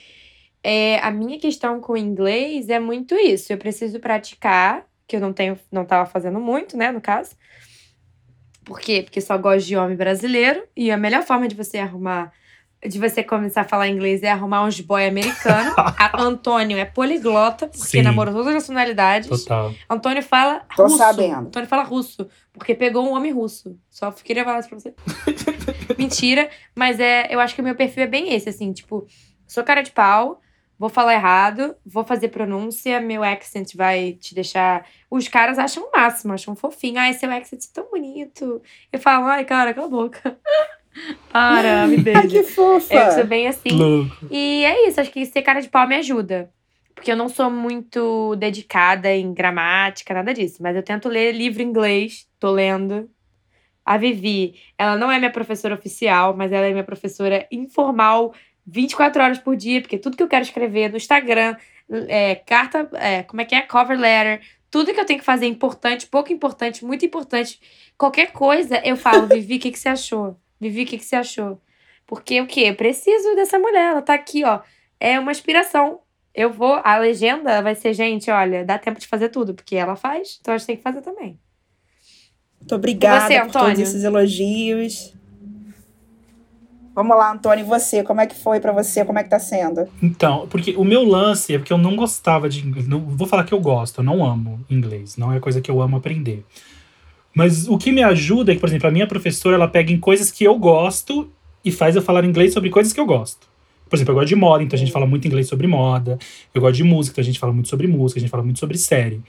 é, 0.63 0.99
a 0.99 1.11
minha 1.11 1.39
questão 1.39 1.81
com 1.81 1.93
o 1.93 1.97
inglês 1.97 2.69
é 2.69 2.81
muito 2.81 3.15
isso. 3.15 3.53
Eu 3.53 3.59
preciso 3.59 4.01
praticar, 4.01 4.85
que 5.07 5.17
eu 5.17 5.21
não 5.21 5.33
tenho, 5.33 5.59
não 5.71 5.85
tava 5.85 6.07
fazendo 6.07 6.41
muito, 6.41 6.77
né, 6.77 6.91
no 6.91 7.01
caso. 7.01 7.37
Por 8.65 8.81
quê? 8.81 9.03
Porque 9.03 9.21
só 9.21 9.39
gosto 9.39 9.65
de 9.67 9.77
homem 9.77 9.97
brasileiro. 9.97 10.67
E 10.77 10.91
a 10.91 10.97
melhor 10.97 11.23
forma 11.23 11.47
de 11.47 11.55
você 11.55 11.79
arrumar, 11.79 12.33
de 12.85 12.99
você 12.99 13.23
começar 13.23 13.63
a 13.63 13.65
falar 13.65 13.89
inglês 13.89 14.23
é 14.23 14.31
arrumar 14.31 14.65
uns 14.65 14.81
boy 14.81 15.07
americano. 15.07 15.73
a 15.77 16.23
Antônio 16.23 16.77
é 16.79 16.85
poliglota, 16.85 17.67
porque 17.67 17.99
Sim. 17.99 18.03
namorou 18.03 18.33
todas 18.33 18.49
as 18.49 18.55
nacionalidades. 18.55 19.29
Total. 19.29 19.73
Antônio 19.89 20.23
fala 20.23 20.63
Tô 20.77 20.85
russo. 20.85 20.99
sabendo. 20.99 21.47
Antônio 21.47 21.69
fala 21.69 21.83
russo, 21.83 22.29
porque 22.53 22.75
pegou 22.75 23.07
um 23.07 23.13
homem 23.13 23.33
russo. 23.33 23.77
Só 23.91 24.11
queria 24.13 24.45
falar 24.45 24.61
isso 24.61 24.69
pra 24.69 24.79
você. 24.79 24.95
Mentira, 25.99 26.49
mas 26.75 27.01
é, 27.01 27.27
eu 27.31 27.41
acho 27.41 27.55
que 27.55 27.61
o 27.61 27.65
meu 27.65 27.75
perfil 27.75 28.05
é 28.05 28.07
bem 28.07 28.35
esse, 28.35 28.49
assim, 28.49 28.73
tipo, 28.73 29.07
sou 29.47 29.65
cara 29.65 29.83
de 29.83 29.91
pau, 29.91 30.41
vou 30.79 30.89
falar 30.89 31.15
errado, 31.15 31.75
vou 31.85 32.05
fazer 32.05 32.29
pronúncia, 32.29 33.01
meu 33.01 33.25
accent 33.25 33.75
vai 33.75 34.13
te 34.13 34.35
deixar. 34.35 34.87
Os 35.11 35.27
caras 35.29 35.59
acham 35.59 35.85
o 35.85 35.91
máximo, 35.97 36.35
acham 36.35 36.55
fofinho. 36.55 36.99
Ai, 36.99 37.15
seu 37.15 37.31
accent 37.31 37.65
é 37.65 37.69
tão 37.73 37.91
bonito. 37.91 38.61
Eu 38.93 38.99
falo, 39.01 39.27
ai, 39.27 39.45
cara, 39.45 39.73
cala 39.73 39.87
a 39.87 39.91
boca. 39.91 40.39
Para, 41.31 41.87
me 41.89 41.97
Ai, 41.97 42.03
beija. 42.03 42.29
que 42.29 42.43
fofa! 42.43 42.95
Eu 42.95 43.13
sou 43.13 43.27
bem 43.27 43.49
assim. 43.49 43.71
Louco. 43.71 44.27
E 44.31 44.65
é 44.65 44.89
isso, 44.89 45.01
acho 45.01 45.11
que 45.11 45.25
ser 45.27 45.43
cara 45.43 45.61
de 45.61 45.69
pau 45.69 45.87
me 45.87 45.97
ajuda. 45.97 46.51
Porque 46.95 47.13
eu 47.13 47.17
não 47.17 47.29
sou 47.29 47.51
muito 47.51 48.35
dedicada 48.37 49.15
em 49.15 49.35
gramática, 49.35 50.15
nada 50.15 50.33
disso. 50.33 50.63
Mas 50.63 50.75
eu 50.75 50.83
tento 50.83 51.09
ler 51.09 51.33
livro 51.33 51.63
em 51.63 51.67
inglês, 51.67 52.27
tô 52.41 52.51
lendo. 52.51 53.11
A 53.85 53.99
Vivi, 53.99 54.55
ela 54.77 54.97
não 54.97 55.13
é 55.13 55.19
minha 55.19 55.31
professora 55.31 55.75
oficial, 55.75 56.35
mas 56.37 56.51
ela 56.51 56.67
é 56.67 56.73
minha 56.73 56.83
professora 56.83 57.47
informal 57.53 58.35
24 58.67 59.23
horas 59.23 59.39
por 59.39 59.57
dia, 59.57 59.81
porque 59.81 59.99
tudo 59.99 60.17
que 60.17 60.23
eu 60.23 60.29
quero 60.29 60.43
escrever 60.43 60.91
no 60.91 60.97
Instagram, 60.97 61.57
é, 62.09 62.35
carta, 62.35 62.89
é, 62.95 63.23
como 63.23 63.41
é 63.41 63.45
que 63.45 63.55
é? 63.55 63.61
Cover 63.61 63.97
letter, 63.97 64.41
tudo 64.71 64.93
que 64.93 64.99
eu 64.99 65.05
tenho 65.05 65.21
que 65.21 65.25
fazer 65.25 65.47
é 65.47 65.49
importante, 65.49 66.07
pouco 66.07 66.33
importante, 66.33 66.85
muito 66.85 67.05
importante. 67.05 67.61
Qualquer 67.97 68.33
coisa, 68.33 68.81
eu 68.85 68.97
falo, 68.97 69.27
Vivi, 69.29 69.57
o 69.57 69.61
que, 69.61 69.71
que 69.71 69.79
você 69.79 69.89
achou? 69.89 70.37
Vivi, 70.61 70.83
o 70.83 70.87
que, 70.87 70.99
que 70.99 71.05
você 71.05 71.17
achou? 71.17 71.61
Porque 72.07 72.41
o 72.41 72.47
quê? 72.47 72.63
Eu 72.63 72.75
preciso 72.75 73.35
dessa 73.35 73.59
mulher, 73.59 73.91
ela 73.91 74.03
tá 74.03 74.15
aqui, 74.15 74.45
ó. 74.45 74.61
É 74.99 75.19
uma 75.19 75.33
inspiração. 75.33 76.01
Eu 76.35 76.53
vou, 76.53 76.81
a 76.85 76.99
legenda 76.99 77.63
vai 77.63 77.75
ser, 77.75 77.95
gente, 77.95 78.31
olha, 78.31 78.65
dá 78.65 78.79
tempo 78.79 79.01
de 79.01 79.07
fazer 79.07 79.31
tudo, 79.31 79.55
porque 79.55 79.75
ela 79.75 79.97
faz, 79.97 80.39
então 80.41 80.55
a 80.55 80.59
gente 80.59 80.67
tem 80.67 80.77
que 80.77 80.83
fazer 80.83 81.01
também. 81.01 81.39
Muito 82.61 82.75
obrigada 82.75 83.27
Você, 83.27 83.41
por 83.41 83.53
todos 83.53 83.79
esses 83.79 84.05
elogios. 84.05 85.15
Vamos 86.95 87.17
lá, 87.17 87.31
Antônio, 87.31 87.63
e 87.63 87.69
você? 87.69 88.03
Como 88.03 88.23
é 88.23 88.27
que 88.27 88.35
foi 88.35 88.59
pra 88.59 88.73
você? 88.73 89.05
Como 89.05 89.19
é 89.19 89.23
que 89.23 89.29
tá 89.29 89.39
sendo? 89.39 89.87
Então, 90.03 90.49
porque 90.49 90.75
o 90.77 90.85
meu 90.85 91.05
lance 91.05 91.55
é 91.55 91.59
porque 91.59 91.73
eu 91.73 91.79
não 91.79 91.95
gostava 91.95 92.49
de 92.49 92.67
inglês. 92.67 92.89
Não 92.89 93.01
vou 93.01 93.27
falar 93.27 93.45
que 93.45 93.53
eu 93.53 93.61
gosto, 93.61 94.01
eu 94.01 94.05
não 94.05 94.25
amo 94.25 94.65
inglês. 94.71 95.17
Não 95.17 95.33
é 95.33 95.39
coisa 95.39 95.61
que 95.61 95.71
eu 95.71 95.83
amo 95.83 95.97
aprender. 95.97 96.45
Mas 97.37 97.69
o 97.69 97.77
que 97.77 97.93
me 97.93 98.03
ajuda 98.03 98.51
é 98.51 98.55
que, 98.55 98.61
por 98.63 98.67
exemplo, 98.71 98.89
a 98.89 98.91
minha 98.91 99.07
professora 99.07 99.57
ela 99.57 99.69
pega 99.69 99.93
em 99.93 100.01
coisas 100.01 100.31
que 100.31 100.43
eu 100.43 100.59
gosto 100.59 101.31
e 101.63 101.71
faz 101.71 101.95
eu 101.95 102.01
falar 102.01 102.25
inglês 102.25 102.55
sobre 102.55 102.71
coisas 102.71 102.95
que 102.95 102.99
eu 102.99 103.05
gosto. 103.05 103.47
Por 103.91 103.95
exemplo, 103.95 104.13
eu 104.13 104.15
gosto 104.15 104.29
de 104.29 104.35
moda, 104.35 104.65
então 104.65 104.75
a 104.75 104.79
gente 104.79 104.91
fala 104.91 105.07
muito 105.07 105.29
inglês 105.29 105.47
sobre 105.47 105.67
moda. 105.67 106.19
Eu 106.55 106.63
gosto 106.63 106.77
de 106.77 106.83
música, 106.83 107.13
então 107.13 107.23
a 107.23 107.27
gente 107.27 107.39
fala 107.39 107.53
muito 107.53 107.69
sobre 107.69 107.87
música, 107.87 108.19
a 108.19 108.23
gente 108.23 108.31
fala 108.31 108.43
muito 108.43 108.59
sobre 108.59 108.79
série. 108.79 109.21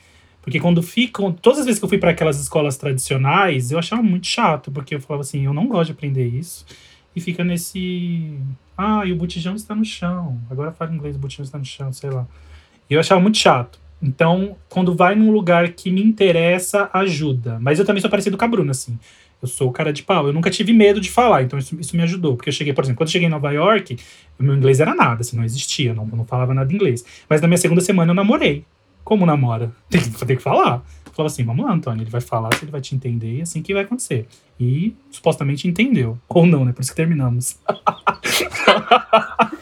Porque 0.42 0.58
quando 0.58 0.82
ficam. 0.82 1.34
Todas 1.34 1.60
as 1.60 1.66
vezes 1.66 1.80
que 1.80 1.84
eu 1.84 1.90
fui 1.90 1.98
para 1.98 2.12
aquelas 2.12 2.40
escolas 2.40 2.78
tradicionais, 2.78 3.72
eu 3.72 3.78
achava 3.78 4.02
muito 4.02 4.26
chato, 4.26 4.72
porque 4.72 4.96
eu 4.96 5.02
falava 5.02 5.20
assim, 5.20 5.44
eu 5.44 5.54
não 5.54 5.68
gosto 5.68 5.88
de 5.88 5.92
aprender 5.92 6.28
isso. 6.28 6.66
E 7.14 7.20
fica 7.20 7.44
nesse. 7.44 8.40
Ah, 8.78 9.06
e 9.06 9.12
o 9.12 9.18
botijão 9.18 9.54
está 9.54 9.76
no 9.76 9.84
chão. 9.84 10.40
Agora 10.50 10.72
fala 10.72 10.94
inglês, 10.94 11.18
o 11.18 11.20
botijão 11.20 11.44
está 11.44 11.58
no 11.58 11.66
chão, 11.66 11.92
sei 11.92 12.10
lá. 12.10 12.26
E 12.90 12.94
eu 12.94 13.02
achava 13.02 13.20
muito 13.20 13.38
chato. 13.38 13.78
Então, 14.02 14.56
quando 14.70 14.96
vai 14.96 15.16
num 15.16 15.32
lugar 15.32 15.70
que 15.70 15.90
me 15.90 16.04
interessa, 16.04 16.90
ajuda. 16.94 17.58
Mas 17.60 17.80
eu 17.80 17.86
também 17.86 18.02
sou 18.02 18.10
parecido 18.10 18.38
com 18.38 18.46
a 18.46 18.48
Bruna, 18.48 18.72
assim. 18.72 18.98
Eu 19.42 19.48
sou 19.48 19.70
o 19.70 19.72
cara 19.72 19.94
de 19.94 20.04
pau. 20.04 20.28
Eu 20.28 20.34
nunca 20.34 20.50
tive 20.50 20.74
medo 20.74 21.00
de 21.00 21.12
falar, 21.12 21.44
então 21.44 21.58
isso, 21.60 21.80
isso 21.80 21.96
me 21.96 22.04
ajudou. 22.04 22.36
Porque 22.36 22.50
eu 22.50 22.54
cheguei, 22.54 22.74
por 22.74 22.84
exemplo, 22.84 22.98
quando 22.98 23.08
eu 23.10 23.12
cheguei 23.12 23.28
em 23.28 23.32
Nova 23.32 23.52
York, 23.52 23.98
meu 24.40 24.56
inglês 24.56 24.80
era 24.80 24.96
nada, 24.96 25.22
assim, 25.22 25.36
não 25.36 25.44
existia, 25.44 25.94
não, 25.94 26.06
não 26.06 26.26
falava 26.26 26.54
nada 26.54 26.74
inglês. 26.74 27.04
Mas 27.30 27.42
na 27.42 27.48
minha 27.48 27.58
segunda 27.58 27.82
semana 27.82 28.12
eu 28.12 28.16
namorei. 28.16 28.66
Como 29.04 29.26
namora? 29.26 29.72
Tem 29.90 30.02
que, 30.02 30.26
tem 30.26 30.36
que 30.36 30.44
falar. 30.44 30.84
Eu 31.06 31.14
falava 31.14 31.34
assim, 31.34 31.44
vamos 31.44 31.66
lá, 31.66 31.72
Antônio, 31.72 32.04
ele 32.04 32.10
vai 32.10 32.22
falar, 32.22 32.54
se 32.54 32.66
ele 32.66 32.72
vai 32.72 32.82
te 32.82 32.94
entender, 32.94 33.38
e 33.38 33.42
assim 33.42 33.62
que 33.62 33.74
vai 33.74 33.84
acontecer. 33.84 34.28
E 34.60 34.94
supostamente 35.10 35.68
entendeu. 35.68 36.18
Ou 36.28 36.46
não, 36.46 36.66
né? 36.66 36.74
Por 36.74 36.82
isso 36.82 36.92
que 36.92 36.98
terminamos. 36.98 37.58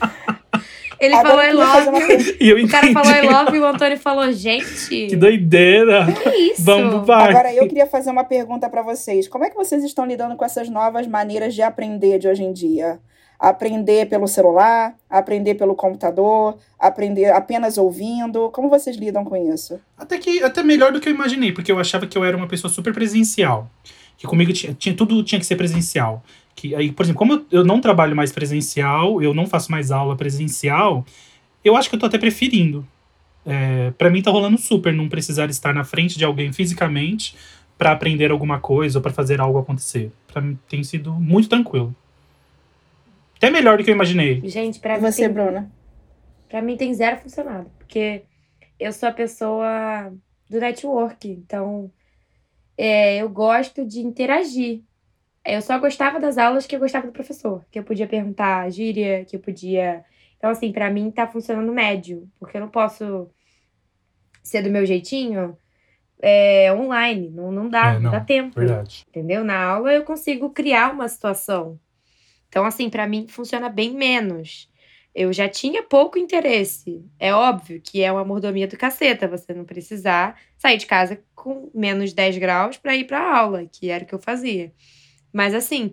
Ele 1.06 1.16
Agora 1.16 1.30
falou 1.30 1.44
I 1.44 1.52
love. 1.54 2.38
E 2.40 2.50
eu 2.50 2.56
O 2.56 2.60
entendi. 2.60 2.72
cara 2.72 2.92
falou 2.94 3.12
I 3.12 3.22
love 3.46 3.58
you, 3.58 3.64
o 3.64 3.68
Antônio 3.68 3.98
falou, 3.98 4.32
gente. 4.32 5.08
Que 5.08 5.16
doideira. 5.16 6.06
Que 6.12 6.30
isso? 6.30 6.64
Vamos 6.64 6.90
pro 6.96 7.02
bar. 7.06 7.30
Agora, 7.30 7.54
eu 7.54 7.68
queria 7.68 7.86
fazer 7.88 8.10
uma 8.12 8.24
pergunta 8.24 8.70
pra 8.70 8.82
vocês. 8.82 9.28
Como 9.28 9.44
é 9.44 9.50
que 9.50 9.56
vocês 9.56 9.84
estão 9.84 10.06
lidando 10.06 10.36
com 10.36 10.44
essas 10.46 10.70
novas 10.70 11.08
maneiras 11.08 11.54
de 11.54 11.62
aprender 11.62 12.20
de 12.20 12.28
hoje 12.28 12.44
em 12.44 12.52
dia? 12.54 13.00
Aprender 13.38 14.08
pelo 14.08 14.28
celular, 14.28 14.96
aprender 15.10 15.56
pelo 15.56 15.76
computador, 15.76 16.58
aprender 16.80 17.32
apenas 17.32 17.78
ouvindo. 17.78 18.50
Como 18.52 18.70
vocês 18.70 18.96
lidam 18.96 19.26
com 19.26 19.36
isso? 19.36 19.80
Até 19.98 20.18
que 20.18 20.42
até 20.42 20.64
melhor 20.64 20.92
do 20.94 21.02
que 21.02 21.10
eu 21.10 21.14
imaginei, 21.14 21.52
porque 21.52 21.70
eu 21.72 21.78
achava 21.78 22.08
que 22.08 22.18
eu 22.18 22.24
era 22.24 22.36
uma 22.38 22.48
pessoa 22.48 22.72
super 22.72 22.94
presencial. 22.94 23.70
Que 24.18 24.26
comigo 24.26 24.54
tinha, 24.54 24.74
tinha- 24.74 24.96
tudo 24.96 25.22
tinha 25.22 25.38
que 25.38 25.46
ser 25.46 25.58
presencial. 25.58 26.24
Que 26.56 26.74
aí, 26.74 26.92
por 26.92 27.04
exemplo, 27.04 27.20
como 27.20 27.34
eu, 27.34 27.46
eu 27.52 27.64
não 27.66 27.82
trabalho 27.82 28.16
mais 28.16 28.32
presencial, 28.32 29.22
eu 29.22 29.34
não 29.34 29.46
faço 29.46 29.70
mais 29.72 29.92
aula 29.92 30.16
presencial, 30.16 31.06
eu 31.64 31.76
acho 31.76 31.90
que 31.90 31.96
eu 31.96 32.00
tô 32.00 32.06
até 32.06 32.18
preferindo. 32.18 32.88
É, 33.46 33.92
para 33.92 34.10
mim 34.10 34.22
tá 34.22 34.32
rolando 34.32 34.58
super 34.58 34.94
não 34.94 35.08
precisar 35.10 35.50
estar 35.50 35.74
na 35.74 35.84
frente 35.84 36.18
de 36.18 36.26
alguém 36.26 36.52
fisicamente 36.52 37.36
para 37.78 37.92
aprender 37.92 38.32
alguma 38.32 38.60
coisa 38.60 38.98
ou 38.98 39.02
para 39.04 39.12
fazer 39.14 39.40
algo 39.42 39.60
acontecer. 39.60 40.12
Para 40.28 40.42
mim 40.42 40.58
tem 40.70 40.84
sido 40.84 41.14
muito 41.14 41.50
tranquilo. 41.50 41.94
Até 43.38 43.50
melhor 43.52 43.78
do 43.78 43.84
que 43.84 43.90
eu 43.92 43.96
imaginei. 43.96 44.42
Gente, 44.46 44.80
pra 44.80 44.98
E 44.98 45.02
mim, 45.02 45.12
você, 45.12 45.26
tem, 45.26 45.34
Bruna? 45.34 45.72
pra 46.48 46.62
mim 46.62 46.78
tem 46.78 46.94
zero 46.94 47.18
funcionado. 47.18 47.70
Porque 47.78 48.24
eu 48.80 48.92
sou 48.94 49.10
a 49.10 49.12
pessoa 49.12 50.12
do 50.50 50.60
network. 50.60 51.28
Então, 51.28 51.92
é, 52.78 53.18
eu 53.18 53.30
gosto 53.30 53.86
de 53.86 54.00
interagir. 54.00 54.82
Eu 55.46 55.62
só 55.62 55.78
gostava 55.80 56.20
das 56.20 56.38
aulas 56.38 56.66
que 56.66 56.76
eu 56.76 56.80
gostava 56.80 57.08
do 57.08 57.14
professor. 57.14 57.66
Que 57.72 57.80
eu 57.80 57.84
podia 57.84 58.08
perguntar 58.08 58.70
gíria, 58.72 59.26
que 59.26 59.36
eu 59.36 59.40
podia... 59.40 60.04
Então, 60.38 60.50
assim, 60.50 60.72
pra 60.72 60.90
mim 60.90 61.12
tá 61.12 61.28
funcionando 61.28 61.72
médio. 61.74 62.30
Porque 62.40 62.58
eu 62.58 62.62
não 62.62 62.70
posso 62.70 63.30
ser 64.44 64.62
do 64.62 64.70
meu 64.70 64.86
jeitinho 64.86 65.58
é, 66.22 66.74
online. 66.74 67.30
Não, 67.30 67.52
não 67.52 67.70
dá, 67.70 67.92
É, 67.92 67.94
não 67.96 68.02
não, 68.02 68.12
dá 68.12 68.20
tempo. 68.22 68.60
Verdade. 68.60 69.06
entendeu? 69.10 69.44
Na 69.44 69.64
aula 69.64 69.94
eu 69.94 70.04
consigo 70.04 70.50
criar 70.50 70.92
uma 70.94 71.08
situação. 71.08 71.80
Então, 72.50 72.66
assim, 72.66 72.90
pra 72.90 73.08
mim 73.08 73.28
funciona 73.28 73.70
bem 73.70 73.94
menos. 73.94 74.70
eu 75.14 75.32
já 75.34 75.48
tinha 75.50 75.82
pouco 75.84 76.18
interesse. 76.20 77.06
É 77.20 77.34
óbvio 77.34 77.82
que 77.82 78.02
é 78.04 78.12
uma 78.12 78.26
mordomia 78.26 78.68
do 78.68 78.78
caceta 78.78 79.28
você 79.28 79.54
não 79.54 79.64
precisar 79.66 80.40
sair 80.58 80.78
de 80.78 80.86
casa 80.86 81.22
com 81.34 81.70
menos 81.74 82.14
10 82.14 82.38
graus 82.38 82.78
para 82.78 82.96
ir 82.96 83.06
para 83.06 83.38
aula, 83.38 83.66
que 83.66 83.90
era 83.90 84.04
o 84.04 84.08
que 84.08 84.14
eu 84.16 84.20
fazia. 84.20 84.74
Mas 85.36 85.54
assim, 85.54 85.92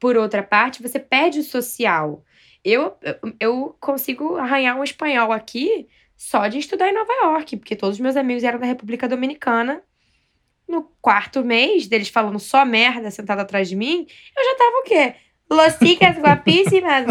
por 0.00 0.16
outra 0.16 0.42
parte, 0.42 0.82
você 0.82 0.98
perde 0.98 1.38
o 1.38 1.44
social. 1.44 2.24
Eu, 2.64 2.96
eu 3.38 3.76
consigo 3.78 4.34
arranhar 4.34 4.76
um 4.76 4.82
espanhol 4.82 5.30
aqui 5.30 5.86
só 6.16 6.48
de 6.48 6.58
estudar 6.58 6.88
em 6.88 6.92
Nova 6.92 7.12
York, 7.22 7.58
porque 7.58 7.76
todos 7.76 7.94
os 7.94 8.00
meus 8.00 8.16
amigos 8.16 8.42
eram 8.42 8.58
da 8.58 8.66
República 8.66 9.08
Dominicana. 9.08 9.82
No 10.66 10.82
quarto 11.00 11.44
mês 11.44 11.86
deles 11.86 12.08
falando 12.08 12.40
só 12.40 12.64
merda 12.64 13.08
sentado 13.08 13.38
atrás 13.38 13.68
de 13.68 13.76
mim, 13.76 14.04
eu 14.36 14.44
já 14.44 14.56
tava 14.56 14.78
o 14.78 14.82
quê? 14.82 15.14
Los 15.48 15.74
chicas 15.74 16.18
guapísimas, 16.18 17.06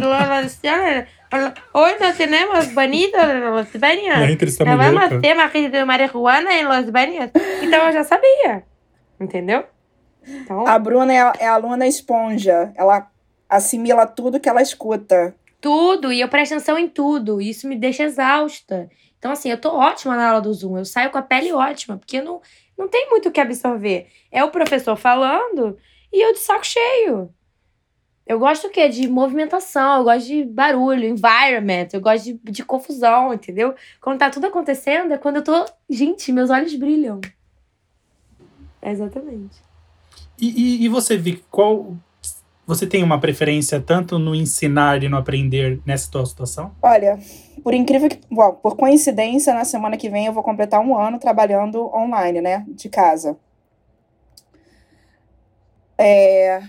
hoy 1.73 1.93
no 2.01 2.13
tenemos 2.17 2.67
bonito 2.73 3.17
los 3.17 3.71
baños. 3.79 4.13
Vamos 4.77 5.21
ter 5.21 5.33
uma 5.33 5.45
rede 5.45 5.69
de 5.69 5.85
marihuana 5.85 6.53
em 6.53 6.65
Los 6.65 6.89
Baños. 6.89 7.31
Então 7.63 7.87
eu 7.87 7.93
já 7.93 8.03
sabia, 8.03 8.65
entendeu? 9.21 9.63
Então... 10.27 10.65
A 10.67 10.77
Bruna 10.79 11.13
é, 11.13 11.33
é 11.39 11.47
aluna 11.47 11.87
esponja, 11.87 12.73
ela 12.75 13.09
assimila 13.49 14.05
tudo 14.05 14.39
que 14.39 14.49
ela 14.49 14.61
escuta. 14.61 15.35
Tudo, 15.61 16.11
e 16.11 16.21
eu 16.21 16.27
presto 16.27 16.53
atenção 16.53 16.77
em 16.77 16.87
tudo. 16.87 17.41
E 17.41 17.49
isso 17.49 17.67
me 17.67 17.75
deixa 17.75 18.03
exausta. 18.03 18.89
Então, 19.17 19.31
assim, 19.31 19.49
eu 19.49 19.59
tô 19.59 19.69
ótima 19.69 20.15
na 20.15 20.27
aula 20.29 20.41
do 20.41 20.53
Zoom. 20.53 20.77
Eu 20.77 20.85
saio 20.85 21.09
com 21.09 21.17
a 21.17 21.21
pele 21.21 21.51
ótima, 21.51 21.97
porque 21.97 22.21
não, 22.21 22.41
não 22.77 22.87
tem 22.87 23.09
muito 23.09 23.29
o 23.29 23.31
que 23.31 23.41
absorver. 23.41 24.07
É 24.31 24.43
o 24.43 24.51
professor 24.51 24.95
falando 24.95 25.77
e 26.11 26.23
eu 26.23 26.33
de 26.33 26.39
saco 26.39 26.65
cheio. 26.65 27.33
Eu 28.27 28.39
gosto 28.39 28.67
o 28.67 28.69
quê? 28.71 28.89
De 28.89 29.07
movimentação, 29.07 29.99
eu 29.99 30.03
gosto 30.03 30.25
de 30.25 30.43
barulho, 30.43 31.07
environment, 31.07 31.89
eu 31.93 32.01
gosto 32.01 32.25
de, 32.25 32.33
de 32.51 32.65
confusão, 32.65 33.33
entendeu? 33.33 33.75
Quando 34.01 34.19
tá 34.19 34.31
tudo 34.31 34.47
acontecendo 34.47 35.13
é 35.13 35.17
quando 35.17 35.37
eu 35.37 35.43
tô. 35.43 35.65
Gente, 35.87 36.31
meus 36.31 36.49
olhos 36.49 36.73
brilham. 36.75 37.21
É 38.81 38.91
exatamente. 38.91 39.61
E, 40.39 40.49
e, 40.49 40.85
e 40.85 40.89
você, 40.89 41.17
Vic, 41.17 41.43
qual, 41.49 41.95
você 42.65 42.87
tem 42.87 43.03
uma 43.03 43.19
preferência 43.19 43.79
tanto 43.79 44.17
no 44.17 44.33
ensinar 44.33 45.03
e 45.03 45.09
no 45.09 45.17
aprender 45.17 45.79
nessa 45.85 46.09
tua 46.11 46.25
situação? 46.25 46.75
Olha, 46.81 47.19
por 47.63 47.73
incrível 47.73 48.09
que. 48.09 48.19
Bom, 48.29 48.53
por 48.53 48.75
coincidência, 48.75 49.53
na 49.53 49.63
semana 49.63 49.97
que 49.97 50.09
vem 50.09 50.25
eu 50.25 50.33
vou 50.33 50.43
completar 50.43 50.79
um 50.81 50.97
ano 50.97 51.19
trabalhando 51.19 51.87
online, 51.95 52.41
né? 52.41 52.65
De 52.67 52.89
casa. 52.89 53.37
É, 55.97 56.61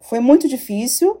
foi 0.00 0.20
muito 0.20 0.46
difícil. 0.46 1.20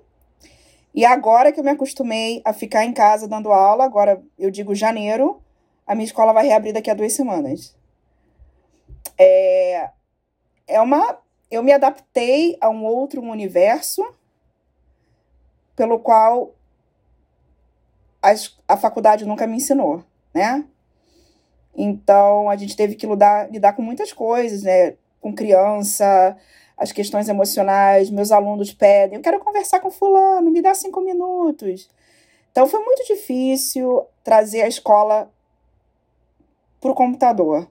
E 0.94 1.06
agora 1.06 1.50
que 1.50 1.58
eu 1.58 1.64
me 1.64 1.70
acostumei 1.70 2.42
a 2.44 2.52
ficar 2.52 2.84
em 2.84 2.92
casa 2.92 3.26
dando 3.26 3.50
aula, 3.50 3.84
agora 3.84 4.22
eu 4.38 4.50
digo 4.50 4.74
janeiro, 4.74 5.40
a 5.86 5.94
minha 5.94 6.04
escola 6.04 6.34
vai 6.34 6.46
reabrir 6.46 6.74
daqui 6.74 6.90
a 6.90 6.94
duas 6.94 7.14
semanas. 7.14 7.74
É, 9.18 9.88
é 10.66 10.80
uma 10.80 11.18
eu 11.52 11.62
me 11.62 11.70
adaptei 11.70 12.56
a 12.62 12.70
um 12.70 12.82
outro 12.82 13.20
universo 13.20 14.02
pelo 15.76 15.98
qual 15.98 16.54
a, 18.22 18.32
a 18.68 18.76
faculdade 18.76 19.26
nunca 19.26 19.46
me 19.46 19.58
ensinou, 19.58 20.02
né? 20.32 20.64
Então, 21.76 22.48
a 22.48 22.56
gente 22.56 22.74
teve 22.74 22.94
que 22.94 23.06
lidar, 23.06 23.50
lidar 23.50 23.74
com 23.74 23.82
muitas 23.82 24.14
coisas, 24.14 24.62
né? 24.62 24.96
Com 25.20 25.34
criança, 25.34 26.36
as 26.76 26.90
questões 26.90 27.28
emocionais, 27.28 28.08
meus 28.08 28.32
alunos 28.32 28.72
pedem, 28.72 29.16
eu 29.16 29.22
quero 29.22 29.38
conversar 29.38 29.80
com 29.80 29.90
fulano, 29.90 30.50
me 30.50 30.62
dá 30.62 30.74
cinco 30.74 31.02
minutos. 31.02 31.90
Então, 32.50 32.66
foi 32.66 32.80
muito 32.80 33.04
difícil 33.06 34.06
trazer 34.24 34.62
a 34.62 34.68
escola 34.68 35.30
para 36.80 36.90
o 36.90 36.94
computador. 36.94 37.68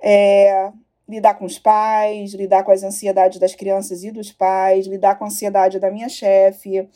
É, 0.00 0.72
lidar 1.08 1.34
com 1.34 1.44
os 1.44 1.58
pais, 1.58 2.32
lidar 2.32 2.64
com 2.64 2.72
as 2.72 2.82
ansiedades 2.82 3.38
das 3.38 3.54
crianças 3.54 4.02
e 4.02 4.10
dos 4.10 4.32
pais, 4.32 4.86
lidar 4.86 5.16
com 5.16 5.24
a 5.24 5.26
ansiedade 5.28 5.78
da 5.78 5.90
minha 5.90 6.08
chefe, 6.08 6.88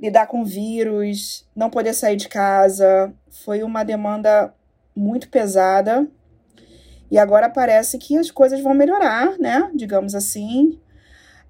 lidar 0.00 0.26
com 0.26 0.44
vírus, 0.44 1.46
não 1.54 1.70
poder 1.70 1.94
sair 1.94 2.16
de 2.16 2.28
casa. 2.28 3.12
Foi 3.44 3.62
uma 3.62 3.84
demanda 3.84 4.54
muito 4.94 5.28
pesada. 5.28 6.08
E 7.10 7.18
agora 7.18 7.48
parece 7.48 7.98
que 7.98 8.16
as 8.16 8.30
coisas 8.30 8.60
vão 8.60 8.74
melhorar, 8.74 9.38
né? 9.38 9.70
Digamos 9.74 10.14
assim. 10.14 10.80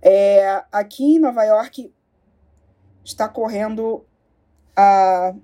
É, 0.02 0.62
aqui 0.70 1.16
em 1.16 1.18
Nova 1.18 1.42
York 1.44 1.92
está 3.04 3.28
correndo 3.28 4.04
a, 4.76 5.34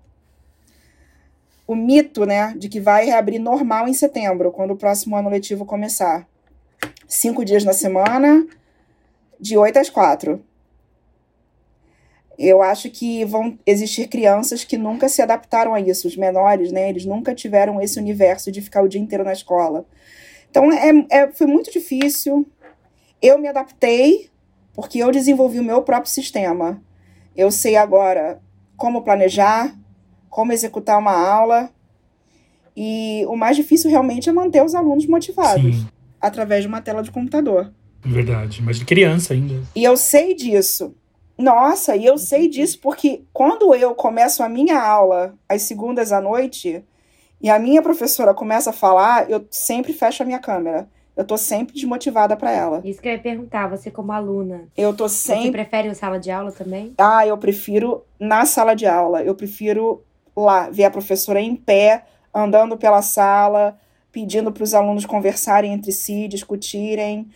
o 1.67 1.75
mito, 1.75 2.27
né, 2.27 2.55
de 2.57 2.69
que 2.69 2.81
vai 2.81 3.07
reabrir 3.07 3.39
normal 3.39 3.89
em 3.89 3.95
setembro, 3.95 4.53
quando 4.53 4.73
o 4.73 4.77
próximo 4.77 5.17
ano 5.17 5.31
letivo 5.31 5.65
começar 5.65 6.29
cinco 7.13 7.45
dias 7.45 7.63
na 7.63 7.75
semana, 7.75 8.47
de 9.39 9.57
8 9.57 9.79
às 9.79 9.91
4. 9.91 10.43
Eu 12.39 12.63
acho 12.63 12.91
que 12.91 13.25
vão 13.25 13.59
existir 13.67 14.09
crianças 14.09 14.65
que 14.65 14.79
nunca 14.79 15.09
se 15.09 15.21
adaptaram 15.21 15.75
a 15.75 15.81
isso, 15.81 16.09
os 16.09 16.17
menores, 16.17 16.73
né? 16.73 16.89
Eles 16.89 17.05
nunca 17.05 17.35
tiveram 17.35 17.81
esse 17.81 17.99
universo 17.99 18.51
de 18.51 18.63
ficar 18.63 18.83
o 18.83 18.89
dia 18.89 19.01
inteiro 19.01 19.25
na 19.25 19.33
escola. 19.33 19.85
Então, 20.51 20.73
é, 20.73 21.07
é, 21.11 21.33
foi 21.33 21.47
muito 21.47 21.71
difícil. 21.71 22.47
Eu 23.21 23.39
me 23.39 23.47
adaptei 23.47 24.31
porque 24.75 24.99
eu 24.99 25.11
desenvolvi 25.11 25.61
o 25.61 25.65
meu 25.65 25.83
próprio 25.83 26.11
sistema. 26.11 26.83
Eu 27.37 27.51
sei 27.51 27.77
agora 27.77 28.41
como 28.75 29.03
planejar, 29.03 29.77
como 30.31 30.53
executar 30.53 30.99
uma 30.99 31.13
aula. 31.13 31.71
E 32.75 33.25
o 33.29 33.37
mais 33.37 33.55
difícil 33.55 33.91
realmente 33.91 34.31
é 34.31 34.33
manter 34.33 34.65
os 34.65 34.75
alunos 34.75 35.07
motivados. 35.07 35.77
Sim 35.77 35.92
através 36.23 36.63
de 36.63 36.69
uma 36.69 36.81
tela 36.81 37.03
de 37.03 37.11
computador. 37.11 37.73
Verdade, 38.05 38.63
mas 38.63 38.79
de 38.79 38.85
criança 38.85 39.35
ainda. 39.35 39.61
E 39.75 39.85
eu 39.85 39.97
sei 39.97 40.35
disso. 40.35 40.95
Nossa, 41.37 41.97
e 41.97 42.07
eu 42.07 42.17
sei 42.17 42.49
disso 42.49 42.79
porque 42.81 43.23
quando 43.33 43.75
eu 43.75 43.95
começo 43.95 44.43
a 44.43 44.49
minha 44.49 44.81
aula 44.81 45.35
às 45.49 45.63
segundas 45.63 46.13
à 46.13 46.21
noite 46.21 46.85
e 47.41 47.51
a 47.51 47.59
minha 47.59 47.83
professora 47.83 48.33
começa 48.33 48.71
a 48.71 48.73
falar, 48.73 49.29
eu 49.29 49.45
sempre 49.51 49.93
fecho 49.93 50.23
a 50.23 50.27
minha 50.27 50.39
câmera. 50.39 50.89
Eu 51.15 51.25
tô 51.25 51.37
sempre 51.37 51.75
desmotivada 51.75 52.37
para 52.37 52.51
ela. 52.51 52.81
Isso 52.85 53.01
que 53.01 53.09
eu 53.09 53.13
ia 53.13 53.19
perguntar, 53.19 53.69
você 53.69 53.91
como 53.91 54.13
aluna. 54.13 54.69
Eu 54.77 54.95
tô 54.95 55.09
sempre. 55.09 55.45
Você 55.45 55.51
prefere 55.51 55.89
a 55.89 55.95
sala 55.95 56.19
de 56.19 56.31
aula 56.31 56.51
também? 56.51 56.95
Ah, 56.97 57.27
eu 57.27 57.37
prefiro 57.37 58.03
na 58.19 58.47
sala 58.47 58.75
de 58.75 58.87
aula. 58.87 59.23
Eu 59.23 59.35
prefiro 59.35 60.03
lá 60.35 60.71
ver 60.71 60.85
a 60.85 60.91
professora 60.91 61.39
em 61.41 61.55
pé, 61.55 62.05
andando 62.35 62.79
pela 62.79 63.03
sala, 63.03 63.79
pedindo 64.13 64.53
para 64.53 64.63
os 64.63 64.75
alunos 64.75 65.07
conversarem 65.07 65.73
entre 65.73 65.91
si, 65.91 66.29
discutirem. 66.29 67.29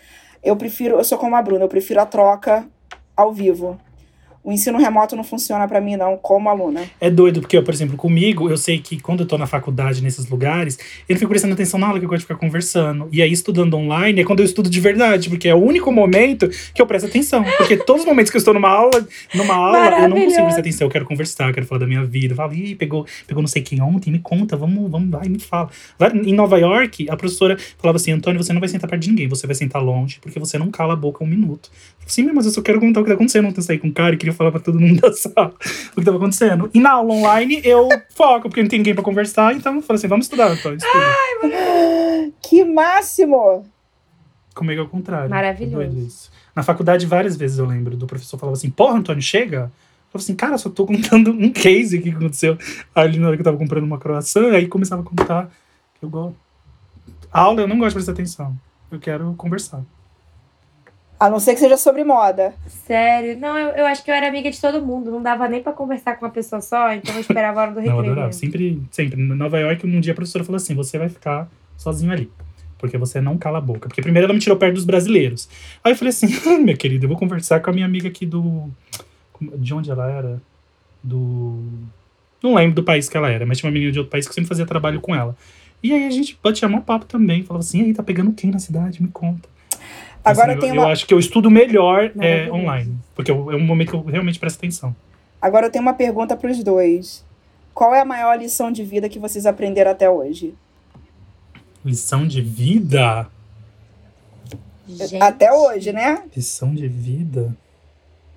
Eu 0.42 0.54
prefiro, 0.56 0.96
eu 0.96 1.04
sou 1.04 1.18
como 1.18 1.34
a 1.34 1.42
Bruna, 1.42 1.64
eu 1.64 1.68
prefiro 1.68 2.00
a 2.00 2.06
troca 2.06 2.68
ao 3.16 3.32
vivo. 3.32 3.80
O 4.47 4.53
ensino 4.53 4.78
remoto 4.78 5.16
não 5.16 5.24
funciona 5.24 5.66
para 5.66 5.80
mim, 5.80 5.97
não, 5.97 6.16
como 6.16 6.49
aluna. 6.49 6.84
É 7.01 7.11
doido, 7.11 7.40
porque, 7.40 7.61
por 7.61 7.74
exemplo, 7.74 7.97
comigo, 7.97 8.49
eu 8.49 8.57
sei 8.57 8.78
que 8.78 9.01
quando 9.01 9.24
eu 9.24 9.26
tô 9.26 9.36
na 9.36 9.44
faculdade, 9.44 10.01
nesses 10.01 10.28
lugares, 10.28 10.78
eu 11.09 11.16
fico 11.16 11.28
prestando 11.28 11.55
atenção 11.55 11.80
na 11.80 11.88
aula, 11.88 11.99
que 11.99 12.05
eu 12.05 12.09
gosto 12.09 12.20
de 12.20 12.26
ficar 12.26 12.38
conversando. 12.38 13.09
E 13.11 13.20
aí, 13.20 13.32
estudando 13.32 13.74
online, 13.74 14.20
é 14.20 14.24
quando 14.24 14.38
eu 14.38 14.44
estudo 14.44 14.70
de 14.70 14.78
verdade, 14.78 15.28
porque 15.28 15.49
é 15.49 15.55
o 15.57 15.59
único 15.59 15.90
momento 15.90 16.49
que 16.72 16.80
eu 16.80 16.86
presto 16.86 17.07
atenção. 17.07 17.42
Porque 17.59 17.76
todos 17.76 18.03
os 18.03 18.09
momentos 18.09 18.30
que 18.30 18.36
eu 18.36 18.38
estou 18.38 18.55
numa 18.55 18.68
aula, 18.68 19.05
numa 19.34 19.53
aula, 19.57 20.03
eu 20.03 20.09
não 20.11 20.16
consigo 20.16 20.44
prestar 20.44 20.61
atenção. 20.61 20.86
Eu 20.86 20.90
quero 20.92 21.05
conversar, 21.07 21.49
eu 21.49 21.53
quero 21.53 21.66
falar 21.66 21.80
da 21.80 21.86
minha 21.88 22.05
vida. 22.05 22.34
Eu 22.34 22.36
falo, 22.36 22.55
ih, 22.55 22.76
pegou, 22.76 23.05
pegou 23.26 23.42
não 23.42 23.49
sei 23.49 23.62
quem 23.62 23.82
ontem, 23.82 24.12
me 24.12 24.20
conta, 24.20 24.57
vamos, 24.57 24.88
vamos, 24.88 25.11
vai, 25.11 25.28
me 25.28 25.40
fala. 25.40 25.70
Lá 25.99 26.12
em 26.14 26.32
Nova 26.32 26.57
York, 26.57 27.11
a 27.11 27.16
professora 27.16 27.57
falava 27.78 27.97
assim: 27.97 28.12
Antônio, 28.12 28.40
você 28.40 28.53
não 28.53 28.61
vai 28.61 28.68
sentar 28.68 28.88
perto 28.88 29.03
de 29.03 29.09
ninguém, 29.09 29.26
você 29.26 29.44
vai 29.44 29.57
sentar 29.57 29.82
longe, 29.82 30.20
porque 30.20 30.38
você 30.38 30.57
não 30.57 30.70
cala 30.70 30.92
a 30.92 30.97
boca 30.97 31.24
um 31.24 31.26
minuto. 31.26 31.68
Sim, 32.07 32.30
mas 32.32 32.47
eu 32.47 32.53
só 32.53 32.62
quero 32.62 32.78
contar 32.78 33.01
o 33.01 33.03
que 33.03 33.09
tá 33.11 33.14
acontecendo. 33.14 33.49
Ontem 33.49 33.59
eu 33.59 33.64
saí 33.64 33.78
com 33.78 33.88
um 33.88 33.92
cara 33.92 34.14
e 34.14 34.16
queria 34.16 34.36
falar 34.37 34.51
pra 34.51 34.61
todo 34.61 34.78
mundo 34.78 35.01
da 35.03 35.12
sala 35.12 35.55
o 35.93 36.01
que 36.01 36.05
tava 36.05 36.16
acontecendo. 36.16 36.70
E 36.72 36.80
na 36.80 36.93
aula 36.93 37.14
online 37.14 37.61
eu 37.64 37.89
foco, 38.14 38.49
porque 38.49 38.62
não 38.62 38.68
tem 38.68 38.78
ninguém 38.78 38.95
pra 38.95 39.03
conversar, 39.03 39.55
então 39.55 39.76
eu 39.76 39.82
falei 39.82 39.99
assim: 39.99 40.09
vamos 40.09 40.26
estudar, 40.26 40.53
então, 40.55 40.74
estuda. 40.74 41.05
Ai. 41.43 42.32
Que 42.43 42.64
máximo! 42.64 43.64
Comigo 44.55 44.80
é 44.80 44.84
o 44.84 44.89
contrário. 44.89 45.28
Maravilhoso. 45.28 46.30
Na 46.55 46.62
faculdade, 46.62 47.05
várias 47.07 47.37
vezes 47.37 47.59
eu 47.59 47.66
lembro 47.66 47.97
do 47.97 48.07
professor 48.07 48.39
falava 48.39 48.57
assim: 48.57 48.70
porra, 48.70 48.99
Antônio, 48.99 49.22
chega. 49.22 49.57
Eu 49.66 50.20
falei 50.20 50.24
assim, 50.24 50.34
cara, 50.34 50.57
só 50.57 50.70
tô 50.70 50.87
contando 50.87 51.30
um 51.30 51.53
case 51.53 52.01
que 52.01 52.11
aconteceu 52.11 52.57
ali 52.95 53.18
na 53.18 53.26
hora 53.26 53.37
que 53.37 53.41
eu 53.41 53.45
tava 53.45 53.57
comprando 53.57 53.84
uma 53.84 53.99
croissant, 53.99 54.55
aí 54.55 54.66
começava 54.66 55.03
a 55.03 55.05
contar 55.05 55.51
que 55.99 56.05
eu 56.05 56.09
gosto. 56.09 56.37
A 57.32 57.41
aula 57.41 57.61
eu 57.61 57.68
não 57.68 57.78
gosto 57.78 57.91
de 57.91 57.95
prestar 57.97 58.12
atenção. 58.12 58.57
Eu 58.91 58.99
quero 58.99 59.34
conversar. 59.34 59.82
A 61.18 61.30
não 61.30 61.40
ser 61.40 61.54
que 61.54 61.60
seja 61.60 61.76
sobre 61.76 62.04
moda. 62.04 62.54
Sério? 62.66 63.38
Não, 63.38 63.58
eu, 63.58 63.70
eu 63.70 63.86
acho 63.86 64.04
que 64.04 64.10
eu 64.10 64.14
era 64.14 64.28
amiga 64.28 64.50
de 64.50 64.60
todo 64.60 64.84
mundo. 64.84 65.10
Não 65.10 65.22
dava 65.22 65.48
nem 65.48 65.62
para 65.62 65.72
conversar 65.72 66.16
com 66.16 66.26
uma 66.26 66.30
pessoa 66.30 66.60
só, 66.60 66.92
então 66.92 67.14
eu 67.14 67.20
esperava 67.20 67.60
a 67.60 67.62
hora 67.62 67.72
do 67.72 67.80
recreio. 67.80 67.96
Não, 67.96 68.04
eu 68.04 68.12
adorava. 68.12 68.32
Sempre, 68.32 68.82
sempre. 68.90 69.20
Em 69.20 69.26
Nova 69.26 69.58
York, 69.58 69.86
um 69.86 70.00
dia 70.00 70.12
a 70.12 70.16
professora 70.16 70.44
falou 70.44 70.56
assim: 70.56 70.74
você 70.74 70.98
vai 70.98 71.08
ficar 71.08 71.48
sozinho 71.76 72.12
ali. 72.12 72.30
Porque 72.78 72.98
você 72.98 73.20
não 73.20 73.38
cala 73.38 73.58
a 73.58 73.60
boca. 73.62 73.88
Porque 73.88 74.02
primeiro 74.02 74.26
ela 74.26 74.34
me 74.34 74.40
tirou 74.40 74.58
perto 74.58 74.74
dos 74.74 74.84
brasileiros. 74.84 75.48
Aí 75.82 75.92
eu 75.92 75.96
falei 75.96 76.10
assim: 76.10 76.26
minha 76.62 76.76
querida, 76.76 77.04
eu 77.04 77.08
vou 77.08 77.18
conversar 77.18 77.60
com 77.60 77.70
a 77.70 77.72
minha 77.72 77.86
amiga 77.86 78.08
aqui 78.08 78.26
do. 78.26 78.68
De 79.40 79.74
onde 79.74 79.90
ela 79.90 80.10
era? 80.10 80.40
do. 81.06 81.62
Não 82.42 82.54
lembro 82.54 82.74
do 82.74 82.82
país 82.82 83.08
que 83.08 83.16
ela 83.16 83.30
era, 83.30 83.46
mas 83.46 83.58
tinha 83.58 83.68
uma 83.68 83.72
menina 83.74 83.92
de 83.92 83.98
outro 83.98 84.10
país 84.10 84.26
que 84.26 84.34
sempre 84.34 84.48
fazia 84.48 84.66
trabalho 84.66 85.00
com 85.00 85.14
ela. 85.14 85.36
E 85.82 85.92
aí 85.92 86.06
a 86.06 86.10
gente 86.10 86.38
batia 86.42 86.68
um 86.68 86.80
papo 86.80 87.06
também. 87.06 87.44
Falava 87.44 87.64
assim, 87.64 87.80
e 87.80 87.84
aí, 87.86 87.94
tá 87.94 88.02
pegando 88.02 88.32
quem 88.32 88.50
na 88.50 88.58
cidade? 88.58 89.02
Me 89.02 89.08
conta. 89.08 89.48
Agora 90.30 90.52
assim, 90.52 90.60
tem 90.60 90.68
eu, 90.70 90.74
uma... 90.76 90.82
eu 90.84 90.88
acho 90.88 91.06
que 91.06 91.14
eu 91.14 91.18
estudo 91.18 91.50
melhor 91.50 92.12
é, 92.20 92.50
online. 92.50 92.96
Porque 93.14 93.30
eu- 93.30 93.50
é 93.50 93.56
um 93.56 93.64
momento 93.64 93.90
que 93.90 93.96
eu 93.96 94.02
realmente 94.02 94.38
presto 94.38 94.58
atenção. 94.58 94.94
Agora 95.40 95.66
eu 95.66 95.70
tenho 95.70 95.82
uma 95.82 95.94
pergunta 95.94 96.36
para 96.36 96.50
os 96.50 96.62
dois. 96.62 97.24
Qual 97.74 97.94
é 97.94 98.00
a 98.00 98.04
maior 98.04 98.38
lição 98.38 98.72
de 98.72 98.82
vida 98.84 99.08
que 99.08 99.18
vocês 99.18 99.46
aprenderam 99.46 99.90
até 99.90 100.08
hoje? 100.08 100.54
Lição 101.84 102.26
de 102.26 102.40
vida? 102.40 103.28
Gente. 104.88 105.22
Até 105.22 105.52
hoje, 105.52 105.92
né? 105.92 106.22
Lição 106.34 106.74
de 106.74 106.88
vida? 106.88 107.56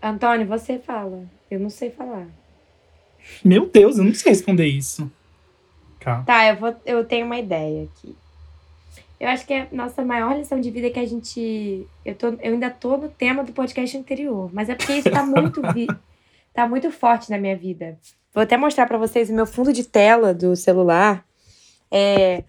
Antônio, 0.02 0.46
você 0.48 0.80
fala. 0.80 1.24
Eu 1.50 1.60
não 1.60 1.70
sei 1.70 1.90
falar. 1.90 2.28
Meu 3.44 3.68
Deus, 3.68 3.98
eu 3.98 4.04
não 4.04 4.14
sei 4.14 4.32
responder 4.32 4.66
isso. 4.66 5.10
Calma. 6.00 6.24
Tá, 6.24 6.48
eu, 6.48 6.56
vou, 6.56 6.76
eu 6.86 7.04
tenho 7.06 7.26
uma 7.26 7.38
ideia 7.38 7.84
aqui. 7.84 8.16
Eu 9.20 9.28
acho 9.28 9.46
que 9.46 9.54
a 9.54 9.68
nossa 9.72 10.04
maior 10.04 10.38
lição 10.38 10.62
de 10.62 10.72
vida 10.72 10.88
é 10.88 10.90
que 10.90 11.00
a 11.00 11.06
gente. 11.06 11.86
Eu, 12.06 12.16
tô, 12.16 12.28
eu 12.28 12.54
ainda 12.54 12.70
tô 12.70 12.96
no 12.96 13.10
tema 13.10 13.44
do 13.44 13.52
podcast 13.52 13.98
anterior, 13.98 14.50
mas 14.54 14.70
é 14.70 14.76
porque 14.76 14.94
isso 14.94 15.12
tá 15.12 15.26
muito, 15.26 15.62
vi, 15.74 15.88
tá 16.54 16.68
muito 16.68 16.90
forte 16.90 17.30
na 17.30 17.38
minha 17.38 17.58
vida. 17.58 18.00
Vou 18.34 18.44
até 18.44 18.56
mostrar 18.56 18.86
pra 18.88 18.98
vocês 18.98 19.30
o 19.30 19.34
meu 19.34 19.46
fundo 19.46 19.74
de 19.74 19.84
tela 19.84 20.34
do 20.34 20.56
celular. 20.56 21.26
É. 21.92 22.44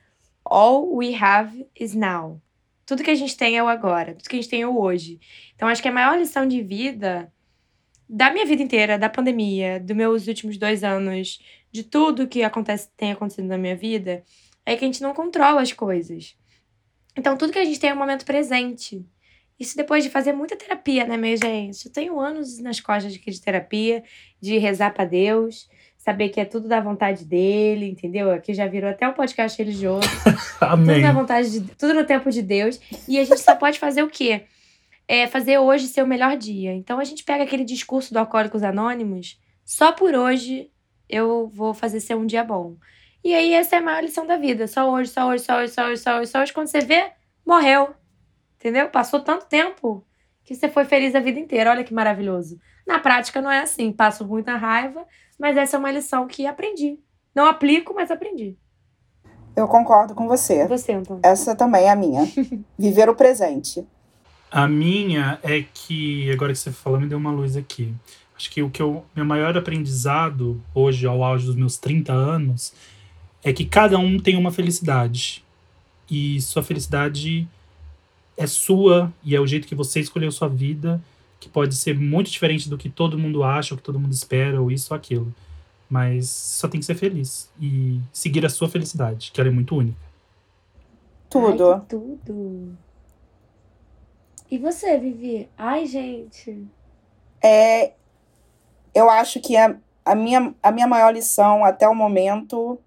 All 0.45 0.95
we 0.95 1.14
have 1.14 1.66
is 1.79 1.95
now. 1.95 2.41
Tudo 2.87 3.03
que 3.03 3.11
a 3.11 3.14
gente 3.14 3.37
tem 3.37 3.57
é 3.57 3.62
o 3.62 3.68
agora, 3.68 4.14
tudo 4.14 4.29
que 4.29 4.37
a 4.37 4.41
gente 4.41 4.51
tem 4.51 4.62
é 4.62 4.66
o 4.66 4.81
hoje. 4.81 5.21
Então, 5.55 5.68
acho 5.68 5.81
que 5.83 5.89
a 5.89 5.93
maior 5.93 6.18
lição 6.18 6.47
de 6.47 6.61
vida 6.61 7.33
da 8.09 8.33
minha 8.33 8.45
vida 8.45 8.61
inteira, 8.61 8.99
da 8.99 9.09
pandemia, 9.09 9.79
dos 9.79 9.97
meus 9.97 10.27
últimos 10.27 10.59
dois 10.59 10.83
anos, 10.83 11.41
de 11.71 11.85
tudo 11.85 12.27
que 12.27 12.43
acontece, 12.43 12.89
tem 12.97 13.12
acontecido 13.12 13.47
na 13.47 13.57
minha 13.57 13.77
vida, 13.77 14.25
é 14.66 14.75
que 14.75 14.85
a 14.85 14.89
gente 14.89 15.01
não 15.01 15.14
controla 15.14 15.62
as 15.62 15.73
coisas. 15.73 16.37
Então, 17.17 17.37
tudo 17.37 17.53
que 17.53 17.59
a 17.59 17.65
gente 17.65 17.81
tem 17.81 17.91
é 17.91 17.95
o 17.95 17.97
momento 17.97 18.25
presente. 18.25 19.05
Isso 19.61 19.77
depois 19.77 20.03
de 20.03 20.09
fazer 20.09 20.33
muita 20.33 20.57
terapia, 20.57 21.07
né, 21.07 21.19
minha 21.19 21.37
gente? 21.37 21.85
Eu 21.85 21.93
tenho 21.93 22.19
anos 22.19 22.59
nas 22.59 22.81
costas 22.81 23.13
de, 23.13 23.41
terapia, 23.43 24.03
de 24.41 24.57
rezar 24.57 24.95
pra 24.95 25.05
Deus, 25.05 25.69
saber 25.99 26.31
que 26.31 26.41
é 26.41 26.47
tudo 26.47 26.67
da 26.67 26.81
vontade 26.81 27.27
dele, 27.27 27.87
entendeu? 27.91 28.31
Aqui 28.31 28.55
já 28.55 28.67
virou 28.67 28.89
até 28.89 29.07
um 29.07 29.13
podcast 29.13 29.59
religioso. 29.59 30.09
Tudo 30.59 30.73
Amém. 30.73 31.03
na 31.03 31.13
vontade 31.13 31.51
de 31.51 31.61
tudo 31.75 31.93
no 31.93 32.05
tempo 32.05 32.31
de 32.31 32.41
Deus. 32.41 32.81
E 33.07 33.19
a 33.19 33.25
gente 33.25 33.41
só 33.41 33.55
pode 33.55 33.79
fazer 33.79 34.03
o 34.03 34.09
quê? 34.09 34.45
É 35.07 35.27
fazer 35.27 35.59
hoje 35.59 35.89
ser 35.89 36.03
o 36.03 36.07
melhor 36.07 36.39
dia. 36.39 36.73
Então 36.73 36.99
a 36.99 37.05
gente 37.05 37.23
pega 37.23 37.45
aquele 37.45 37.65
discurso 37.65 38.15
do 38.15 38.19
Alcoólicos 38.19 38.63
Anônimos, 38.63 39.39
só 39.65 39.93
por 39.93 40.15
hoje 40.15 40.71
eu 41.09 41.51
vou 41.53 41.75
fazer 41.75 42.01
ser 42.01 42.15
um 42.15 42.25
dia 42.25 42.45
bom. 42.45 42.77
E 43.23 43.35
aí 43.35 43.53
essa 43.53 43.77
é 43.77 43.79
a 43.79 43.83
maior 43.83 44.03
lição 44.03 44.27
da 44.27 44.37
vida. 44.37 44.66
Só 44.66 44.91
hoje, 44.91 45.11
só 45.11 45.29
hoje, 45.29 45.45
só 45.45 45.59
hoje, 45.59 45.73
só 45.73 45.87
hoje, 45.87 46.03
só 46.03 46.18
hoje, 46.18 46.31
só 46.31 46.41
hoje. 46.41 46.53
Quando 46.53 46.68
você 46.68 46.81
vê, 46.81 47.12
morreu. 47.47 47.91
Entendeu? 48.57 48.89
Passou 48.89 49.21
tanto 49.21 49.47
tempo 49.47 50.05
que 50.45 50.55
você 50.55 50.68
foi 50.68 50.85
feliz 50.85 51.14
a 51.14 51.21
vida 51.21 51.39
inteira. 51.39 51.71
Olha 51.71 51.85
que 51.85 51.95
maravilhoso. 51.95 52.59
Na 52.87 52.99
prática 52.99 53.41
não 53.41 53.51
é 53.51 53.61
assim. 53.61 53.93
Passo 53.93 54.27
muita 54.27 54.57
raiva, 54.57 55.07
mas 55.39 55.57
essa 55.57 55.77
é 55.77 55.79
uma 55.79 55.91
lição 55.91 56.27
que 56.27 56.47
aprendi. 56.47 56.99
Não 57.35 57.47
aplico, 57.47 57.95
mas 57.95 58.11
aprendi. 58.11 58.59
Eu 59.55 59.68
concordo 59.68 60.14
com 60.14 60.27
você. 60.27 60.66
Você, 60.66 60.93
Antônio? 60.93 61.21
Essa 61.25 61.55
também 61.55 61.85
é 61.85 61.91
a 61.91 61.97
minha. 61.97 62.23
Viver 62.79 63.09
o 63.09 63.14
presente. 63.14 63.87
A 64.51 64.66
minha 64.66 65.39
é 65.43 65.62
que, 65.62 66.31
agora 66.33 66.53
que 66.53 66.59
você 66.59 66.73
falou, 66.73 66.99
me 66.99 67.07
deu 67.07 67.18
uma 67.18 67.31
luz 67.31 67.57
aqui. 67.57 67.95
Acho 68.37 68.51
que 68.51 68.62
o 68.62 68.71
que 68.71 68.81
eu, 68.81 69.05
meu 69.14 69.25
maior 69.25 69.57
aprendizado 69.57 70.61
hoje, 70.75 71.07
ao 71.07 71.23
auge 71.23 71.47
dos 71.47 71.55
meus 71.55 71.77
30 71.77 72.12
anos, 72.12 72.73
é 73.43 73.53
que 73.53 73.64
cada 73.64 73.99
um 73.99 74.18
tem 74.18 74.36
uma 74.36 74.51
felicidade. 74.51 75.45
E 76.11 76.41
sua 76.41 76.62
felicidade 76.62 77.49
é 78.36 78.47
sua 78.47 79.12
e 79.22 79.34
é 79.34 79.41
o 79.41 79.47
jeito 79.47 79.66
que 79.66 79.74
você 79.74 80.01
escolheu 80.01 80.30
sua 80.32 80.49
vida, 80.49 81.01
que 81.38 81.49
pode 81.49 81.74
ser 81.76 81.99
muito 81.99 82.30
diferente 82.30 82.68
do 82.68 82.76
que 82.76 82.88
todo 82.88 83.18
mundo 83.18 83.43
acha, 83.43 83.74
ou 83.74 83.78
que 83.78 83.82
todo 83.82 83.99
mundo 83.99 84.12
espera, 84.12 84.61
ou 84.61 84.70
isso 84.70 84.93
ou 84.93 84.97
aquilo. 84.97 85.34
Mas 85.88 86.28
só 86.28 86.68
tem 86.68 86.80
que 86.80 86.86
ser 86.86 86.95
feliz 86.95 87.51
e 87.61 88.01
seguir 88.12 88.45
a 88.45 88.51
sua 88.51 88.68
felicidade, 88.68 89.30
que 89.32 89.41
ela 89.41 89.51
é 89.51 89.53
muito 89.53 89.76
única. 89.76 89.99
Tudo. 91.28 91.72
Ai, 91.72 91.80
tudo. 91.88 92.76
E 94.51 94.59
você, 94.59 94.99
Vivi? 94.99 95.49
Ai, 95.57 95.86
gente. 95.86 96.66
É, 97.43 97.93
eu 98.95 99.09
acho 99.09 99.41
que 99.41 99.57
a, 99.57 99.76
a, 100.05 100.14
minha, 100.14 100.55
a 100.62 100.72
minha 100.72 100.86
maior 100.86 101.14
lição 101.14 101.64
até 101.64 101.88
o 101.88 101.95
momento 101.95 102.78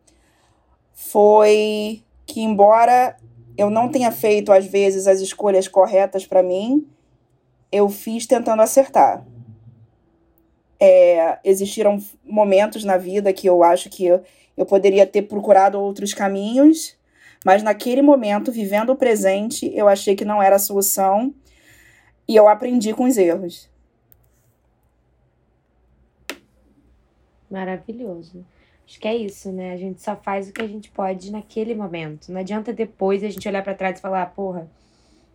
foi 0.94 2.04
que, 2.26 2.42
embora 2.42 3.18
eu 3.58 3.70
não 3.70 3.90
tenha 3.90 4.12
feito, 4.12 4.52
às 4.52 4.66
vezes, 4.66 5.08
as 5.08 5.20
escolhas 5.20 5.68
corretas 5.68 6.26
para 6.26 6.42
mim, 6.42 6.88
eu 7.72 7.90
fiz 7.90 8.26
tentando 8.26 8.62
acertar. 8.62 9.26
É, 10.80 11.40
existiram 11.44 11.98
momentos 12.24 12.84
na 12.84 12.98
vida 12.98 13.32
que 13.32 13.48
eu 13.48 13.64
acho 13.64 13.90
que 13.90 14.06
eu, 14.06 14.22
eu 14.56 14.66
poderia 14.66 15.06
ter 15.06 15.24
procurado 15.24 15.80
outros 15.80 16.14
caminhos, 16.14 16.98
mas 17.46 17.64
naquele 17.64 18.02
momento, 18.02 18.52
vivendo 18.52 18.92
o 18.92 18.96
presente, 18.96 19.72
eu 19.76 19.88
achei 19.88 20.16
que 20.16 20.26
não 20.26 20.42
era 20.42 20.56
a 20.56 20.60
solução 20.60 21.34
e 22.28 22.36
eu 22.36 22.48
aprendi 22.48 22.94
com 22.94 23.06
os 23.06 23.18
erros. 23.18 23.70
Maravilhoso. 27.50 28.46
Acho 28.88 29.00
que 29.00 29.08
é 29.08 29.16
isso, 29.16 29.52
né? 29.52 29.74
A 29.74 29.78
gente 29.78 30.02
só 30.02 30.16
faz 30.16 30.50
o 30.50 30.54
que 30.54 30.62
a 30.62 30.68
gente 30.68 30.90
pode 30.92 31.32
naquele 31.32 31.74
momento. 31.74 32.32
Não 32.32 32.40
adianta 32.40 32.74
depois 32.74 33.24
a 33.24 33.30
gente 33.30 33.48
olhar 33.48 33.64
pra 33.64 33.74
trás 33.74 33.98
e 33.98 34.02
falar, 34.02 34.26
porra, 34.28 34.70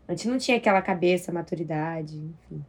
a 0.06 0.12
gente 0.12 0.28
não 0.28 0.38
tinha 0.38 0.56
aquela 0.56 0.82
cabeça, 0.82 1.32
maturidade, 1.32 2.16
enfim. 2.16 2.64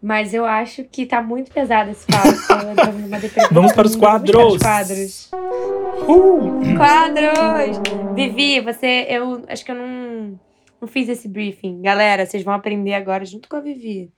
Mas 0.00 0.34
eu 0.34 0.44
acho 0.44 0.84
que 0.84 1.06
tá 1.06 1.22
muito 1.22 1.50
pesado 1.50 1.90
esse 1.90 2.06
papo. 2.06 2.28
depressão. 3.18 3.50
Vamos 3.50 3.72
para 3.72 3.86
os 3.86 3.96
para 3.96 4.46
os 4.46 4.58
quadros. 4.58 5.30
Uh! 6.06 6.76
Quadros! 6.76 7.78
Vivi, 8.14 8.60
você. 8.60 9.06
Eu 9.08 9.44
acho 9.48 9.64
que 9.64 9.70
eu 9.70 9.74
não, 9.74 10.38
não 10.80 10.86
fiz 10.86 11.08
esse 11.08 11.26
briefing. 11.26 11.82
Galera, 11.82 12.26
vocês 12.26 12.44
vão 12.44 12.54
aprender 12.54 12.94
agora 12.94 13.24
junto 13.24 13.48
com 13.48 13.56
a 13.56 13.60
Vivi. 13.60 14.12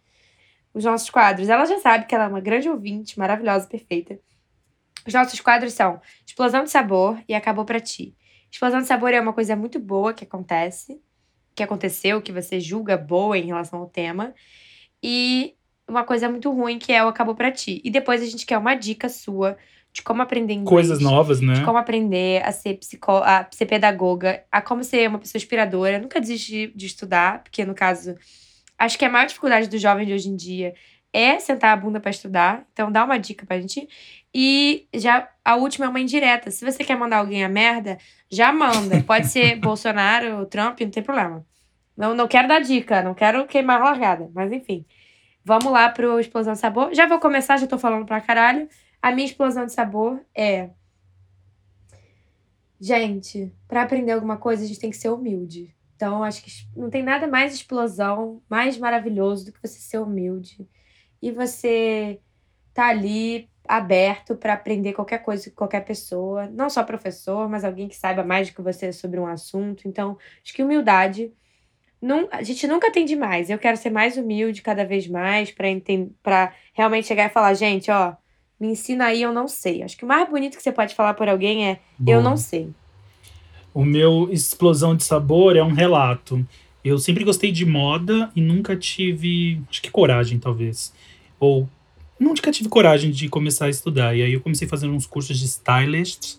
Os 0.75 0.85
nossos 0.85 1.09
quadros. 1.09 1.49
Ela 1.49 1.65
já 1.65 1.79
sabe 1.79 2.07
que 2.07 2.15
ela 2.15 2.25
é 2.25 2.29
uma 2.29 2.41
grande 2.41 2.69
ouvinte, 2.69 3.19
maravilhosa, 3.19 3.67
perfeita. 3.67 4.19
Os 5.09 5.15
nossos 5.15 5.41
quadros 5.41 5.73
são 5.73 6.03
Explosão 6.27 6.65
de 6.65 6.71
Sabor 6.71 7.19
e 7.27 7.35
Acabou 7.35 7.65
Pra 7.65 7.81
Ti. 7.81 8.15
Explosão 8.53 8.83
de 8.83 8.87
Sabor 8.87 9.09
é 9.15 9.19
uma 9.19 9.33
coisa 9.33 9.57
muito 9.57 9.81
boa 9.81 10.13
que 10.13 10.23
acontece, 10.23 11.01
que 11.55 11.63
aconteceu, 11.63 12.21
que 12.21 12.31
você 12.31 12.61
julga 12.61 12.95
boa 12.99 13.39
em 13.39 13.47
relação 13.47 13.81
ao 13.81 13.87
tema. 13.87 14.35
E 15.03 15.55
uma 15.89 16.05
coisa 16.05 16.29
muito 16.29 16.53
ruim 16.53 16.79
que 16.79 16.93
é 16.93 17.03
o 17.03 17.09
Acabou 17.09 17.35
Pra 17.35 17.51
Ti. 17.51 17.81
E 17.83 17.91
depois 17.91 18.21
a 18.21 18.27
gente 18.27 18.45
quer 18.45 18.59
uma 18.59 18.75
dica 18.75 19.09
sua 19.09 19.57
de 19.95 20.03
como 20.03 20.21
aprender 20.21 20.53
inglês 20.53 20.69
Coisas 20.69 21.01
novas, 21.01 21.41
né? 21.41 21.55
de 21.55 21.65
como 21.65 21.79
aprender 21.79 22.45
a 22.45 22.53
ser, 22.53 22.75
psicó 22.75 23.23
a 23.25 23.49
ser 23.51 23.65
pedagoga, 23.65 24.45
a 24.53 24.61
como 24.61 24.85
ser 24.85 25.09
uma 25.09 25.19
pessoa 25.19 25.39
inspiradora. 25.39 25.99
Nunca 25.99 26.21
desiste 26.21 26.53
de, 26.53 26.67
de 26.77 26.85
estudar, 26.85 27.43
porque 27.43 27.65
no 27.65 27.75
caso, 27.75 28.15
acho 28.77 28.99
que 28.99 29.07
a 29.07 29.09
maior 29.09 29.27
dificuldade 29.27 29.71
do 29.71 29.79
jovem 29.79 30.07
de 30.07 30.13
hoje 30.13 30.29
em 30.29 30.37
dia 30.37 30.75
é 31.13 31.39
sentar 31.39 31.73
a 31.73 31.77
bunda 31.77 32.01
pra 32.01 32.11
estudar. 32.11 32.67
Então 32.73 32.91
dá 32.91 33.05
uma 33.05 33.19
dica 33.19 33.47
pra 33.47 33.61
gente. 33.61 33.89
E 34.33 34.89
já 34.95 35.29
a 35.45 35.57
última 35.57 35.87
é 35.87 35.89
uma 35.89 36.01
indireta. 36.01 36.51
Se 36.51 36.65
você 36.65 36.85
quer 36.85 36.97
mandar 36.97 37.19
alguém 37.19 37.45
a 37.45 37.49
merda, 37.49 37.99
já 38.31 38.53
manda. 38.53 39.03
Pode 39.05 39.27
ser 39.29 39.57
Bolsonaro 39.57 40.39
ou 40.39 40.47
Trump, 40.47 40.81
não 40.81 40.91
tem 40.91 41.03
problema. 41.03 41.45
Não, 41.97 42.15
não 42.15 42.29
quero 42.29 42.47
dar 42.47 42.61
dica, 42.61 43.03
não 43.03 43.15
quero 43.15 43.47
queimar 43.47 43.81
a 43.81 43.85
largada, 43.85 44.31
mas 44.33 44.53
enfim. 44.53 44.85
Vamos 45.45 45.73
lá 45.73 45.89
pro 45.89 46.21
Explosão 46.21 46.53
de 46.53 46.59
Sabor. 46.59 46.95
Já 46.95 47.07
vou 47.07 47.19
começar, 47.19 47.57
já 47.57 47.67
tô 47.67 47.79
falando 47.79 48.07
pra 48.07 48.21
caralho. 48.21 48.69
A 49.01 49.13
minha 49.13 49.27
explosão 49.27 49.65
de 49.65 49.73
sabor 49.73 50.21
é. 50.35 50.71
Gente, 52.81 53.53
pra 53.67 53.83
aprender 53.83 54.13
alguma 54.13 54.37
coisa, 54.37 54.63
a 54.63 54.67
gente 54.67 54.79
tem 54.79 54.91
que 54.91 54.97
ser 54.97 55.09
humilde. 55.09 55.75
Então, 55.97 56.23
acho 56.23 56.45
que 56.45 56.51
não 56.77 56.91
tem 56.91 57.03
nada 57.03 57.27
mais 57.27 57.55
explosão, 57.55 58.41
mais 58.49 58.79
maravilhoso 58.79 59.47
do 59.47 59.53
que 59.53 59.61
você 59.61 59.81
ser 59.81 59.99
humilde. 59.99 60.69
E 61.23 61.33
você 61.33 62.21
tá 62.73 62.89
ali 62.89 63.49
aberto 63.67 64.35
pra 64.35 64.55
aprender 64.55 64.95
qualquer 64.95 65.19
coisa 65.19 65.51
com 65.51 65.57
qualquer 65.57 65.85
pessoa. 65.85 66.47
Não 66.47 66.71
só 66.71 66.83
professor, 66.83 67.49
mas 67.49 67.65
alguém 67.65 67.89
que 67.89 67.97
saiba 67.97 68.25
mais 68.25 68.49
do 68.49 68.55
que 68.55 68.63
você 68.63 68.93
sobre 68.93 69.21
um 69.21 69.27
assunto. 69.27 69.87
Então, 69.87 70.17
acho 70.43 70.55
que 70.55 70.63
humildade. 70.63 71.33
Não, 72.01 72.29
a 72.31 72.43
gente 72.43 72.67
nunca 72.67 72.91
tem 72.91 73.05
demais. 73.05 73.51
Eu 73.51 73.59
quero 73.59 73.77
ser 73.77 73.91
mais 73.91 74.17
humilde 74.17 74.63
cada 74.63 74.85
vez 74.85 75.07
mais 75.09 75.53
pra 76.23 76.55
realmente 76.73 77.09
chegar 77.09 77.27
e 77.27 77.33
falar, 77.33 77.53
gente, 77.55 77.91
ó, 77.91 78.15
me 78.59 78.69
ensina 78.69 79.07
aí, 79.07 79.23
eu 79.23 79.33
não 79.33 79.47
sei. 79.47 79.83
Acho 79.83 79.97
que 79.97 80.05
o 80.05 80.09
mais 80.09 80.29
bonito 80.29 80.57
que 80.57 80.63
você 80.63 80.73
pode 80.73 80.95
falar 80.95 81.15
por 81.15 81.29
alguém 81.29 81.69
é 81.69 81.81
eu 82.01 82.21
Boa. 82.21 82.23
não 82.23 82.37
sei. 82.37 82.71
O 83.75 83.85
meu 83.85 84.29
explosão 84.33 84.97
de 84.97 85.05
sabor 85.05 85.57
é 85.57 85.63
um 85.63 85.73
relato. 85.73 86.45
Eu 86.89 86.99
sempre 86.99 87.25
gostei 87.25 87.53
de 87.53 87.65
moda 87.67 88.31
e 88.35 88.41
nunca 88.41 88.77
tive, 88.77 89.61
acho 89.69 89.83
que 89.83 89.91
coragem, 89.91 90.39
talvez. 90.39 90.93
Ou 91.39 91.69
nunca 92.19 92.51
tive 92.51 92.69
coragem 92.69 93.11
de 93.11 93.29
começar 93.29 93.67
a 93.67 93.71
estudar. 93.71 94.17
E 94.17 94.23
aí 94.23 94.33
eu 94.33 94.41
comecei 94.41 94.67
fazendo 94.67 94.95
uns 94.95 95.07
cursos 95.07 95.39
de 95.39 95.45
stylist. 95.45 96.37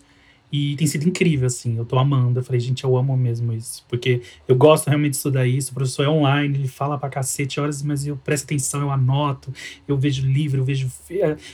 E 0.52 0.74
tem 0.74 0.84
sido 0.84 1.08
incrível, 1.08 1.46
assim. 1.46 1.76
Eu 1.78 1.84
tô 1.84 1.96
amando. 1.96 2.40
Eu 2.40 2.44
falei, 2.44 2.60
gente, 2.60 2.82
eu 2.82 2.96
amo 2.96 3.16
mesmo 3.16 3.52
isso. 3.52 3.84
Porque 3.88 4.20
eu 4.48 4.56
gosto 4.56 4.88
realmente 4.88 5.12
de 5.12 5.16
estudar 5.18 5.46
isso. 5.46 5.70
O 5.70 5.74
professor 5.74 6.04
é 6.04 6.08
online, 6.08 6.58
ele 6.58 6.68
fala 6.68 6.98
pra 6.98 7.08
cacete 7.08 7.60
horas, 7.60 7.82
mas 7.82 8.04
eu 8.04 8.16
presto 8.16 8.44
atenção, 8.44 8.80
eu 8.80 8.90
anoto, 8.90 9.52
eu 9.86 9.96
vejo 9.96 10.26
livro, 10.26 10.60
eu 10.60 10.64
vejo. 10.64 10.90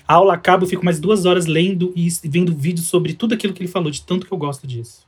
A 0.09 0.15
aula 0.15 0.33
acaba, 0.33 0.65
eu 0.65 0.69
fico 0.69 0.85
mais 0.85 0.99
duas 0.99 1.27
horas 1.27 1.45
lendo 1.45 1.93
e 1.95 2.09
vendo 2.25 2.55
vídeos 2.55 2.87
sobre 2.87 3.13
tudo 3.13 3.35
aquilo 3.35 3.53
que 3.53 3.63
ele 3.63 3.69
falou, 3.69 3.91
de 3.91 4.01
tanto 4.01 4.27
que 4.27 4.33
eu 4.33 4.39
gosto 4.39 4.67
disso. 4.67 5.07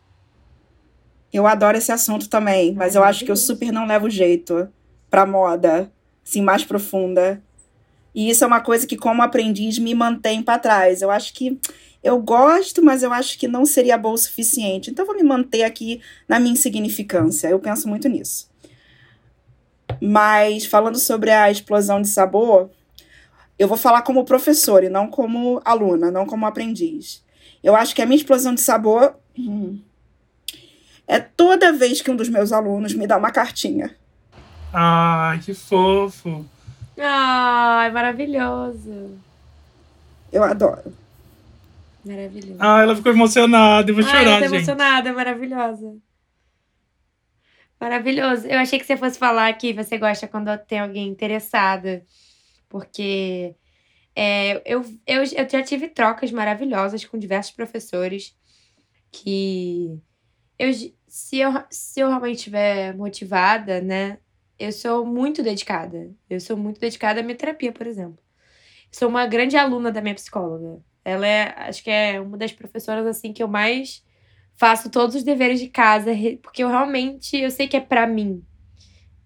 Eu 1.32 1.46
adoro 1.46 1.76
esse 1.76 1.92
assunto 1.92 2.28
também, 2.28 2.74
mas 2.74 2.94
eu 2.94 3.04
acho 3.04 3.24
que 3.24 3.30
eu 3.30 3.36
super 3.36 3.70
não 3.70 3.86
levo 3.86 4.08
jeito 4.08 4.68
pra 5.10 5.26
moda, 5.26 5.92
assim, 6.26 6.40
mais 6.40 6.64
profunda. 6.64 7.42
E 8.14 8.30
isso 8.30 8.42
é 8.42 8.46
uma 8.46 8.60
coisa 8.60 8.86
que, 8.86 8.96
como 8.96 9.22
aprendiz, 9.22 9.78
me 9.78 9.94
mantém 9.94 10.42
para 10.42 10.58
trás. 10.58 11.02
Eu 11.02 11.10
acho 11.10 11.34
que 11.34 11.58
eu 12.02 12.20
gosto, 12.20 12.82
mas 12.82 13.02
eu 13.02 13.12
acho 13.12 13.38
que 13.38 13.46
não 13.46 13.66
seria 13.66 13.98
bom 13.98 14.12
o 14.12 14.18
suficiente. 14.18 14.90
Então, 14.90 15.04
eu 15.04 15.06
vou 15.06 15.16
me 15.16 15.22
manter 15.22 15.64
aqui 15.64 16.00
na 16.26 16.40
minha 16.40 16.52
insignificância. 16.52 17.48
Eu 17.48 17.58
penso 17.58 17.88
muito 17.88 18.08
nisso. 18.08 18.48
Mas, 20.00 20.64
falando 20.64 20.98
sobre 20.98 21.30
a 21.30 21.50
explosão 21.50 22.00
de 22.00 22.08
sabor, 22.08 22.70
eu 23.58 23.66
vou 23.68 23.76
falar 23.76 24.02
como 24.02 24.24
professora 24.24 24.86
e 24.86 24.88
não 24.88 25.08
como 25.08 25.60
aluna, 25.64 26.10
não 26.10 26.24
como 26.24 26.46
aprendiz. 26.46 27.24
Eu 27.62 27.74
acho 27.74 27.94
que 27.94 28.00
a 28.00 28.06
minha 28.06 28.16
explosão 28.16 28.54
de 28.54 28.60
sabor 28.60 29.16
hum, 29.36 29.78
é 31.08 31.18
toda 31.18 31.72
vez 31.72 32.02
que 32.02 32.10
um 32.10 32.16
dos 32.16 32.28
meus 32.28 32.52
alunos 32.52 32.92
me 32.92 33.06
dá 33.06 33.16
uma 33.16 33.32
cartinha. 33.32 33.96
Ai, 34.72 35.38
que 35.38 35.54
fofo. 35.54 36.44
Ai, 36.98 37.90
maravilhoso. 37.90 39.18
Eu 40.30 40.44
adoro. 40.44 40.94
Maravilhoso. 42.04 42.56
Ah, 42.58 42.82
ela 42.82 42.94
ficou 42.94 43.10
emocionada. 43.10 43.90
Eu 43.90 43.94
vou 43.94 44.04
Ai, 44.04 44.10
chorar, 44.10 44.22
eu 44.22 44.34
tô 44.34 44.44
gente. 44.44 44.54
emocionada, 44.56 45.12
maravilhosa. 45.12 45.96
Maravilhoso. 47.80 48.46
Eu 48.46 48.58
achei 48.58 48.78
que 48.78 48.84
você 48.84 48.96
fosse 48.96 49.18
falar 49.18 49.52
que 49.54 49.72
você 49.72 49.96
gosta 49.96 50.28
quando 50.28 50.56
tem 50.58 50.80
alguém 50.80 51.08
interessada. 51.08 52.04
Porque 52.68 53.54
é, 54.14 54.60
eu, 54.66 54.84
eu, 55.06 55.22
eu 55.22 55.48
já 55.48 55.62
tive 55.62 55.88
trocas 55.88 56.30
maravilhosas 56.30 57.04
com 57.04 57.18
diversos 57.18 57.52
professores 57.52 58.36
que 59.10 59.98
eu, 60.58 60.70
se, 61.08 61.38
eu, 61.38 61.52
se 61.70 62.00
eu 62.00 62.08
realmente 62.08 62.36
estiver 62.36 62.96
motivada, 62.96 63.80
né? 63.80 64.18
Eu 64.58 64.72
sou 64.72 65.06
muito 65.06 65.42
dedicada. 65.42 66.10
Eu 66.28 66.40
sou 66.40 66.56
muito 66.56 66.80
dedicada 66.80 67.20
à 67.20 67.22
minha 67.22 67.36
terapia, 67.36 67.72
por 67.72 67.86
exemplo. 67.86 68.18
Sou 68.90 69.08
uma 69.08 69.26
grande 69.26 69.56
aluna 69.56 69.90
da 69.92 70.00
minha 70.00 70.14
psicóloga. 70.14 70.82
Ela 71.04 71.26
é, 71.26 71.54
acho 71.56 71.82
que 71.82 71.90
é 71.90 72.20
uma 72.20 72.36
das 72.36 72.52
professoras 72.52 73.06
assim 73.06 73.32
que 73.32 73.42
eu 73.42 73.48
mais 73.48 74.04
faço 74.56 74.90
todos 74.90 75.14
os 75.14 75.22
deveres 75.22 75.60
de 75.60 75.68
casa, 75.68 76.10
porque 76.42 76.62
eu 76.62 76.68
realmente 76.68 77.36
eu 77.36 77.50
sei 77.50 77.68
que 77.68 77.76
é 77.76 77.80
pra 77.80 78.06
mim. 78.06 78.44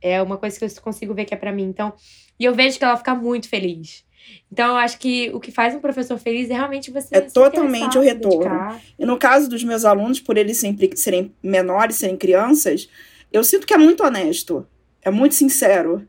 É 0.00 0.20
uma 0.20 0.36
coisa 0.36 0.58
que 0.58 0.64
eu 0.64 0.82
consigo 0.82 1.14
ver 1.14 1.24
que 1.24 1.34
é 1.34 1.36
pra 1.36 1.52
mim. 1.52 1.64
Então, 1.64 1.92
e 2.38 2.44
eu 2.44 2.54
vejo 2.54 2.78
que 2.78 2.84
ela 2.84 2.96
fica 2.96 3.14
muito 3.14 3.48
feliz. 3.48 4.04
Então, 4.50 4.68
eu 4.68 4.76
acho 4.76 4.98
que 4.98 5.30
o 5.32 5.40
que 5.40 5.50
faz 5.50 5.74
um 5.74 5.80
professor 5.80 6.18
feliz 6.18 6.50
é 6.50 6.54
realmente 6.54 6.90
você 6.90 7.08
É 7.16 7.26
se 7.26 7.32
totalmente 7.32 7.96
o 7.96 8.00
retorno. 8.02 8.38
dedicar. 8.40 8.80
E 8.98 9.04
no 9.06 9.16
caso 9.16 9.48
dos 9.48 9.64
meus 9.64 9.84
alunos, 9.84 10.20
por 10.20 10.36
eles 10.36 10.58
sempre 10.58 10.90
serem 10.94 11.32
menores, 11.42 11.96
serem 11.96 12.16
crianças, 12.16 12.88
eu 13.32 13.42
sinto 13.42 13.66
que 13.66 13.72
é 13.72 13.78
muito 13.78 14.02
honesto, 14.04 14.66
é 15.02 15.10
muito 15.10 15.34
sincero. 15.34 16.06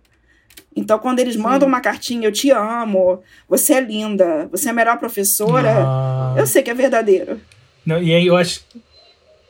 Então, 0.76 0.98
quando 1.00 1.20
eles 1.20 1.36
Sim. 1.36 1.42
mandam 1.42 1.68
uma 1.68 1.80
cartinha, 1.80 2.28
eu 2.28 2.32
te 2.32 2.50
amo, 2.52 3.22
você 3.48 3.74
é 3.76 3.80
linda, 3.82 4.48
você 4.52 4.68
é 4.68 4.72
a 4.72 4.74
melhor 4.74 4.98
professora, 4.98 5.70
Ah. 5.86 6.36
eu 6.38 6.46
sei 6.48 6.64
que 6.64 6.70
é 6.70 6.74
verdadeiro. 6.74 7.40
Não, 7.86 8.02
e 8.02 8.14
aí 8.14 8.26
eu 8.28 8.36
acho. 8.36 8.62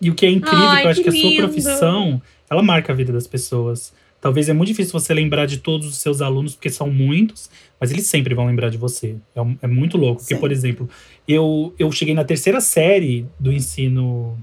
E 0.01 0.09
o 0.09 0.15
que 0.15 0.25
é 0.25 0.29
incrível, 0.29 0.59
Ai, 0.67 0.81
que 0.81 0.87
eu 0.87 0.91
acho 0.91 1.03
que 1.03 1.11
que 1.11 1.17
a 1.17 1.21
sua 1.21 1.37
profissão, 1.47 2.21
ela 2.49 2.61
marca 2.61 2.91
a 2.91 2.95
vida 2.95 3.13
das 3.13 3.25
pessoas. 3.25 3.93
Talvez 4.23 4.47
é 4.47 4.53
muito 4.53 4.69
difícil 4.69 4.93
você 4.97 5.13
lembrar 5.13 5.45
de 5.45 5.57
todos 5.57 5.85
os 5.85 5.97
seus 5.97 6.21
alunos, 6.21 6.55
porque 6.55 6.69
são 6.69 6.89
muitos, 6.89 7.49
mas 7.77 7.91
eles 7.91 8.05
sempre 8.07 8.33
vão 8.33 8.45
lembrar 8.47 8.69
de 8.69 8.77
você. 8.77 9.17
É, 9.35 9.41
um- 9.41 9.57
é 9.61 9.67
muito 9.67 9.97
louco. 9.97 10.21
Porque, 10.21 10.35
Sim. 10.35 10.39
por 10.39 10.49
exemplo, 10.49 10.87
eu, 11.27 11.73
eu 11.77 11.91
cheguei 11.91 12.13
na 12.13 12.23
terceira 12.23 12.61
série 12.61 13.25
do 13.37 13.51
ensino. 13.51 14.37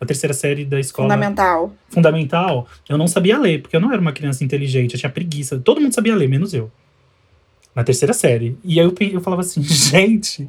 A 0.00 0.06
terceira 0.06 0.32
série 0.32 0.64
da 0.64 0.78
escola 0.78 1.08
Fundamental. 1.08 1.72
fundamental, 1.88 2.68
eu 2.88 2.96
não 2.96 3.08
sabia 3.08 3.36
ler, 3.36 3.60
porque 3.62 3.74
eu 3.74 3.80
não 3.80 3.90
era 3.92 4.00
uma 4.00 4.12
criança 4.12 4.44
inteligente, 4.44 4.94
eu 4.94 5.00
tinha 5.00 5.10
preguiça. 5.10 5.58
Todo 5.58 5.80
mundo 5.80 5.92
sabia 5.94 6.14
ler, 6.14 6.28
menos 6.28 6.54
eu. 6.54 6.70
Na 7.74 7.82
terceira 7.82 8.12
série. 8.12 8.56
E 8.62 8.78
aí 8.78 8.86
eu, 8.86 8.94
eu 9.12 9.20
falava 9.20 9.40
assim, 9.42 9.62
gente, 9.66 10.48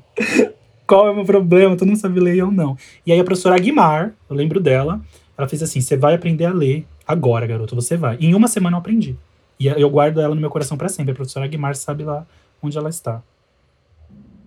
qual 0.86 1.08
é 1.08 1.12
o 1.12 1.16
meu 1.16 1.26
problema? 1.26 1.76
Todo 1.76 1.88
mundo 1.88 1.98
sabe 2.00 2.20
ler 2.20 2.36
e 2.36 2.40
eu 2.40 2.52
não. 2.52 2.78
E 3.04 3.12
aí 3.12 3.20
a 3.20 3.24
professora 3.24 3.56
Aguimar, 3.56 4.14
eu 4.30 4.36
lembro 4.36 4.60
dela, 4.60 5.02
ela 5.36 5.48
fez 5.48 5.64
assim: 5.64 5.82
você 5.82 5.98
vai 5.98 6.14
aprender 6.14 6.46
a 6.46 6.54
ler 6.54 6.86
agora, 7.08 7.46
garoto, 7.48 7.76
você 7.76 7.96
vai. 7.98 8.18
Em 8.20 8.34
uma 8.34 8.48
semana 8.48 8.76
eu 8.76 8.80
aprendi. 8.80 9.16
E 9.60 9.68
eu 9.68 9.90
guardo 9.90 10.20
ela 10.20 10.36
no 10.36 10.42
meu 10.42 10.50
coração 10.50 10.78
pra 10.78 10.90
sempre. 10.90 11.12
A 11.12 11.16
professora 11.16 11.46
Aguimar 11.46 11.76
sabe 11.76 12.04
lá 12.04 12.26
onde 12.62 12.78
ela 12.78 12.90
está. 12.90 13.22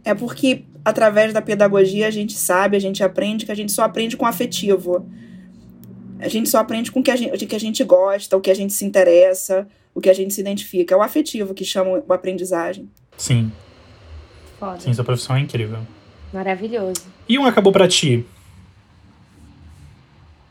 É 0.05 0.15
porque, 0.15 0.65
através 0.85 1.33
da 1.33 1.43
pedagogia, 1.43 2.07
a 2.07 2.11
gente 2.11 2.35
sabe, 2.35 2.77
a 2.77 2.81
gente 2.81 3.03
aprende 3.03 3.45
que 3.45 3.53
a 3.53 3.55
gente 3.55 3.73
só 3.73 3.83
aprende 3.85 4.17
com 4.17 4.27
afetivo. 4.27 5.07
A 6.21 6.29
gente 6.29 6.49
só 6.49 6.59
aprende 6.59 6.91
com 6.91 7.01
o 7.01 7.03
que 7.03 7.11
a 7.11 7.17
gente, 7.17 7.47
que 7.47 7.57
a 7.57 7.61
gente 7.61 7.83
gosta, 7.85 8.37
o 8.37 8.41
que 8.41 8.51
a 8.51 8.55
gente 8.55 8.73
se 8.73 8.85
interessa, 8.85 9.67
o 9.95 10.01
que 10.01 10.11
a 10.11 10.13
gente 10.13 10.35
se 10.35 10.41
identifica. 10.41 10.95
É 10.95 10.99
o 10.99 11.03
afetivo 11.03 11.55
que 11.55 11.65
chama 11.65 12.03
o 12.07 12.13
aprendizagem. 12.13 12.89
Sim, 13.17 13.53
Foda. 14.59 14.81
sim, 14.81 14.93
sua 14.93 15.05
profissão 15.05 15.37
é 15.37 15.41
incrível. 15.41 15.79
Maravilhoso. 16.33 17.03
E 17.29 17.39
um 17.39 17.45
acabou 17.45 17.73
pra 17.73 17.87
ti? 17.89 18.27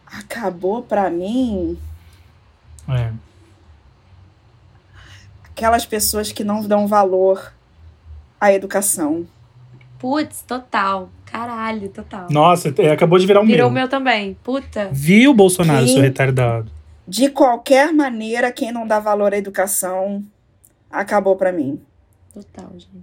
Acabou 0.06 0.82
pra 0.82 1.10
mim 1.10 1.78
É. 2.90 3.12
aquelas 5.44 5.86
pessoas 5.86 6.32
que 6.32 6.44
não 6.44 6.62
dão 6.62 6.88
valor 6.88 7.52
à 8.40 8.54
educação. 8.54 9.26
Putz, 10.00 10.42
total. 10.44 11.10
Caralho, 11.26 11.90
total. 11.90 12.28
Nossa, 12.30 12.74
é, 12.78 12.92
acabou 12.92 13.18
de 13.20 13.26
virar 13.28 13.42
o 13.42 13.46
Virou 13.46 13.68
o 13.68 13.72
meu. 13.72 13.82
meu 13.82 13.90
também. 13.90 14.36
Puta. 14.44 14.90
Viu, 14.94 15.34
Bolsonaro, 15.34 15.84
Quem? 15.86 15.94
seu 15.94 16.02
retardado? 16.02 16.72
De 17.08 17.30
qualquer 17.30 17.92
maneira, 17.94 18.52
quem 18.52 18.72
não 18.72 18.86
dá 18.88 19.00
valor 19.00 19.34
à 19.34 19.38
educação 19.38 20.24
acabou 20.90 21.36
pra 21.36 21.52
mim. 21.52 21.82
Total, 22.34 22.70
gente. 22.74 22.94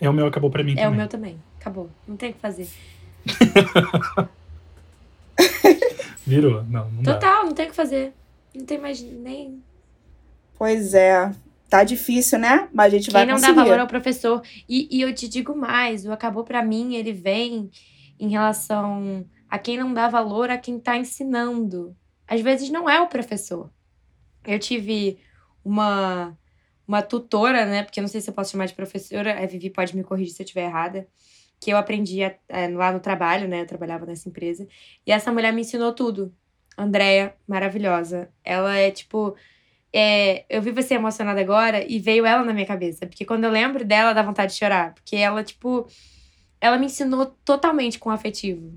É 0.00 0.08
o 0.08 0.12
meu 0.12 0.26
acabou 0.26 0.50
pra 0.50 0.62
mim 0.64 0.72
É 0.72 0.82
o 0.82 0.84
também. 0.84 0.96
meu 0.98 1.08
também. 1.08 1.38
Acabou. 1.60 1.90
Não 2.06 2.16
tem 2.16 2.30
o 2.30 2.34
que 2.34 2.40
fazer. 2.40 2.68
Virou. 6.26 6.62
Não, 6.64 6.90
não 6.90 7.02
dá. 7.02 7.14
Total, 7.14 7.44
não 7.44 7.52
tem 7.54 7.66
o 7.66 7.70
que 7.70 7.76
fazer. 7.76 8.12
Não 8.54 8.64
tem 8.64 8.78
mais 8.78 9.00
nem. 9.02 9.62
Pois 10.56 10.94
é, 10.94 11.30
tá 11.68 11.84
difícil, 11.84 12.38
né? 12.38 12.68
Mas 12.72 12.92
a 12.92 12.96
gente 12.96 13.10
vai 13.10 13.22
Quem 13.24 13.32
não 13.34 13.40
dá 13.40 13.48
conseguir. 13.48 13.68
valor 13.68 13.80
ao 13.80 13.86
professor. 13.86 14.42
E, 14.68 14.88
e 14.90 15.00
eu 15.02 15.14
te 15.14 15.28
digo 15.28 15.54
mais: 15.56 16.04
o 16.06 16.12
acabou 16.12 16.44
pra 16.44 16.62
mim, 16.62 16.94
ele 16.94 17.12
vem 17.12 17.70
em 18.18 18.28
relação 18.28 19.24
a 19.48 19.58
quem 19.58 19.78
não 19.78 19.94
dá 19.94 20.08
valor 20.08 20.50
a 20.50 20.58
quem 20.58 20.78
tá 20.80 20.96
ensinando. 20.96 21.96
Às 22.26 22.40
vezes 22.40 22.68
não 22.70 22.88
é 22.90 23.00
o 23.00 23.06
professor. 23.06 23.70
Eu 24.46 24.58
tive 24.58 25.18
uma, 25.64 26.36
uma 26.86 27.00
tutora, 27.02 27.64
né? 27.64 27.82
Porque 27.84 28.00
eu 28.00 28.02
não 28.02 28.08
sei 28.08 28.20
se 28.20 28.28
eu 28.28 28.34
posso 28.34 28.50
chamar 28.52 28.66
de 28.66 28.74
professora, 28.74 29.42
a 29.42 29.46
Vivi 29.46 29.70
pode 29.70 29.94
me 29.96 30.02
corrigir 30.02 30.34
se 30.34 30.42
eu 30.42 30.44
estiver 30.44 30.64
errada. 30.64 31.06
Que 31.60 31.70
eu 31.72 31.76
aprendi 31.76 32.22
a- 32.22 32.34
é, 32.48 32.68
lá 32.68 32.92
no 32.92 33.00
trabalho, 33.00 33.48
né? 33.48 33.62
Eu 33.62 33.66
trabalhava 33.66 34.04
nessa 34.06 34.28
empresa. 34.28 34.66
E 35.06 35.12
essa 35.12 35.32
mulher 35.32 35.52
me 35.52 35.60
ensinou 35.62 35.92
tudo. 35.92 36.32
Andréia, 36.78 37.34
maravilhosa. 37.46 38.28
Ela 38.44 38.76
é 38.76 38.90
tipo. 38.90 39.34
é, 39.92 40.44
eu 40.48 40.62
vi 40.62 40.70
você 40.70 40.94
emocionada 40.94 41.40
agora 41.40 41.84
e 41.84 41.98
veio 41.98 42.24
ela 42.24 42.44
na 42.44 42.52
minha 42.52 42.66
cabeça. 42.66 43.06
Porque 43.06 43.24
quando 43.24 43.44
eu 43.44 43.50
lembro 43.50 43.84
dela, 43.84 44.12
dá 44.12 44.22
vontade 44.22 44.52
de 44.52 44.58
chorar. 44.58 44.94
Porque 44.94 45.16
ela, 45.16 45.42
tipo. 45.42 45.86
Ela 46.60 46.78
me 46.78 46.86
ensinou 46.86 47.26
totalmente 47.44 47.98
com 47.98 48.10
afetivo. 48.10 48.72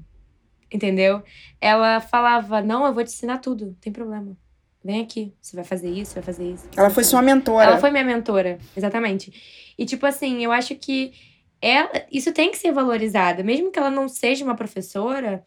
Entendeu? 0.71 1.21
Ela 1.59 2.01
falava: 2.01 2.61
Não, 2.61 2.85
eu 2.85 2.93
vou 2.93 3.03
te 3.03 3.09
ensinar 3.09 3.37
tudo, 3.37 3.67
não 3.67 3.73
tem 3.75 3.93
problema. 3.93 4.35
Vem 4.83 5.01
aqui, 5.01 5.31
você 5.39 5.55
vai 5.55 5.63
fazer 5.63 5.91
isso, 5.91 6.15
vai 6.15 6.23
fazer 6.23 6.51
isso. 6.51 6.67
Ela 6.75 6.89
foi 6.89 7.03
sua 7.03 7.21
mentora. 7.21 7.65
Ela 7.65 7.77
foi 7.77 7.91
minha 7.91 8.03
mentora, 8.03 8.57
exatamente. 8.75 9.73
E, 9.77 9.85
tipo 9.85 10.07
assim, 10.07 10.43
eu 10.43 10.51
acho 10.51 10.75
que 10.75 11.13
ela, 11.61 11.91
isso 12.11 12.33
tem 12.33 12.49
que 12.49 12.57
ser 12.57 12.71
valorizado. 12.71 13.43
Mesmo 13.43 13.69
que 13.71 13.77
ela 13.77 13.91
não 13.91 14.09
seja 14.09 14.43
uma 14.43 14.55
professora, 14.55 15.43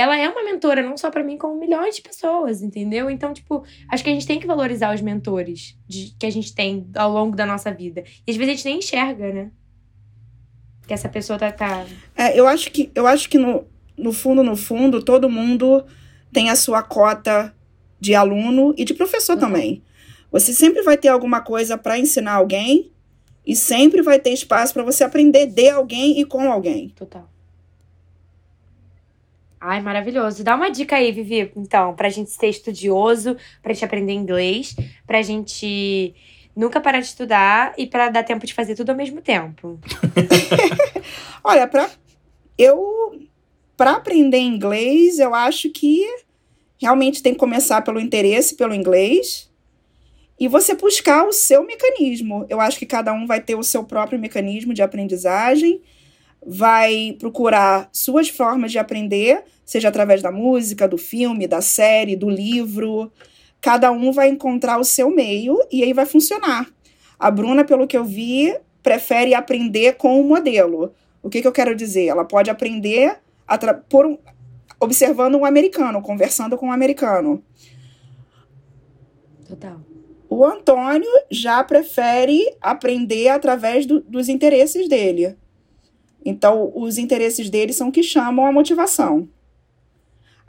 ela 0.00 0.16
é 0.16 0.28
uma 0.28 0.44
mentora, 0.44 0.80
não 0.82 0.96
só 0.96 1.10
pra 1.10 1.24
mim, 1.24 1.36
como 1.36 1.58
milhões 1.58 1.96
de 1.96 2.02
pessoas, 2.02 2.62
entendeu? 2.62 3.10
Então, 3.10 3.32
tipo, 3.32 3.64
acho 3.90 4.04
que 4.04 4.10
a 4.10 4.12
gente 4.12 4.26
tem 4.26 4.38
que 4.38 4.46
valorizar 4.46 4.94
os 4.94 5.00
mentores 5.00 5.76
de- 5.88 6.14
que 6.18 6.24
a 6.24 6.30
gente 6.30 6.54
tem 6.54 6.86
ao 6.94 7.10
longo 7.10 7.34
da 7.36 7.44
nossa 7.44 7.72
vida. 7.72 8.04
E 8.26 8.30
às 8.30 8.36
vezes 8.36 8.52
a 8.52 8.56
gente 8.56 8.64
nem 8.64 8.78
enxerga, 8.78 9.32
né? 9.32 9.50
Que 10.86 10.94
essa 10.94 11.08
pessoa 11.08 11.38
tá. 11.38 11.50
tá... 11.52 11.84
É, 12.16 12.38
eu 12.38 12.46
acho 12.46 12.70
que, 12.70 12.90
eu 12.94 13.06
acho 13.06 13.28
que 13.28 13.36
no, 13.38 13.66
no 13.96 14.12
fundo, 14.12 14.42
no 14.42 14.56
fundo, 14.56 15.02
todo 15.02 15.28
mundo 15.28 15.84
tem 16.32 16.48
a 16.48 16.56
sua 16.56 16.82
cota 16.82 17.54
de 18.00 18.14
aluno 18.14 18.72
e 18.76 18.84
de 18.84 18.94
professor 18.94 19.34
Uhum. 19.34 19.40
também. 19.40 19.82
Você 20.30 20.52
sempre 20.52 20.82
vai 20.82 20.96
ter 20.96 21.08
alguma 21.08 21.40
coisa 21.40 21.76
para 21.76 21.98
ensinar 21.98 22.34
alguém 22.34 22.92
E 23.46 23.56
sempre 23.56 24.02
vai 24.02 24.18
ter 24.20 24.30
espaço 24.30 24.74
para 24.74 24.82
você 24.82 25.02
aprender 25.02 25.46
de 25.46 25.70
alguém 25.70 26.20
e 26.20 26.24
com 26.26 26.52
alguém. 26.52 26.90
Total. 26.90 27.26
Ai, 29.60 29.80
maravilhoso. 29.80 30.44
Dá 30.44 30.54
uma 30.54 30.70
dica 30.70 30.96
aí, 30.96 31.10
Vivi, 31.10 31.50
então, 31.56 31.94
pra 31.94 32.08
gente 32.08 32.30
ser 32.30 32.48
estudioso, 32.48 33.36
pra 33.62 33.72
gente 33.72 33.84
aprender 33.84 34.12
inglês, 34.12 34.74
pra 35.06 35.22
gente 35.22 36.14
nunca 36.54 36.80
parar 36.80 37.00
de 37.00 37.06
estudar 37.06 37.72
e 37.78 37.86
para 37.86 38.08
dar 38.08 38.24
tempo 38.24 38.44
de 38.44 38.54
fazer 38.54 38.74
tudo 38.74 38.90
ao 38.90 38.96
mesmo 38.96 39.20
tempo. 39.20 39.78
Olha, 41.42 41.66
para 41.66 41.88
eu 42.56 43.28
para 43.76 43.92
aprender 43.92 44.38
inglês, 44.38 45.20
eu 45.20 45.32
acho 45.34 45.70
que 45.70 46.04
realmente 46.80 47.22
tem 47.22 47.32
que 47.32 47.38
começar 47.38 47.82
pelo 47.82 48.00
interesse 48.00 48.56
pelo 48.56 48.74
inglês 48.74 49.48
e 50.38 50.48
você 50.48 50.74
buscar 50.74 51.24
o 51.24 51.32
seu 51.32 51.64
mecanismo. 51.64 52.44
Eu 52.48 52.60
acho 52.60 52.78
que 52.78 52.86
cada 52.86 53.12
um 53.12 53.26
vai 53.26 53.40
ter 53.40 53.54
o 53.54 53.62
seu 53.62 53.84
próprio 53.84 54.18
mecanismo 54.18 54.74
de 54.74 54.82
aprendizagem 54.82 55.80
vai 56.50 57.14
procurar 57.18 57.90
suas 57.92 58.30
formas 58.30 58.72
de 58.72 58.78
aprender, 58.78 59.44
seja 59.66 59.88
através 59.88 60.22
da 60.22 60.32
música, 60.32 60.88
do 60.88 60.96
filme, 60.96 61.46
da 61.46 61.60
série, 61.60 62.16
do 62.16 62.30
livro. 62.30 63.12
Cada 63.60 63.92
um 63.92 64.10
vai 64.10 64.30
encontrar 64.30 64.80
o 64.80 64.84
seu 64.84 65.10
meio 65.10 65.58
e 65.70 65.84
aí 65.84 65.92
vai 65.92 66.06
funcionar. 66.06 66.66
A 67.18 67.30
Bruna, 67.30 67.64
pelo 67.64 67.86
que 67.86 67.98
eu 67.98 68.04
vi, 68.04 68.56
prefere 68.82 69.34
aprender 69.34 69.96
com 69.96 70.18
o 70.18 70.24
modelo. 70.24 70.94
O 71.22 71.28
que, 71.28 71.42
que 71.42 71.46
eu 71.46 71.52
quero 71.52 71.76
dizer? 71.76 72.06
Ela 72.06 72.24
pode 72.24 72.48
aprender 72.48 73.18
por 73.90 74.06
um, 74.06 74.16
observando 74.80 75.34
um 75.34 75.44
americano, 75.44 76.00
conversando 76.00 76.56
com 76.56 76.68
um 76.68 76.72
americano. 76.72 77.42
Total. 79.46 79.78
O 80.30 80.46
Antônio 80.46 81.10
já 81.30 81.62
prefere 81.62 82.56
aprender 82.60 83.28
através 83.28 83.84
do, 83.84 84.00
dos 84.00 84.30
interesses 84.30 84.88
dele. 84.88 85.36
Então, 86.24 86.72
os 86.74 86.98
interesses 86.98 87.48
dele 87.48 87.72
são 87.72 87.90
que 87.90 88.02
chamam 88.02 88.46
a 88.46 88.52
motivação. 88.52 89.28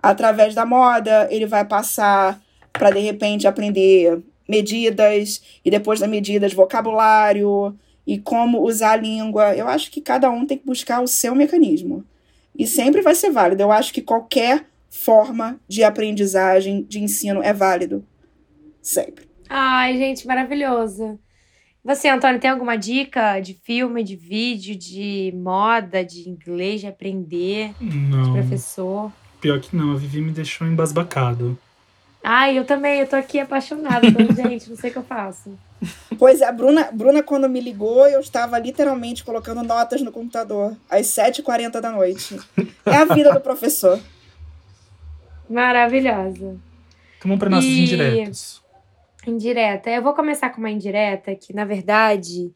Através 0.01 0.55
da 0.55 0.65
moda, 0.65 1.27
ele 1.29 1.45
vai 1.45 1.65
passar 1.65 2.41
para, 2.71 2.91
de 2.91 2.99
repente, 2.99 3.47
aprender 3.47 4.21
medidas, 4.47 5.41
e 5.63 5.69
depois 5.69 5.99
das 5.99 6.09
medidas, 6.09 6.53
vocabulário 6.53 7.77
e 8.07 8.17
como 8.17 8.61
usar 8.61 8.93
a 8.93 8.95
língua. 8.95 9.55
Eu 9.55 9.67
acho 9.67 9.91
que 9.91 10.01
cada 10.01 10.29
um 10.29 10.45
tem 10.45 10.57
que 10.57 10.65
buscar 10.65 11.01
o 11.01 11.07
seu 11.07 11.35
mecanismo. 11.35 12.03
E 12.57 12.65
sempre 12.65 13.01
vai 13.01 13.13
ser 13.13 13.29
válido. 13.29 13.61
Eu 13.61 13.71
acho 13.71 13.93
que 13.93 14.01
qualquer 14.01 14.65
forma 14.89 15.59
de 15.67 15.83
aprendizagem, 15.83 16.83
de 16.83 16.99
ensino 16.99 17.43
é 17.43 17.53
válido. 17.53 18.03
Sempre. 18.81 19.29
Ai, 19.47 19.97
gente, 19.97 20.25
maravilhoso. 20.25 21.19
Você, 21.89 22.07
Antônio, 22.07 22.39
tem 22.39 22.51
alguma 22.51 22.75
dica 22.75 23.39
de 23.39 23.55
filme, 23.55 24.03
de 24.03 24.15
vídeo, 24.15 24.75
de 24.75 25.33
moda, 25.35 26.05
de 26.05 26.29
inglês, 26.29 26.81
de 26.81 26.85
aprender? 26.85 27.73
Não. 27.81 28.25
De 28.25 28.31
professor? 28.31 29.11
Pior 29.41 29.59
que 29.59 29.75
não, 29.75 29.93
a 29.93 29.95
Vivi 29.95 30.21
me 30.21 30.29
deixou 30.31 30.67
embasbacado. 30.67 31.57
Ai, 32.23 32.59
eu 32.59 32.63
também, 32.63 32.99
eu 32.99 33.07
tô 33.07 33.15
aqui 33.15 33.39
apaixonada 33.39 34.01
pela 34.11 34.31
gente, 34.37 34.69
não 34.69 34.77
sei 34.77 34.91
o 34.91 34.93
que 34.93 34.99
eu 34.99 35.03
faço. 35.03 35.57
Pois 36.19 36.41
é, 36.41 36.47
a 36.47 36.51
Bruna, 36.51 36.91
Bruna, 36.93 37.23
quando 37.23 37.49
me 37.49 37.59
ligou, 37.59 38.05
eu 38.05 38.19
estava 38.19 38.59
literalmente 38.59 39.23
colocando 39.23 39.63
notas 39.63 39.99
no 40.03 40.11
computador, 40.11 40.77
às 40.87 41.07
7h40 41.07 41.81
da 41.81 41.89
noite. 41.89 42.39
É 42.85 42.97
a 42.97 43.05
vida 43.05 43.33
do 43.33 43.41
professor. 43.41 43.99
Maravilhosa. 45.49 46.55
Então 47.17 47.25
vamos 47.25 47.39
para 47.39 47.49
nossos 47.49 47.67
e... 47.67 47.81
indiretos. 47.81 48.58
Indireta. 49.27 49.89
Eu 49.89 50.01
vou 50.01 50.13
começar 50.13 50.49
com 50.49 50.59
uma 50.59 50.71
indireta 50.71 51.35
que, 51.35 51.53
na 51.53 51.65
verdade, 51.65 52.53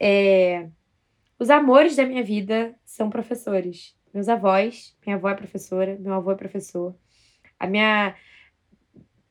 é... 0.00 0.68
os 1.38 1.50
amores 1.50 1.96
da 1.96 2.06
minha 2.06 2.22
vida 2.22 2.74
são 2.84 3.10
professores. 3.10 3.96
Meus 4.12 4.28
avós, 4.28 4.96
minha 5.04 5.16
avó 5.16 5.28
é 5.28 5.34
professora, 5.34 5.96
meu 6.00 6.14
avô 6.14 6.32
é 6.32 6.34
professor. 6.36 6.94
A 7.58 7.66
minha 7.66 8.14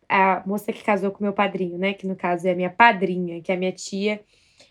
a 0.10 0.42
moça 0.46 0.72
que 0.72 0.84
casou 0.84 1.12
com 1.12 1.24
meu 1.24 1.34
padrinho, 1.34 1.78
né, 1.78 1.94
que 1.94 2.08
no 2.08 2.16
caso 2.16 2.48
é 2.48 2.52
a 2.52 2.56
minha 2.56 2.70
padrinha, 2.70 3.42
que 3.42 3.52
é 3.52 3.56
a 3.56 3.58
minha 3.58 3.74
tia, 3.74 4.22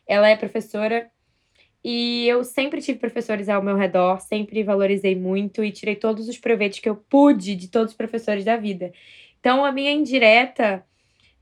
ela 0.06 0.28
é 0.28 0.36
professora 0.36 1.10
e 1.84 2.26
eu 2.26 2.42
sempre 2.42 2.80
tive 2.80 2.98
professores 2.98 3.48
ao 3.48 3.62
meu 3.62 3.76
redor, 3.76 4.20
sempre 4.20 4.64
valorizei 4.64 5.14
muito 5.14 5.62
e 5.62 5.70
tirei 5.70 5.94
todos 5.94 6.28
os 6.28 6.38
proveitos 6.38 6.80
que 6.80 6.88
eu 6.88 6.96
pude 6.96 7.54
de 7.54 7.68
todos 7.68 7.92
os 7.92 7.96
professores 7.96 8.44
da 8.44 8.56
vida. 8.56 8.92
Então 9.38 9.64
a 9.64 9.70
minha 9.70 9.92
indireta 9.92 10.84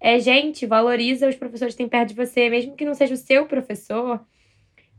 é, 0.05 0.21
gente, 0.21 0.67
valoriza 0.67 1.27
os 1.27 1.35
professores 1.35 1.73
que 1.73 1.79
tem 1.79 1.89
perto 1.89 2.11
de 2.11 2.15
você, 2.15 2.51
mesmo 2.51 2.77
que 2.77 2.85
não 2.85 2.93
seja 2.93 3.15
o 3.15 3.17
seu 3.17 3.47
professor. 3.47 4.21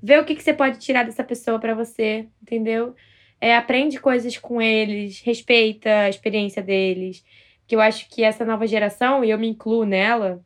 Vê 0.02 0.18
o 0.18 0.26
que, 0.26 0.34
que 0.34 0.42
você 0.42 0.52
pode 0.52 0.80
tirar 0.80 1.04
dessa 1.06 1.24
pessoa 1.24 1.60
para 1.60 1.76
você, 1.76 2.28
entendeu? 2.42 2.96
É, 3.40 3.56
aprende 3.56 4.00
coisas 4.00 4.36
com 4.36 4.60
eles, 4.60 5.22
respeita 5.22 5.92
a 5.92 6.10
experiência 6.10 6.60
deles. 6.60 7.24
Que 7.68 7.76
eu 7.76 7.82
acho 7.82 8.10
que 8.10 8.24
essa 8.24 8.44
nova 8.44 8.66
geração, 8.66 9.24
e 9.24 9.30
eu 9.30 9.38
me 9.38 9.48
incluo 9.48 9.86
nela, 9.86 10.44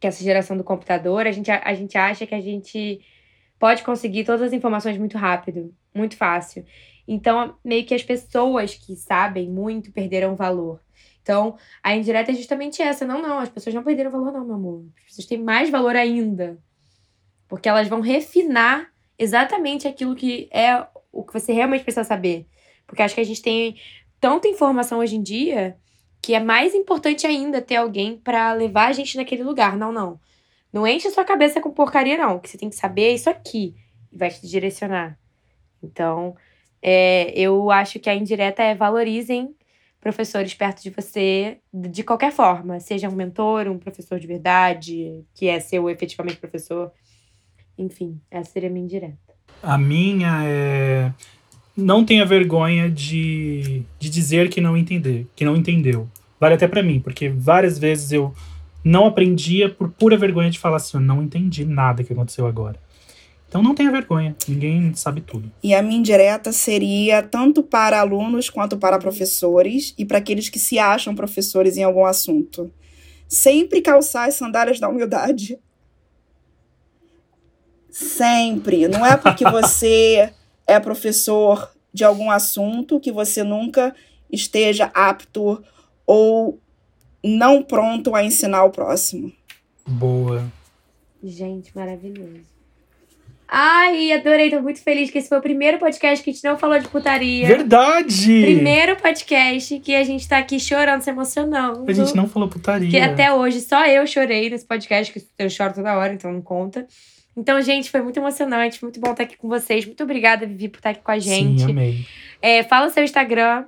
que 0.00 0.06
é 0.06 0.08
essa 0.08 0.24
geração 0.24 0.56
do 0.56 0.64
computador, 0.64 1.26
a 1.26 1.30
gente, 1.30 1.50
a, 1.50 1.60
a 1.62 1.74
gente 1.74 1.98
acha 1.98 2.26
que 2.26 2.34
a 2.34 2.40
gente 2.40 3.02
pode 3.58 3.82
conseguir 3.82 4.24
todas 4.24 4.40
as 4.40 4.54
informações 4.54 4.96
muito 4.96 5.18
rápido, 5.18 5.74
muito 5.94 6.16
fácil. 6.16 6.64
Então, 7.06 7.58
meio 7.62 7.84
que 7.84 7.94
as 7.94 8.02
pessoas 8.02 8.74
que 8.76 8.96
sabem 8.96 9.46
muito 9.46 9.92
perderam 9.92 10.34
valor. 10.36 10.80
Então, 11.24 11.56
a 11.82 11.96
indireta 11.96 12.32
é 12.32 12.34
justamente 12.34 12.82
essa. 12.82 13.06
Não, 13.06 13.20
não, 13.20 13.38
as 13.38 13.48
pessoas 13.48 13.74
não 13.74 13.82
perderam 13.82 14.10
valor, 14.10 14.30
não, 14.30 14.44
meu 14.44 14.56
amor. 14.56 14.84
As 14.98 15.04
pessoas 15.04 15.26
têm 15.26 15.42
mais 15.42 15.70
valor 15.70 15.96
ainda. 15.96 16.58
Porque 17.48 17.66
elas 17.66 17.88
vão 17.88 18.02
refinar 18.02 18.92
exatamente 19.18 19.88
aquilo 19.88 20.14
que 20.14 20.50
é 20.52 20.86
o 21.10 21.24
que 21.24 21.32
você 21.32 21.54
realmente 21.54 21.82
precisa 21.82 22.04
saber. 22.04 22.46
Porque 22.86 23.00
acho 23.00 23.14
que 23.14 23.22
a 23.22 23.24
gente 23.24 23.40
tem 23.40 23.80
tanta 24.20 24.48
informação 24.48 24.98
hoje 24.98 25.16
em 25.16 25.22
dia 25.22 25.78
que 26.20 26.34
é 26.34 26.40
mais 26.40 26.74
importante 26.74 27.26
ainda 27.26 27.62
ter 27.62 27.76
alguém 27.76 28.18
para 28.18 28.52
levar 28.52 28.88
a 28.88 28.92
gente 28.92 29.16
naquele 29.16 29.42
lugar. 29.42 29.78
Não, 29.78 29.90
não. 29.90 30.20
Não 30.70 30.86
enche 30.86 31.08
a 31.08 31.10
sua 31.10 31.24
cabeça 31.24 31.58
com 31.58 31.70
porcaria, 31.70 32.18
não. 32.18 32.36
O 32.36 32.40
que 32.40 32.50
você 32.50 32.58
tem 32.58 32.68
que 32.68 32.76
saber 32.76 33.04
é 33.04 33.14
isso 33.14 33.30
aqui. 33.30 33.74
E 34.12 34.18
vai 34.18 34.28
te 34.30 34.46
direcionar. 34.46 35.18
Então, 35.82 36.36
é, 36.82 37.32
eu 37.34 37.70
acho 37.70 37.98
que 37.98 38.10
a 38.10 38.14
indireta 38.14 38.62
é 38.62 38.74
valorizem 38.74 39.54
professores 40.04 40.52
perto 40.52 40.82
de 40.82 40.90
você 40.90 41.58
de 41.72 42.04
qualquer 42.04 42.30
forma, 42.30 42.78
seja 42.78 43.08
um 43.08 43.14
mentor, 43.14 43.66
um 43.66 43.78
professor 43.78 44.20
de 44.20 44.26
verdade, 44.26 45.24
que 45.34 45.48
é 45.48 45.58
seu 45.58 45.88
efetivamente 45.88 46.36
professor. 46.36 46.92
Enfim, 47.76 48.20
essa 48.30 48.50
seria 48.52 48.68
a 48.68 48.72
minha 48.72 48.84
indireta. 48.84 49.34
A 49.62 49.78
minha 49.78 50.44
é 50.44 51.12
não 51.76 52.04
tenha 52.04 52.24
vergonha 52.24 52.88
de, 52.88 53.82
de 53.98 54.08
dizer 54.08 54.48
que 54.48 54.60
não 54.60 54.76
entender, 54.76 55.26
que 55.34 55.44
não 55.44 55.56
entendeu. 55.56 56.08
Vale 56.38 56.54
até 56.54 56.68
para 56.68 56.84
mim, 56.84 57.00
porque 57.00 57.28
várias 57.28 57.78
vezes 57.78 58.12
eu 58.12 58.32
não 58.84 59.06
aprendia 59.06 59.68
por 59.68 59.88
pura 59.90 60.16
vergonha 60.16 60.50
de 60.50 60.58
falar 60.58 60.76
assim, 60.76 60.98
eu 60.98 61.00
não 61.00 61.22
entendi 61.22 61.64
nada 61.64 62.04
que 62.04 62.12
aconteceu 62.12 62.46
agora. 62.46 62.78
Então 63.54 63.62
não 63.62 63.72
tenha 63.72 63.92
vergonha, 63.92 64.34
ninguém 64.48 64.92
sabe 64.96 65.20
tudo. 65.20 65.48
E 65.62 65.72
a 65.72 65.80
minha 65.80 66.00
indireta 66.00 66.50
seria 66.50 67.22
tanto 67.22 67.62
para 67.62 68.00
alunos 68.00 68.50
quanto 68.50 68.76
para 68.76 68.98
professores 68.98 69.94
e 69.96 70.04
para 70.04 70.18
aqueles 70.18 70.48
que 70.48 70.58
se 70.58 70.76
acham 70.76 71.14
professores 71.14 71.76
em 71.76 71.84
algum 71.84 72.04
assunto. 72.04 72.68
Sempre 73.28 73.80
calçar 73.80 74.26
as 74.26 74.34
sandálias 74.34 74.80
da 74.80 74.88
humildade. 74.88 75.56
Sempre. 77.88 78.88
Não 78.88 79.06
é 79.06 79.16
porque 79.16 79.44
você 79.48 80.32
é 80.66 80.80
professor 80.80 81.70
de 81.92 82.02
algum 82.02 82.32
assunto 82.32 82.98
que 82.98 83.12
você 83.12 83.44
nunca 83.44 83.94
esteja 84.32 84.90
apto 84.92 85.62
ou 86.04 86.58
não 87.22 87.62
pronto 87.62 88.16
a 88.16 88.24
ensinar 88.24 88.64
o 88.64 88.72
próximo. 88.72 89.32
Boa. 89.86 90.44
Gente, 91.22 91.70
maravilhoso. 91.72 92.53
Ai, 93.56 94.10
adorei, 94.10 94.50
tô 94.50 94.60
muito 94.60 94.82
feliz 94.82 95.12
que 95.12 95.18
esse 95.18 95.28
foi 95.28 95.38
o 95.38 95.40
primeiro 95.40 95.78
podcast 95.78 96.24
que 96.24 96.30
a 96.30 96.32
gente 96.32 96.42
não 96.42 96.58
falou 96.58 96.76
de 96.76 96.88
putaria. 96.88 97.46
Verdade! 97.46 98.42
Primeiro 98.42 98.96
podcast 98.96 99.78
que 99.78 99.94
a 99.94 100.02
gente 100.02 100.28
tá 100.28 100.38
aqui 100.38 100.58
chorando, 100.58 101.02
se 101.02 101.10
emocionando. 101.10 101.88
A 101.88 101.92
gente 101.92 102.16
não 102.16 102.28
falou 102.28 102.48
putaria. 102.48 102.90
Que 102.90 102.98
até 102.98 103.32
hoje 103.32 103.60
só 103.60 103.86
eu 103.86 104.04
chorei 104.08 104.50
nesse 104.50 104.66
podcast, 104.66 105.12
que 105.12 105.24
eu 105.38 105.48
choro 105.48 105.72
toda 105.72 105.96
hora, 105.96 106.12
então 106.12 106.32
não 106.32 106.42
conta. 106.42 106.84
Então, 107.36 107.62
gente, 107.62 107.92
foi 107.92 108.02
muito 108.02 108.18
emocionante, 108.18 108.82
muito 108.82 108.98
bom 108.98 109.12
estar 109.12 109.22
aqui 109.22 109.36
com 109.36 109.48
vocês. 109.48 109.86
Muito 109.86 110.02
obrigada, 110.02 110.44
Vivi, 110.44 110.68
por 110.68 110.78
estar 110.78 110.90
aqui 110.90 111.02
com 111.04 111.12
a 111.12 111.20
gente. 111.20 111.62
Sim, 111.62 111.70
amei. 111.70 112.04
É, 112.42 112.64
fala 112.64 112.88
o 112.88 112.90
seu 112.90 113.04
Instagram. 113.04 113.66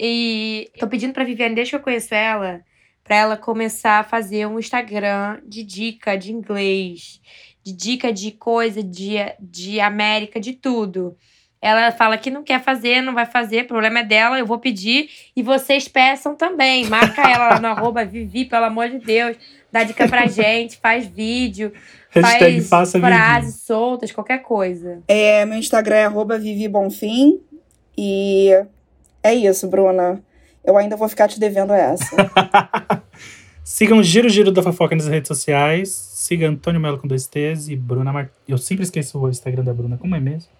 E 0.00 0.70
tô 0.78 0.88
pedindo 0.88 1.12
pra 1.12 1.22
Viviane, 1.22 1.54
desde 1.54 1.72
que 1.72 1.76
eu 1.76 1.80
conheço 1.80 2.14
ela, 2.14 2.62
pra 3.04 3.16
ela 3.16 3.36
começar 3.36 3.98
a 3.98 4.04
fazer 4.04 4.46
um 4.46 4.58
Instagram 4.58 5.38
de 5.46 5.62
dica 5.62 6.16
de 6.16 6.32
inglês 6.32 7.20
de 7.64 7.72
dica 7.72 8.12
de 8.12 8.32
coisa, 8.32 8.82
de, 8.82 9.16
de 9.40 9.80
América, 9.80 10.40
de 10.40 10.52
tudo. 10.52 11.16
Ela 11.60 11.92
fala 11.92 12.18
que 12.18 12.28
não 12.28 12.42
quer 12.42 12.60
fazer, 12.60 13.00
não 13.02 13.14
vai 13.14 13.24
fazer, 13.24 13.68
problema 13.68 14.00
é 14.00 14.04
dela, 14.04 14.36
eu 14.36 14.44
vou 14.44 14.58
pedir 14.58 15.08
e 15.36 15.44
vocês 15.44 15.86
peçam 15.86 16.34
também. 16.34 16.86
Marca 16.86 17.22
ela 17.22 17.50
lá 17.50 17.60
no 17.60 17.68
arroba 17.70 18.04
Vivi, 18.04 18.44
pelo 18.44 18.64
amor 18.64 18.88
de 18.88 18.98
Deus. 18.98 19.36
dá 19.70 19.84
dica 19.84 20.08
pra 20.08 20.26
gente, 20.28 20.76
faz 20.78 21.06
vídeo, 21.06 21.72
Hashtag 22.10 22.60
faz 22.62 22.90
frases 22.90 23.62
soltas, 23.62 24.10
qualquer 24.10 24.42
coisa. 24.42 25.02
É, 25.06 25.44
meu 25.44 25.56
Instagram 25.56 25.96
é 25.96 26.04
arroba 26.04 26.36
Vivi 26.36 26.66
Bonfim. 26.66 27.40
E 27.96 28.50
é 29.22 29.32
isso, 29.32 29.68
Bruna. 29.68 30.20
Eu 30.64 30.76
ainda 30.76 30.96
vou 30.96 31.08
ficar 31.08 31.28
te 31.28 31.38
devendo 31.38 31.72
essa. 31.72 32.16
Sigam 33.64 33.98
o 33.98 34.02
Giro 34.02 34.28
Giro 34.28 34.50
da 34.50 34.62
Fofoca 34.62 34.96
nas 34.96 35.06
redes 35.06 35.28
sociais. 35.28 35.88
Siga 35.88 36.48
Antônio 36.48 36.80
Melo 36.80 36.98
com 36.98 37.06
dois 37.06 37.28
T's 37.28 37.68
e 37.68 37.76
Bruna 37.76 38.12
Mar... 38.12 38.28
Eu 38.46 38.58
sempre 38.58 38.82
esqueço 38.82 39.18
o 39.18 39.28
Instagram 39.28 39.62
da 39.62 39.72
Bruna, 39.72 39.96
como 39.96 40.16
é 40.16 40.20
mesmo? 40.20 40.50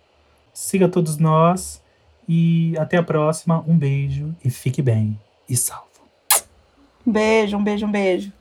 Siga 0.55 0.89
todos 0.89 1.19
nós 1.19 1.83
e 2.29 2.75
até 2.79 2.97
a 2.97 3.03
próxima. 3.03 3.65
Um 3.67 3.77
beijo 3.77 4.35
e 4.45 4.51
fique 4.51 4.81
bem 4.81 5.19
e 5.49 5.57
salvo. 5.57 5.89
beijo, 7.05 7.57
um 7.57 7.65
beijo, 7.65 7.87
um 7.87 7.91
beijo. 7.91 8.31